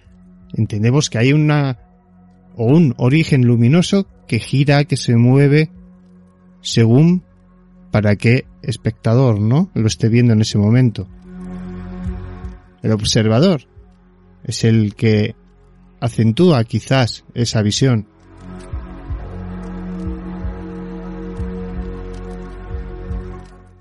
[0.54, 1.78] entendemos que hay una
[2.56, 5.70] o un origen luminoso que gira, que se mueve
[6.62, 7.24] según
[7.90, 9.70] para que espectador, ¿no?
[9.74, 11.08] Lo esté viendo en ese momento.
[12.82, 13.62] El observador
[14.44, 15.34] es el que
[16.00, 18.06] acentúa quizás esa visión.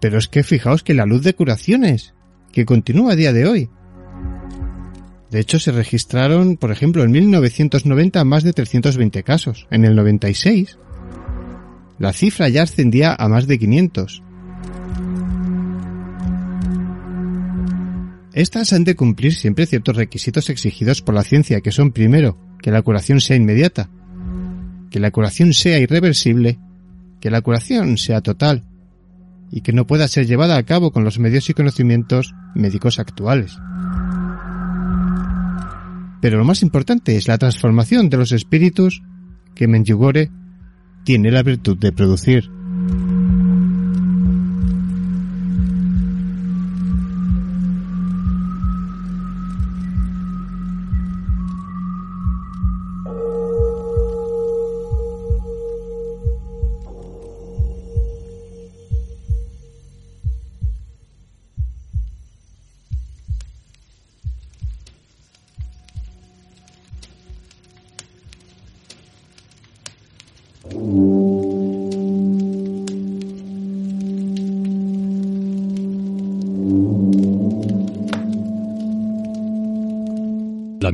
[0.02, 2.14] Pero es que fijaos que la luz de curaciones,
[2.52, 3.70] que continúa a día de hoy.
[5.30, 9.68] De hecho, se registraron, por ejemplo, en 1990 más de 320 casos.
[9.70, 10.80] En el 96,
[12.00, 14.24] la cifra ya ascendía a más de 500.
[18.34, 22.72] Estas han de cumplir siempre ciertos requisitos exigidos por la ciencia, que son primero, que
[22.72, 23.90] la curación sea inmediata,
[24.90, 26.58] que la curación sea irreversible,
[27.20, 28.64] que la curación sea total
[29.52, 33.58] y que no pueda ser llevada a cabo con los medios y conocimientos médicos actuales.
[36.22, 39.02] Pero lo más importante es la transformación de los espíritus
[39.54, 40.32] que Menjugore
[41.10, 42.52] tiene la virtud de producir.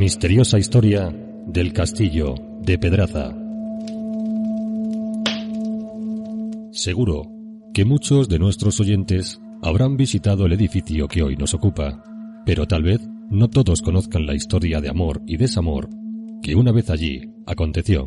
[0.05, 1.11] Misteriosa historia
[1.47, 3.35] del castillo de Pedraza.
[6.71, 7.23] Seguro
[7.73, 12.03] que muchos de nuestros oyentes habrán visitado el edificio que hoy nos ocupa,
[12.45, 13.01] pero tal vez
[13.31, 15.89] no todos conozcan la historia de amor y desamor
[16.43, 18.05] que una vez allí aconteció.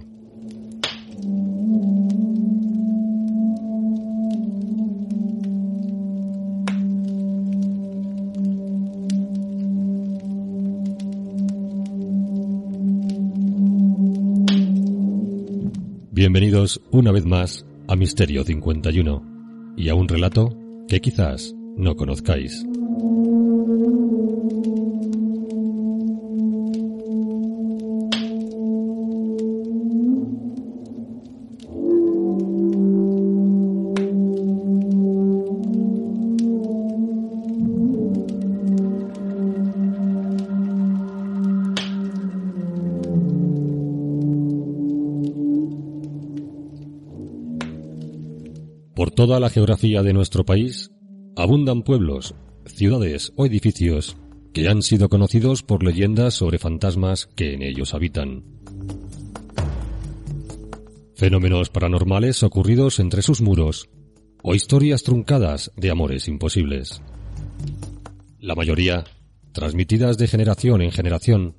[16.19, 20.49] Bienvenidos una vez más a Misterio 51 y a un relato
[20.89, 22.67] que quizás no conozcáis.
[49.19, 50.93] Toda la geografía de nuestro país
[51.35, 52.37] abundan pueblos,
[52.67, 54.17] ciudades o edificios
[54.55, 58.45] que han sido conocidos por leyendas sobre fantasmas que en ellos habitan.
[61.17, 63.91] Fenómenos paranormales ocurridos entre sus muros
[64.45, 67.03] o historias truncadas de amores imposibles.
[68.39, 69.03] La mayoría
[69.51, 71.57] transmitidas de generación en generación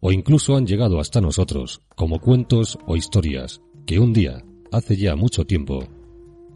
[0.00, 5.16] o incluso han llegado hasta nosotros como cuentos o historias que un día, hace ya
[5.16, 5.88] mucho tiempo,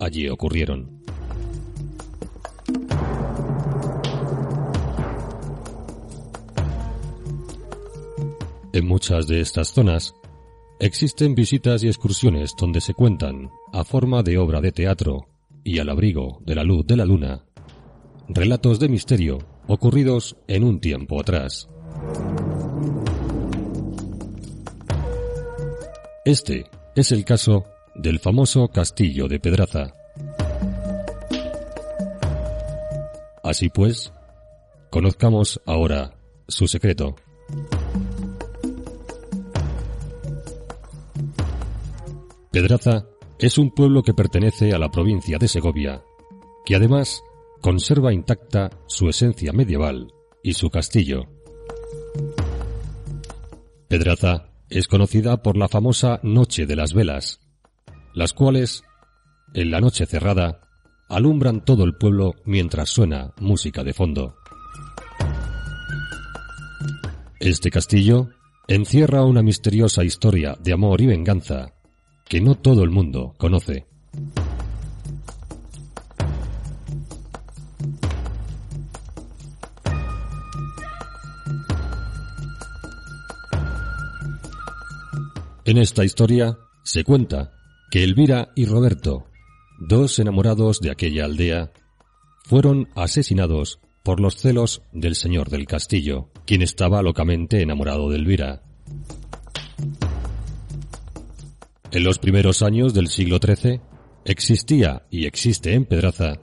[0.03, 1.03] allí ocurrieron.
[8.73, 10.15] En muchas de estas zonas
[10.81, 15.29] existen visitas y excursiones donde se cuentan, a forma de obra de teatro
[15.63, 17.45] y al abrigo de la luz de la luna,
[18.29, 19.39] relatos de misterio
[19.69, 21.69] ocurridos en un tiempo atrás.
[26.25, 26.67] Este
[26.97, 29.95] es el caso del famoso castillo de Pedraza.
[33.43, 34.13] Así pues,
[34.91, 36.15] conozcamos ahora
[36.49, 37.17] su secreto.
[42.51, 43.07] Pedraza
[43.39, 46.03] es un pueblo que pertenece a la provincia de Segovia,
[46.65, 47.23] que además
[47.61, 50.13] conserva intacta su esencia medieval
[50.43, 51.27] y su castillo.
[53.89, 57.41] Pedraza es conocida por la famosa Noche de las Velas,
[58.15, 58.83] las cuales,
[59.55, 60.61] en la noche cerrada,
[61.09, 64.37] alumbran todo el pueblo mientras suena música de fondo.
[67.41, 68.29] Este castillo
[68.69, 71.73] encierra una misteriosa historia de amor y venganza
[72.29, 73.87] que no todo el mundo conoce.
[85.65, 87.53] En esta historia se cuenta
[87.93, 89.27] que Elvira y Roberto,
[89.79, 91.73] dos enamorados de aquella aldea,
[92.43, 98.63] fueron asesinados por los celos del señor del castillo, quien estaba locamente enamorado de Elvira.
[101.91, 103.83] En los primeros años del siglo XIII
[104.25, 106.41] existía y existe en Pedraza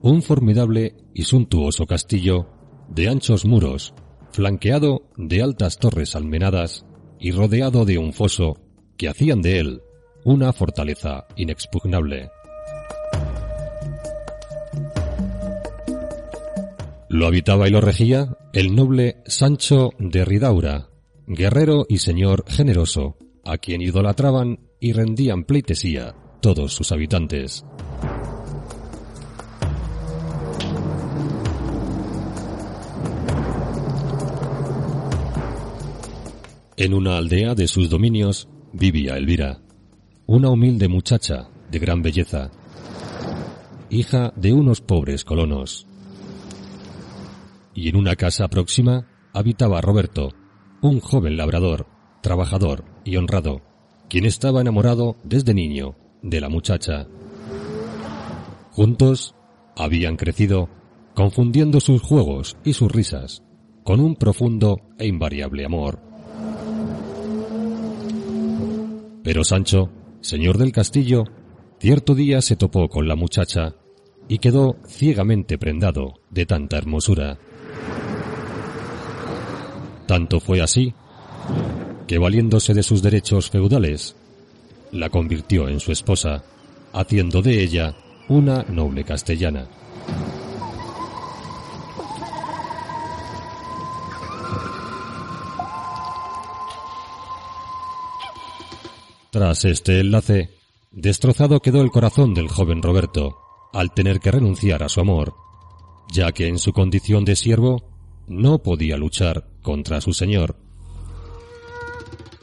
[0.00, 2.48] un formidable y suntuoso castillo
[2.88, 3.92] de anchos muros,
[4.32, 6.86] flanqueado de altas torres almenadas
[7.20, 8.56] y rodeado de un foso
[8.96, 9.82] que hacían de él
[10.24, 12.30] una fortaleza inexpugnable.
[17.08, 20.88] Lo habitaba y lo regía el noble Sancho de Ridaura,
[21.26, 27.64] guerrero y señor generoso, a quien idolatraban y rendían pleitesía todos sus habitantes.
[36.76, 39.60] En una aldea de sus dominios vivía Elvira,
[40.28, 42.50] una humilde muchacha de gran belleza,
[43.88, 45.86] hija de unos pobres colonos.
[47.72, 50.34] Y en una casa próxima habitaba Roberto,
[50.82, 51.86] un joven labrador,
[52.20, 53.62] trabajador y honrado,
[54.10, 57.06] quien estaba enamorado desde niño de la muchacha.
[58.72, 59.34] Juntos
[59.78, 60.68] habían crecido,
[61.14, 63.42] confundiendo sus juegos y sus risas
[63.82, 66.00] con un profundo e invariable amor.
[69.22, 71.24] Pero Sancho, señor del castillo,
[71.80, 73.74] cierto día se topó con la muchacha
[74.28, 77.38] y quedó ciegamente prendado de tanta hermosura.
[80.06, 80.94] Tanto fue así
[82.06, 84.16] que valiéndose de sus derechos feudales,
[84.92, 86.42] la convirtió en su esposa,
[86.92, 87.94] haciendo de ella
[88.28, 89.68] una noble castellana.
[99.30, 100.50] Tras este enlace,
[100.90, 103.36] destrozado quedó el corazón del joven Roberto
[103.74, 105.34] al tener que renunciar a su amor,
[106.10, 107.82] ya que en su condición de siervo
[108.26, 110.56] no podía luchar contra su señor.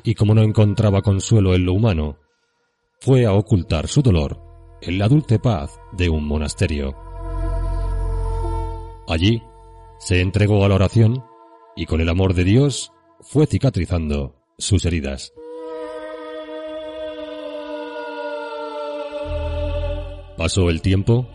[0.03, 2.17] Y como no encontraba consuelo en lo humano,
[2.99, 4.39] fue a ocultar su dolor
[4.81, 6.95] en la dulce paz de un monasterio.
[9.07, 9.41] Allí
[9.97, 11.23] se entregó a la oración
[11.75, 12.91] y con el amor de Dios
[13.21, 15.33] fue cicatrizando sus heridas.
[20.37, 21.27] Pasó el tiempo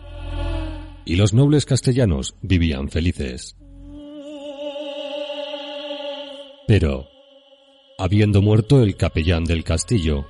[1.05, 3.57] y los nobles castellanos vivían felices.
[6.67, 7.07] Pero,
[7.97, 10.27] habiendo muerto el capellán del castillo,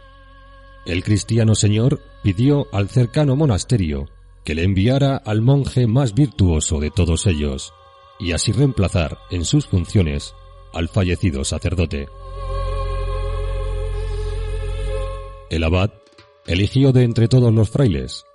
[0.86, 4.08] el cristiano señor pidió al cercano monasterio
[4.46, 7.74] que le enviara al monje más virtuoso de todos ellos,
[8.20, 10.34] y así reemplazar en sus funciones
[10.74, 12.08] al fallecido sacerdote.
[15.50, 15.92] El abad
[16.48, 18.26] eligió de entre todos los frailes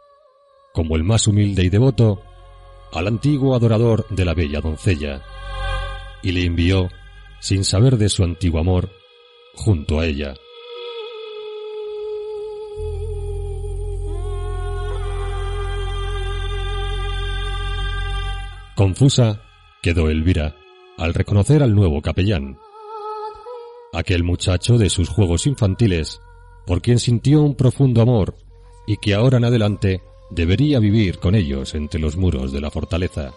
[0.77, 2.21] como el más humilde y devoto,
[2.93, 5.23] al antiguo adorador de la bella doncella,
[6.23, 6.91] y le envió,
[7.41, 8.91] sin saber de su antiguo amor,
[9.55, 10.35] junto a ella.
[18.75, 19.41] Confusa
[19.81, 20.57] quedó Elvira
[20.99, 22.59] al reconocer al nuevo capellán,
[23.95, 26.21] aquel muchacho de sus juegos infantiles,
[26.67, 28.37] por quien sintió un profundo amor
[28.87, 33.33] y que ahora en adelante debería vivir con ellos entre los muros de la fortaleza.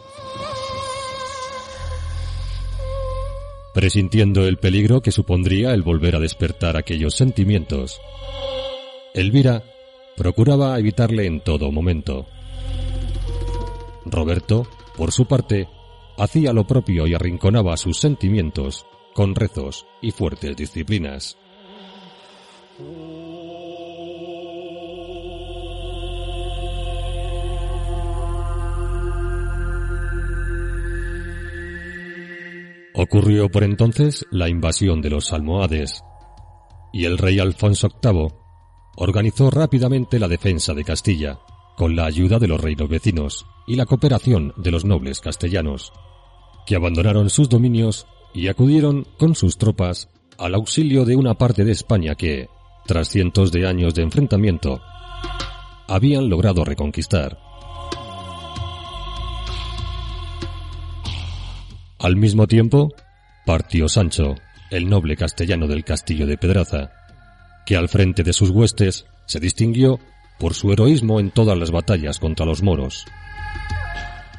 [3.74, 8.02] Presintiendo el peligro que supondría el volver a despertar aquellos sentimientos,
[9.14, 9.64] Elvira
[10.18, 12.26] procuraba evitarle en todo momento.
[14.06, 14.68] Roberto,
[14.98, 15.70] por su parte,
[16.18, 21.38] hacía lo propio y arrinconaba sus sentimientos con rezos y fuertes disciplinas.
[33.02, 36.04] Ocurrió por entonces la invasión de los almohades,
[36.92, 38.28] y el rey Alfonso VIII
[38.98, 41.40] organizó rápidamente la defensa de Castilla,
[41.78, 45.94] con la ayuda de los reinos vecinos y la cooperación de los nobles castellanos,
[46.66, 51.72] que abandonaron sus dominios y acudieron con sus tropas al auxilio de una parte de
[51.72, 52.50] España que,
[52.86, 54.82] tras cientos de años de enfrentamiento,
[55.88, 57.49] habían logrado reconquistar.
[62.00, 62.94] Al mismo tiempo,
[63.46, 64.36] partió Sancho,
[64.72, 66.92] el noble castellano del castillo de Pedraza,
[67.66, 70.00] que al frente de sus huestes se distinguió
[70.40, 73.06] por su heroísmo en todas las batallas contra los moros,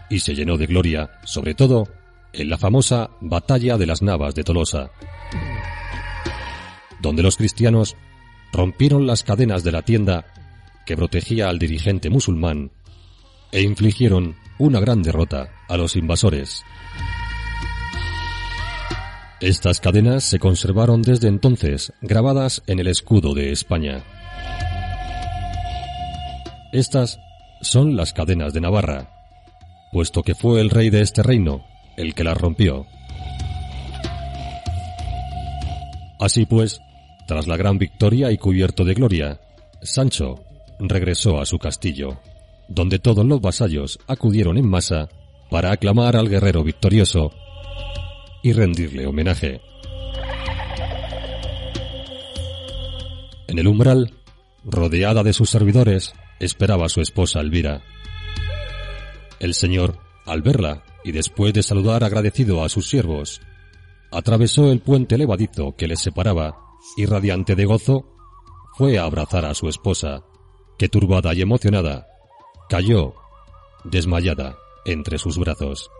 [0.08, 1.86] y se llenó de gloria, sobre todo,
[2.32, 4.90] en la famosa Batalla de las Navas de Tolosa,
[7.02, 7.94] donde los cristianos
[8.54, 10.24] rompieron las cadenas de la tienda
[10.86, 12.70] que protegía al dirigente musulmán
[13.52, 16.64] e infligieron una gran derrota a los invasores.
[19.40, 24.04] Estas cadenas se conservaron desde entonces grabadas en el escudo de España.
[26.72, 27.18] Estas
[27.62, 29.08] son las cadenas de Navarra,
[29.92, 31.64] puesto que fue el rey de este reino
[31.96, 32.86] el que las rompió.
[36.20, 36.82] Así pues,
[37.26, 39.40] tras la gran victoria y cubierto de gloria,
[39.80, 40.44] Sancho
[40.78, 42.20] regresó a su castillo,
[42.68, 45.08] donde todos los vasallos acudieron en masa
[45.48, 47.32] para aclamar al guerrero victorioso
[48.42, 49.60] y rendirle homenaje.
[53.48, 54.12] En el umbral,
[54.64, 57.82] rodeada de sus servidores, esperaba su esposa Elvira.
[59.40, 63.40] El señor, al verla y después de saludar agradecido a sus siervos,
[64.12, 66.56] atravesó el puente levadizo que les separaba
[66.96, 68.06] y radiante de gozo,
[68.76, 70.24] fue a abrazar a su esposa,
[70.78, 72.06] que turbada y emocionada,
[72.68, 73.14] cayó,
[73.84, 75.90] desmayada, entre sus brazos.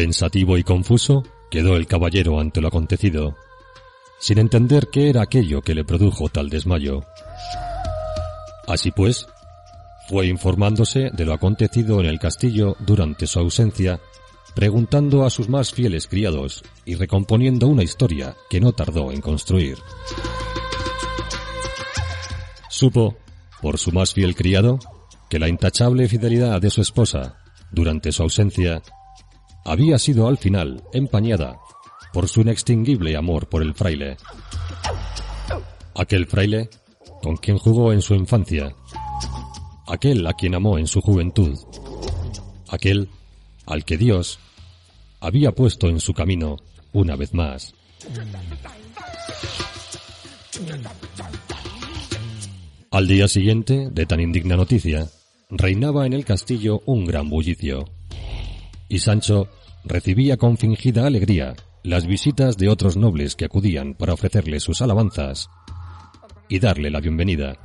[0.00, 3.36] Pensativo y confuso, quedó el caballero ante lo acontecido,
[4.18, 7.04] sin entender qué era aquello que le produjo tal desmayo.
[8.66, 9.26] Así pues,
[10.08, 14.00] fue informándose de lo acontecido en el castillo durante su ausencia,
[14.54, 19.76] preguntando a sus más fieles criados y recomponiendo una historia que no tardó en construir.
[22.70, 23.18] Supo,
[23.60, 24.78] por su más fiel criado,
[25.28, 27.36] que la intachable fidelidad de su esposa,
[27.70, 28.82] durante su ausencia,
[29.70, 31.60] había sido al final empañada
[32.12, 34.16] por su inextinguible amor por el fraile.
[35.94, 36.68] Aquel fraile
[37.22, 38.74] con quien jugó en su infancia,
[39.86, 41.56] aquel a quien amó en su juventud,
[42.68, 43.10] aquel
[43.64, 44.40] al que Dios
[45.20, 46.56] había puesto en su camino
[46.92, 47.72] una vez más.
[52.90, 55.08] Al día siguiente de tan indigna noticia,
[55.48, 57.84] reinaba en el castillo un gran bullicio
[58.88, 59.48] y Sancho
[59.84, 65.48] recibía con fingida alegría las visitas de otros nobles que acudían para ofrecerle sus alabanzas
[66.48, 67.56] y darle la bienvenida.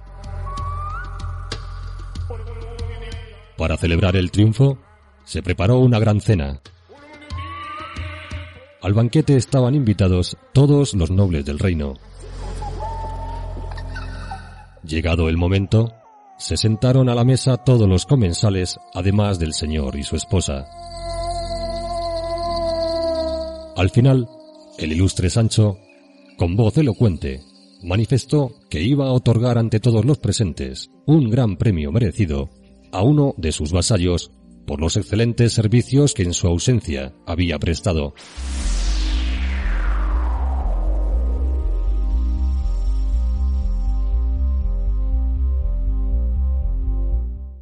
[3.57, 4.77] Para celebrar el triunfo,
[5.23, 6.61] se preparó una gran cena.
[8.81, 11.95] Al banquete estaban invitados todos los nobles del reino.
[14.83, 15.93] Llegado el momento,
[16.37, 20.67] se sentaron a la mesa todos los comensales, además del señor y su esposa.
[23.75, 24.29] Al final,
[24.77, 25.77] el ilustre Sancho,
[26.37, 27.41] con voz elocuente,
[27.83, 32.49] manifestó que iba a otorgar ante todos los presentes un gran premio merecido
[32.93, 34.31] a uno de sus vasallos
[34.65, 38.13] por los excelentes servicios que en su ausencia había prestado.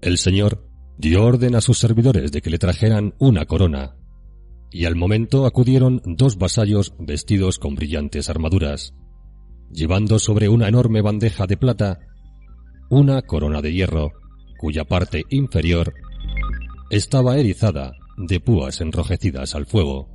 [0.02, 0.70] El señor
[1.00, 3.96] dio orden a sus servidores de que le trajeran una corona
[4.74, 8.96] y al momento acudieron dos vasallos vestidos con brillantes armaduras,
[9.72, 12.00] llevando sobre una enorme bandeja de plata
[12.90, 14.12] una corona de hierro,
[14.58, 15.94] cuya parte inferior
[16.90, 20.10] estaba erizada de púas enrojecidas al fuego.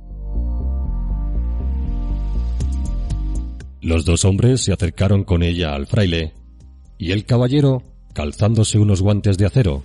[3.81, 6.33] Los dos hombres se acercaron con ella al fraile,
[6.97, 7.81] y el caballero,
[8.13, 9.83] calzándose unos guantes de acero,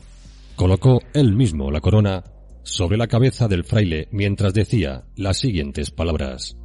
[0.56, 2.24] colocó él mismo la corona
[2.64, 6.56] sobre la cabeza del fraile mientras decía las siguientes palabras.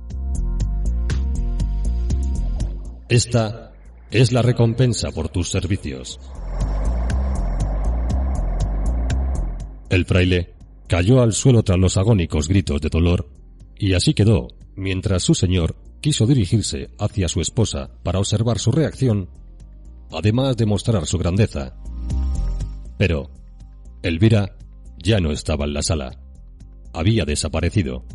[3.09, 3.73] Esta
[4.11, 6.19] es la recompensa por tus servicios.
[9.89, 10.53] El fraile
[10.87, 13.29] cayó al suelo tras los agónicos gritos de dolor
[13.77, 19.29] y así quedó mientras su señor quiso dirigirse hacia su esposa para observar su reacción,
[20.11, 21.75] además de mostrar su grandeza.
[22.97, 23.29] Pero
[24.01, 24.55] Elvira
[25.03, 26.19] ya no estaba en la sala.
[26.93, 28.05] Había desaparecido.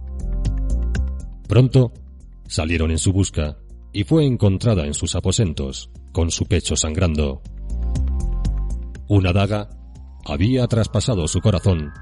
[1.49, 1.93] Pronto
[2.47, 3.57] salieron en su busca
[3.93, 7.43] y fue encontrada en sus aposentos, con su pecho sangrando.
[9.09, 9.69] Una daga
[10.25, 11.93] había traspasado su corazón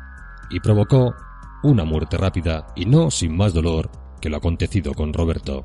[0.50, 1.14] y provocó
[1.62, 3.90] una muerte rápida y no sin más dolor
[4.20, 5.64] que lo acontecido con Roberto.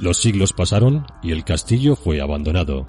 [0.00, 2.86] Los siglos pasaron y el castillo fue abandonado.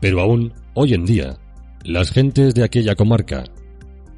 [0.00, 1.38] Pero aún, hoy en día,
[1.84, 3.44] las gentes de aquella comarca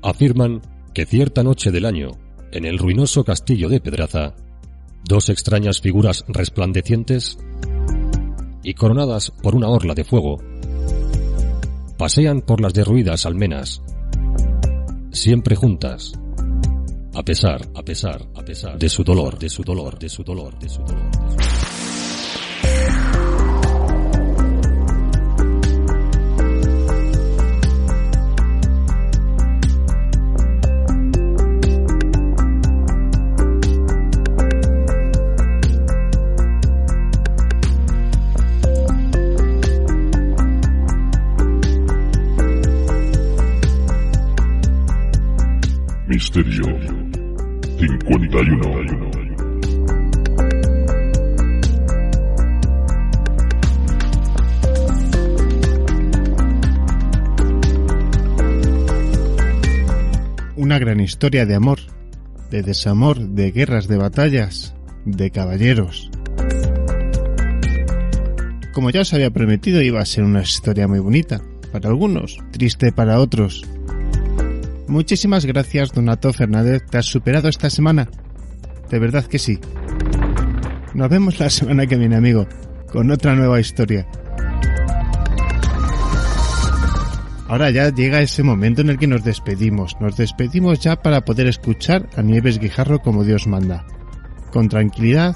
[0.03, 0.63] afirman
[0.95, 2.11] que cierta noche del año,
[2.53, 4.35] en el ruinoso castillo de Pedraza,
[5.05, 7.39] dos extrañas figuras resplandecientes
[8.63, 10.39] y coronadas por una orla de fuego,
[11.99, 13.83] pasean por las derruidas almenas,
[15.11, 16.13] siempre juntas,
[17.15, 20.59] a pesar, a pesar, a pesar de su dolor, de su dolor, de su dolor,
[20.59, 21.11] de su dolor.
[21.11, 21.72] De su dolor.
[46.35, 46.65] Misterio
[47.79, 49.11] 51.
[60.57, 61.81] Una gran historia de amor,
[62.51, 66.11] de desamor, de guerras, de batallas, de caballeros.
[68.73, 71.43] Como ya os había prometido, iba a ser una historia muy bonita,
[71.73, 73.63] para algunos, triste para otros.
[74.93, 78.11] Muchísimas gracias, Donato Fernández, te has superado esta semana.
[78.91, 79.59] De verdad que sí.
[80.93, 82.47] Nos vemos la semana que viene, amigo,
[82.91, 84.07] con otra nueva historia.
[87.49, 89.97] Ahora ya llega ese momento en el que nos despedimos.
[89.99, 93.87] Nos despedimos ya para poder escuchar a Nieves Guijarro como Dios manda.
[94.53, 95.35] Con tranquilidad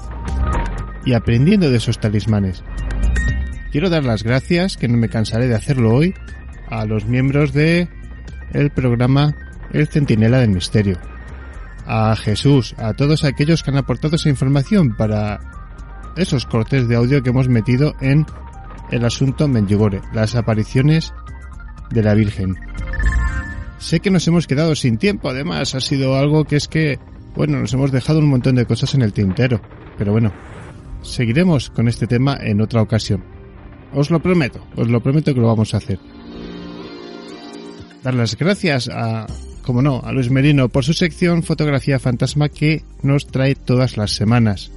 [1.03, 2.63] y aprendiendo de esos talismanes.
[3.71, 6.13] Quiero dar las gracias, que no me cansaré de hacerlo hoy,
[6.69, 7.89] a los miembros de
[8.53, 9.35] el programa
[9.71, 10.97] El Centinela del Misterio.
[11.85, 15.39] A Jesús, a todos aquellos que han aportado esa información para
[16.17, 18.25] esos cortes de audio que hemos metido en
[18.91, 21.13] el asunto Menjugore, las apariciones
[21.89, 22.55] de la Virgen.
[23.77, 26.99] Sé que nos hemos quedado sin tiempo, además ha sido algo que es que,
[27.35, 29.61] bueno, nos hemos dejado un montón de cosas en el tintero,
[29.97, 30.33] pero bueno,
[31.03, 33.23] seguiremos con este tema en otra ocasión.
[33.93, 35.99] Os lo prometo, os lo prometo que lo vamos a hacer.
[38.03, 39.27] Dar las gracias a,
[39.67, 44.11] como no, a Luis Merino por su sección Fotografía Fantasma que nos trae todas las
[44.11, 44.71] semanas.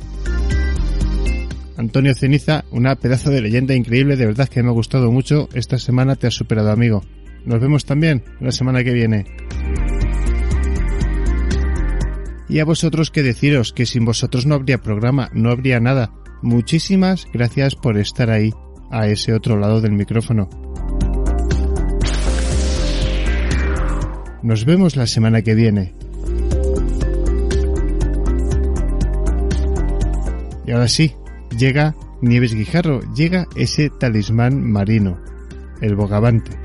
[1.76, 5.48] Antonio Ceniza, una pedazo de leyenda increíble, de verdad que me ha gustado mucho.
[5.54, 7.04] Esta semana te has superado, amigo.
[7.44, 9.26] Nos vemos también la semana que viene.
[12.48, 16.12] Y a vosotros que deciros que sin vosotros no habría programa, no habría nada.
[16.42, 18.50] Muchísimas gracias por estar ahí,
[18.90, 20.50] a ese otro lado del micrófono.
[24.42, 25.94] Nos vemos la semana que viene.
[30.66, 31.14] Y ahora sí,
[31.58, 35.18] llega Nieves Guijarro, llega ese talismán marino,
[35.80, 36.59] el bogavante.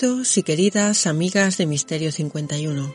[0.00, 2.94] Queridos y queridas amigas de Misterio 51,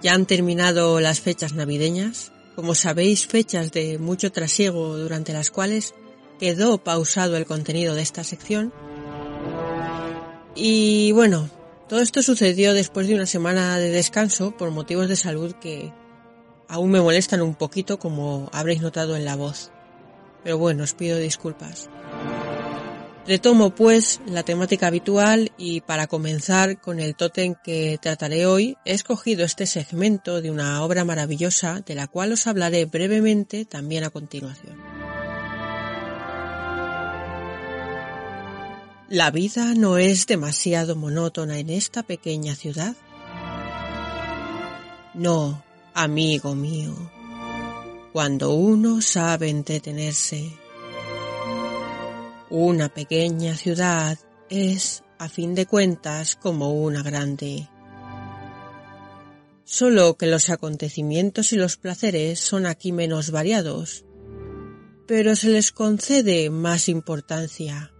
[0.00, 5.94] ya han terminado las fechas navideñas, como sabéis fechas de mucho trasiego durante las cuales
[6.38, 8.72] quedó pausado el contenido de esta sección.
[10.54, 11.50] Y bueno,
[11.88, 15.92] todo esto sucedió después de una semana de descanso por motivos de salud que
[16.68, 19.72] aún me molestan un poquito como habréis notado en la voz.
[20.44, 21.90] Pero bueno, os pido disculpas.
[23.26, 28.94] Retomo pues la temática habitual y para comenzar con el tótem que trataré hoy he
[28.94, 34.10] escogido este segmento de una obra maravillosa de la cual os hablaré brevemente también a
[34.10, 34.76] continuación.
[39.08, 42.96] ¿La vida no es demasiado monótona en esta pequeña ciudad?
[45.14, 45.62] No,
[45.94, 46.94] amigo mío.
[48.12, 50.61] Cuando uno sabe entretenerse,
[52.54, 54.18] una pequeña ciudad
[54.50, 57.66] es, a fin de cuentas, como una grande.
[59.64, 64.04] Solo que los acontecimientos y los placeres son aquí menos variados,
[65.08, 67.94] pero se les concede más importancia.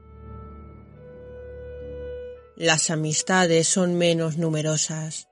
[2.55, 5.29] Las amistades son menos numerosas,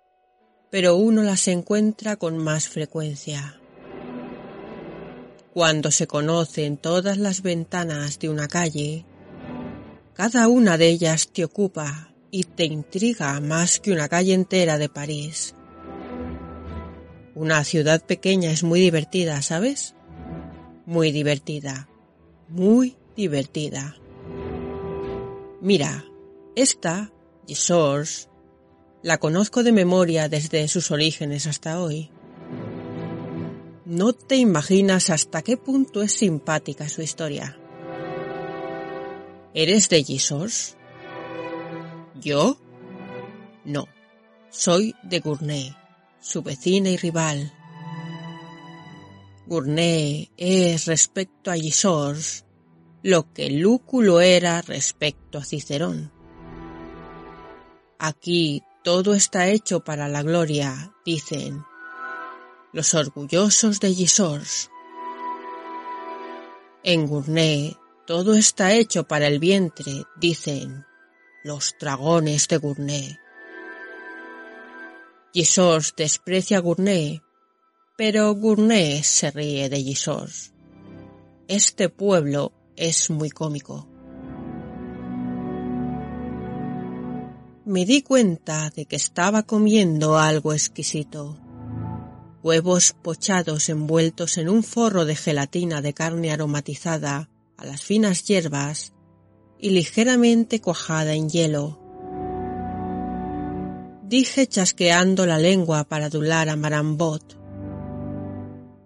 [0.71, 3.61] pero uno las encuentra con más frecuencia.
[5.53, 9.05] Cuando se conocen todas las ventanas de una calle,
[10.15, 14.89] cada una de ellas te ocupa y te intriga más que una calle entera de
[14.89, 15.55] París.
[17.35, 19.95] Una ciudad pequeña es muy divertida, ¿sabes?
[20.87, 21.89] Muy divertida.
[22.49, 23.97] Muy divertida.
[25.61, 26.05] Mira,
[26.57, 27.13] esta,
[27.47, 28.29] Gisors,
[29.03, 32.11] la conozco de memoria desde sus orígenes hasta hoy.
[33.85, 37.60] No te imaginas hasta qué punto es simpática su historia.
[39.53, 40.77] ¿Eres de Gisors?
[42.21, 42.57] ¿Yo?
[43.65, 43.89] No,
[44.51, 45.77] soy de Gournay,
[46.21, 47.53] su vecina y rival.
[49.47, 52.45] Gournay es respecto a Gisors
[53.03, 56.13] lo que Lúculo era respecto a Cicerón.
[57.99, 61.65] Aquí todo está hecho para la gloria, dicen
[62.73, 64.71] los orgullosos de Gisors.
[66.85, 67.77] En Gournay
[68.11, 70.85] todo está hecho para el vientre, dicen
[71.45, 73.17] los dragones de Gournay.
[75.33, 77.23] Gisors desprecia a Gournay,
[77.97, 80.53] pero Gournay se ríe de Gisors.
[81.47, 83.87] Este pueblo es muy cómico.
[87.65, 91.39] Me di cuenta de que estaba comiendo algo exquisito.
[92.43, 97.30] Huevos pochados envueltos en un forro de gelatina de carne aromatizada
[97.61, 98.95] a las finas hierbas
[99.59, 101.79] y ligeramente cuajada en hielo.
[104.03, 107.39] Dije chasqueando la lengua para adular a Marambot.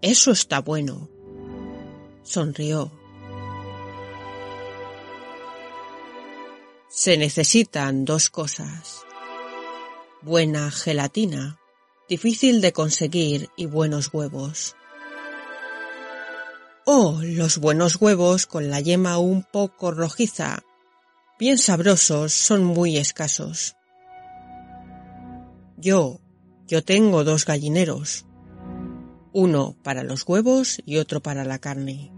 [0.03, 1.09] Eso está bueno.
[2.25, 2.91] Sonrió.
[6.89, 9.03] Se necesitan dos cosas.
[10.21, 11.61] Buena gelatina,
[12.09, 14.75] difícil de conseguir, y buenos huevos.
[16.87, 20.65] Oh, los buenos huevos con la yema un poco rojiza,
[21.39, 23.75] bien sabrosos, son muy escasos.
[25.79, 26.21] Yo,
[26.67, 28.27] yo tengo dos gallineros,
[29.33, 32.13] uno para los huevos y otro para la carne.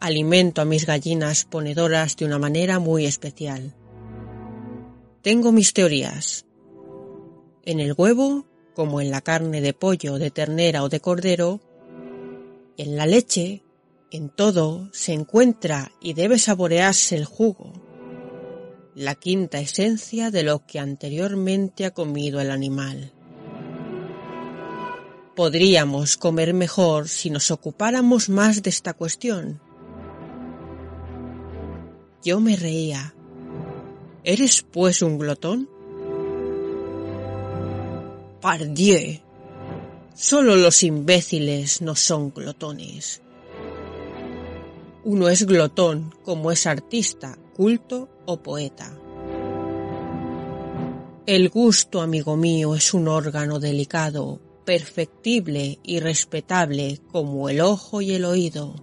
[0.00, 3.76] Alimento a mis gallinas ponedoras de una manera muy especial.
[5.20, 6.46] Tengo mis teorías.
[7.62, 11.60] En el huevo, como en la carne de pollo, de ternera o de cordero,
[12.80, 13.62] en la leche,
[14.10, 17.74] en todo, se encuentra y debe saborearse el jugo,
[18.94, 23.12] la quinta esencia de lo que anteriormente ha comido el animal.
[25.36, 29.60] Podríamos comer mejor si nos ocupáramos más de esta cuestión.
[32.24, 33.14] Yo me reía.
[34.24, 35.68] ¿Eres pues un glotón?
[38.40, 39.29] Pardieu.
[40.14, 43.22] Solo los imbéciles no son glotones.
[45.04, 48.92] Uno es glotón como es artista, culto o poeta.
[51.26, 58.12] El gusto, amigo mío, es un órgano delicado, perfectible y respetable como el ojo y
[58.12, 58.74] el oído.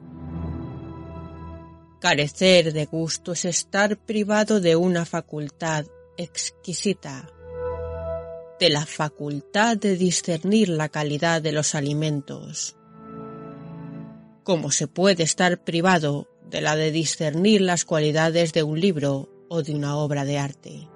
[1.99, 5.85] Carecer de gusto es estar privado de una facultad
[6.15, 7.29] exquisita,
[8.59, 12.75] de la facultad de discernir la calidad de los alimentos,
[14.43, 19.61] como se puede estar privado de la de discernir las cualidades de un libro o
[19.63, 20.89] de una obra de arte.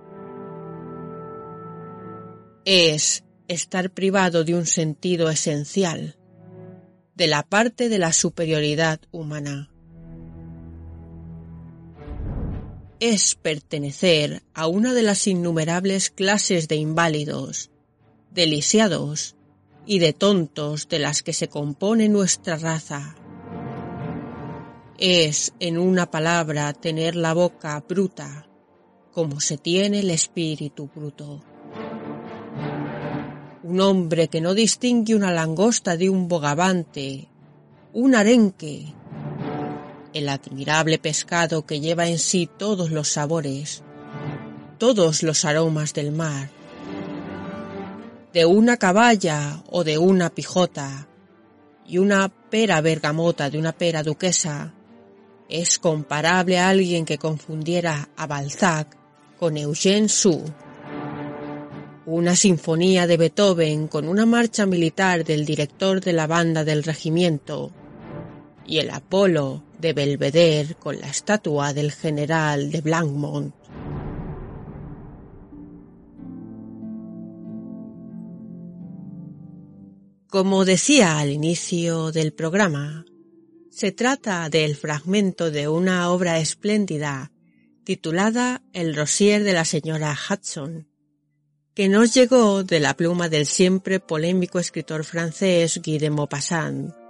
[2.66, 6.18] Es estar privado de un sentido esencial,
[7.16, 9.71] de la parte de la superioridad humana.
[13.02, 17.72] Es pertenecer a una de las innumerables clases de inválidos,
[18.30, 19.36] de lisiados
[19.88, 23.16] y de tontos de las que se compone nuestra raza.
[25.00, 28.48] Es, en una palabra, tener la boca bruta,
[29.12, 31.44] como se tiene el espíritu bruto.
[33.64, 37.30] Un hombre que no distingue una langosta de un bogavante,
[37.94, 38.94] un arenque
[40.14, 43.84] el admirable pescado que lleva en sí todos los sabores,
[44.78, 46.50] todos los aromas del mar,
[48.34, 51.08] de una caballa o de una pijota,
[51.86, 54.74] y una pera bergamota de una pera duquesa,
[55.50, 58.96] es comparable a alguien que confundiera a Balzac
[59.38, 60.46] con Eugène Sue.
[62.06, 67.72] Una sinfonía de Beethoven con una marcha militar del director de la banda del regimiento
[68.66, 73.54] y el Apolo de Belvedere con la estatua del general de Blancmont.
[80.28, 83.04] Como decía al inicio del programa,
[83.70, 87.32] se trata del fragmento de una obra espléndida
[87.84, 90.88] titulada El Rosier de la señora Hudson,
[91.74, 97.01] que nos llegó de la pluma del siempre polémico escritor francés Guy de Maupassant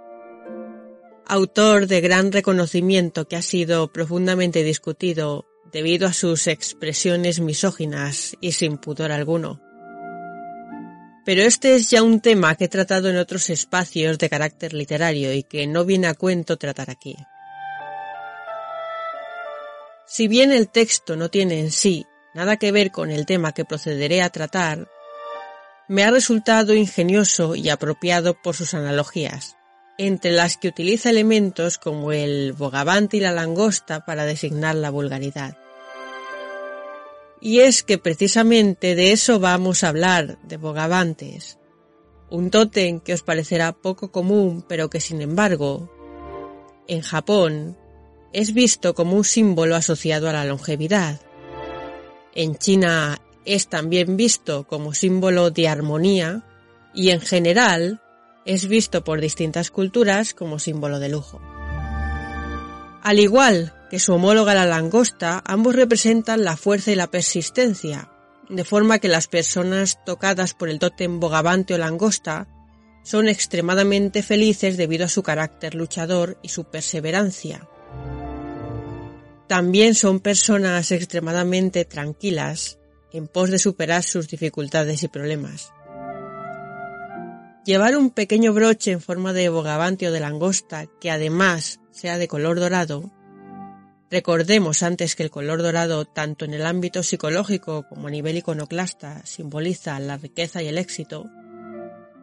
[1.26, 8.52] autor de gran reconocimiento que ha sido profundamente discutido debido a sus expresiones misóginas y
[8.52, 9.60] sin pudor alguno.
[11.24, 15.32] Pero este es ya un tema que he tratado en otros espacios de carácter literario
[15.32, 17.16] y que no viene a cuento tratar aquí.
[20.06, 23.64] Si bien el texto no tiene en sí nada que ver con el tema que
[23.64, 24.88] procederé a tratar,
[25.88, 29.56] me ha resultado ingenioso y apropiado por sus analogías,
[29.98, 35.56] entre las que utiliza elementos como el bogavante y la langosta para designar la vulgaridad.
[37.40, 41.58] Y es que precisamente de eso vamos a hablar, de bogavantes.
[42.30, 45.90] Un tótem que os parecerá poco común, pero que sin embargo,
[46.86, 47.76] en Japón,
[48.32, 51.20] es visto como un símbolo asociado a la longevidad.
[52.34, 56.44] En China es también visto como símbolo de armonía
[56.94, 58.00] y en general
[58.44, 61.40] es visto por distintas culturas como símbolo de lujo.
[63.02, 68.10] Al igual que su homóloga la langosta, ambos representan la fuerza y la persistencia,
[68.48, 72.48] de forma que las personas tocadas por el tótem bogavante o langosta
[73.02, 77.68] son extremadamente felices debido a su carácter luchador y su perseverancia.
[79.48, 82.78] También son personas extremadamente tranquilas
[83.12, 85.72] en pos de superar sus dificultades y problemas.
[87.64, 92.28] Llevar un pequeño broche en forma de bogavante o de langosta que además sea de
[92.28, 93.12] color dorado
[94.12, 99.24] Recordemos antes que el color dorado, tanto en el ámbito psicológico como a nivel iconoclasta,
[99.24, 101.30] simboliza la riqueza y el éxito,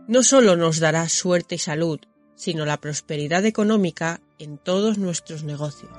[0.07, 1.99] no solo nos dará suerte y salud,
[2.36, 5.91] sino la prosperidad económica en todos nuestros negocios.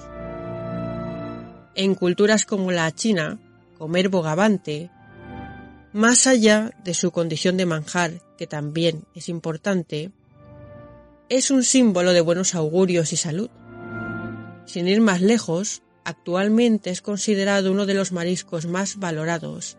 [1.75, 3.41] En culturas como la china,
[3.77, 4.93] comer bogavante,
[5.93, 10.13] más allá de su condición de manjar, que también es importante,
[11.29, 13.51] es un símbolo de buenos augurios y salud.
[14.65, 19.77] Sin ir más lejos, actualmente es considerado uno de los mariscos más valorados,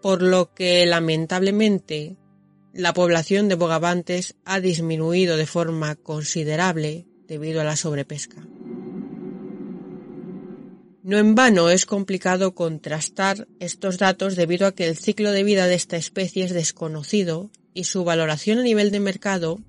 [0.00, 2.16] por lo que lamentablemente
[2.72, 8.40] la población de bogavantes ha disminuido de forma considerable debido a la sobrepesca.
[11.02, 15.66] No en vano es complicado contrastar estos datos debido a que el ciclo de vida
[15.66, 19.60] de esta especie es desconocido y su valoración a nivel de mercado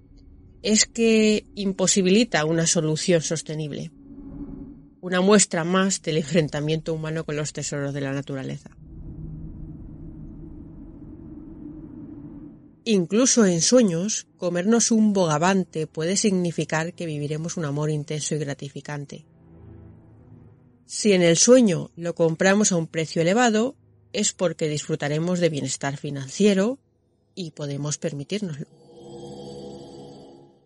[0.61, 3.91] es que imposibilita una solución sostenible
[5.01, 8.69] una muestra más del enfrentamiento humano con los tesoros de la naturaleza.
[12.83, 19.25] Incluso en sueños, comernos un bogavante puede significar que viviremos un amor intenso y gratificante.
[20.93, 23.77] Si en el sueño lo compramos a un precio elevado,
[24.11, 26.79] es porque disfrutaremos de bienestar financiero
[27.33, 28.67] y podemos permitírnoslo.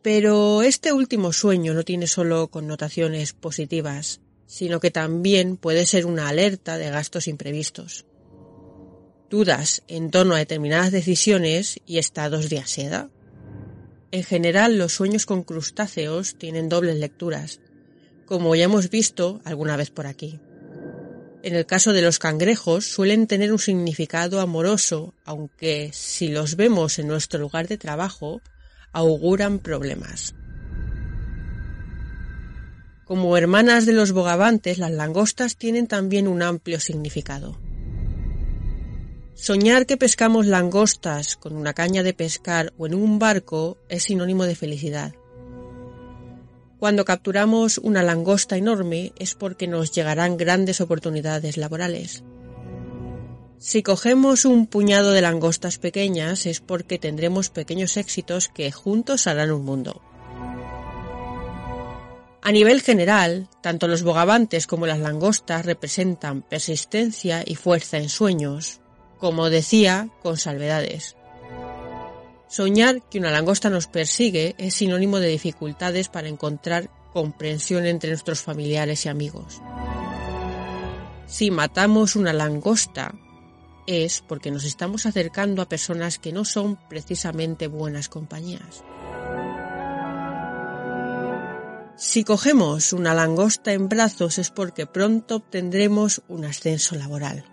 [0.01, 6.27] Pero este último sueño no tiene solo connotaciones positivas, sino que también puede ser una
[6.27, 8.07] alerta de gastos imprevistos.
[9.29, 13.11] Dudas en torno a determinadas decisiones y estados de ansiedad.
[14.09, 17.59] En general, los sueños con crustáceos tienen dobles lecturas,
[18.25, 20.39] como ya hemos visto alguna vez por aquí.
[21.43, 26.97] En el caso de los cangrejos suelen tener un significado amoroso, aunque si los vemos
[26.97, 28.41] en nuestro lugar de trabajo,
[28.91, 30.33] auguran problemas.
[33.05, 37.59] Como hermanas de los bogavantes, las langostas tienen también un amplio significado.
[39.35, 44.45] Soñar que pescamos langostas con una caña de pescar o en un barco es sinónimo
[44.45, 45.13] de felicidad.
[46.85, 52.23] Cuando capturamos una langosta enorme es porque nos llegarán grandes oportunidades laborales.
[53.57, 59.49] Si cogemos un puñado de langostas pequeñas es porque tendremos pequeños éxitos que juntos harán
[59.49, 60.03] un mundo.
[62.43, 68.79] A nivel general, tanto los bogavantes como las langostas representan persistencia y fuerza en sueños,
[69.17, 71.15] como decía, con salvedades.
[72.55, 78.39] Soñar que una langosta nos persigue es sinónimo de dificultades para encontrar comprensión entre nuestros
[78.39, 79.61] familiares y amigos.
[81.27, 83.13] Si matamos una langosta
[83.87, 88.85] es porque nos estamos acercando a personas que no son precisamente buenas compañías.
[91.97, 97.43] Si cogemos una langosta en brazos es porque pronto obtendremos un ascenso laboral.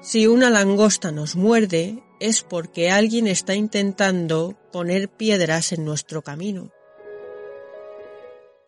[0.00, 6.70] Si una langosta nos muerde es porque alguien está intentando poner piedras en nuestro camino.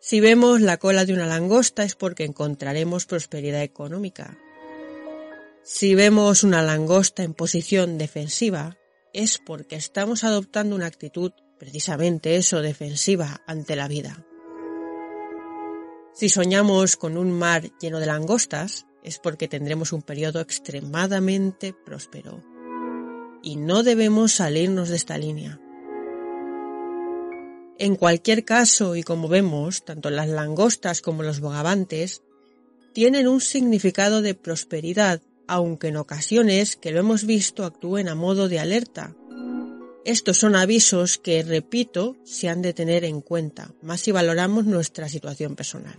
[0.01, 4.37] Si vemos la cola de una langosta es porque encontraremos prosperidad económica.
[5.63, 8.77] Si vemos una langosta en posición defensiva
[9.13, 14.25] es porque estamos adoptando una actitud precisamente eso defensiva ante la vida.
[16.13, 22.43] Si soñamos con un mar lleno de langostas, es porque tendremos un periodo extremadamente próspero.
[23.43, 25.59] Y no debemos salirnos de esta línea.
[27.79, 32.21] En cualquier caso, y como vemos, tanto las langostas como los bogavantes
[32.93, 35.21] tienen un significado de prosperidad
[35.51, 39.13] aunque en ocasiones que lo hemos visto actúen a modo de alerta.
[40.05, 45.09] Estos son avisos que, repito, se han de tener en cuenta, más si valoramos nuestra
[45.09, 45.95] situación personal.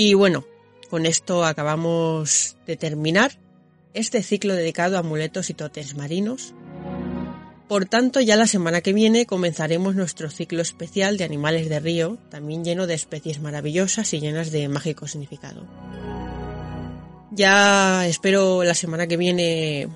[0.00, 0.44] Y bueno,
[0.90, 3.32] con esto acabamos de terminar
[3.94, 6.54] este ciclo dedicado a amuletos y totes marinos.
[7.66, 12.16] Por tanto, ya la semana que viene comenzaremos nuestro ciclo especial de animales de río,
[12.30, 15.66] también lleno de especies maravillosas y llenas de mágico significado.
[17.32, 19.88] Ya espero la semana que viene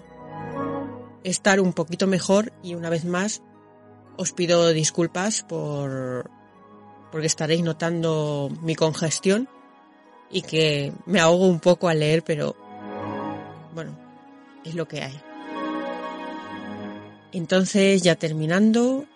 [1.22, 3.40] estar un poquito mejor y una vez más
[4.16, 6.28] os pido disculpas por
[7.12, 9.48] porque estaréis notando mi congestión
[10.32, 12.56] y que me ahogo un poco al leer, pero
[13.74, 13.96] bueno,
[14.64, 15.20] es lo que hay.
[17.32, 19.06] Entonces, ya terminando,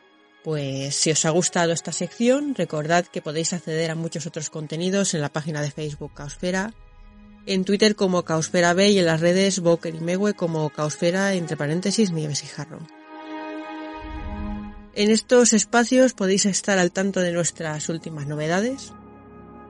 [0.44, 5.14] pues si os ha gustado esta sección, recordad que podéis acceder a muchos otros contenidos
[5.14, 6.74] en la página de Facebook Caosfera,
[7.46, 11.56] en Twitter como Caosfera B y en las redes Boker y Mewe como Caosfera entre
[11.56, 12.80] paréntesis Nieves y Jarro.
[14.94, 18.92] En estos espacios podéis estar al tanto de nuestras últimas novedades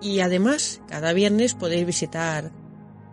[0.00, 2.50] y además cada viernes podéis visitar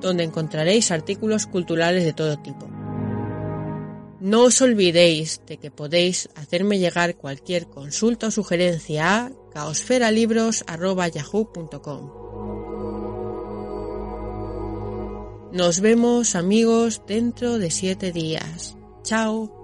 [0.00, 2.68] donde encontraréis artículos culturales de todo tipo.
[4.20, 12.24] No os olvidéis de que podéis hacerme llegar cualquier consulta o sugerencia a caosferalibros.yahoo.com.
[15.52, 18.78] Nos vemos amigos dentro de siete días.
[19.02, 19.63] Chao.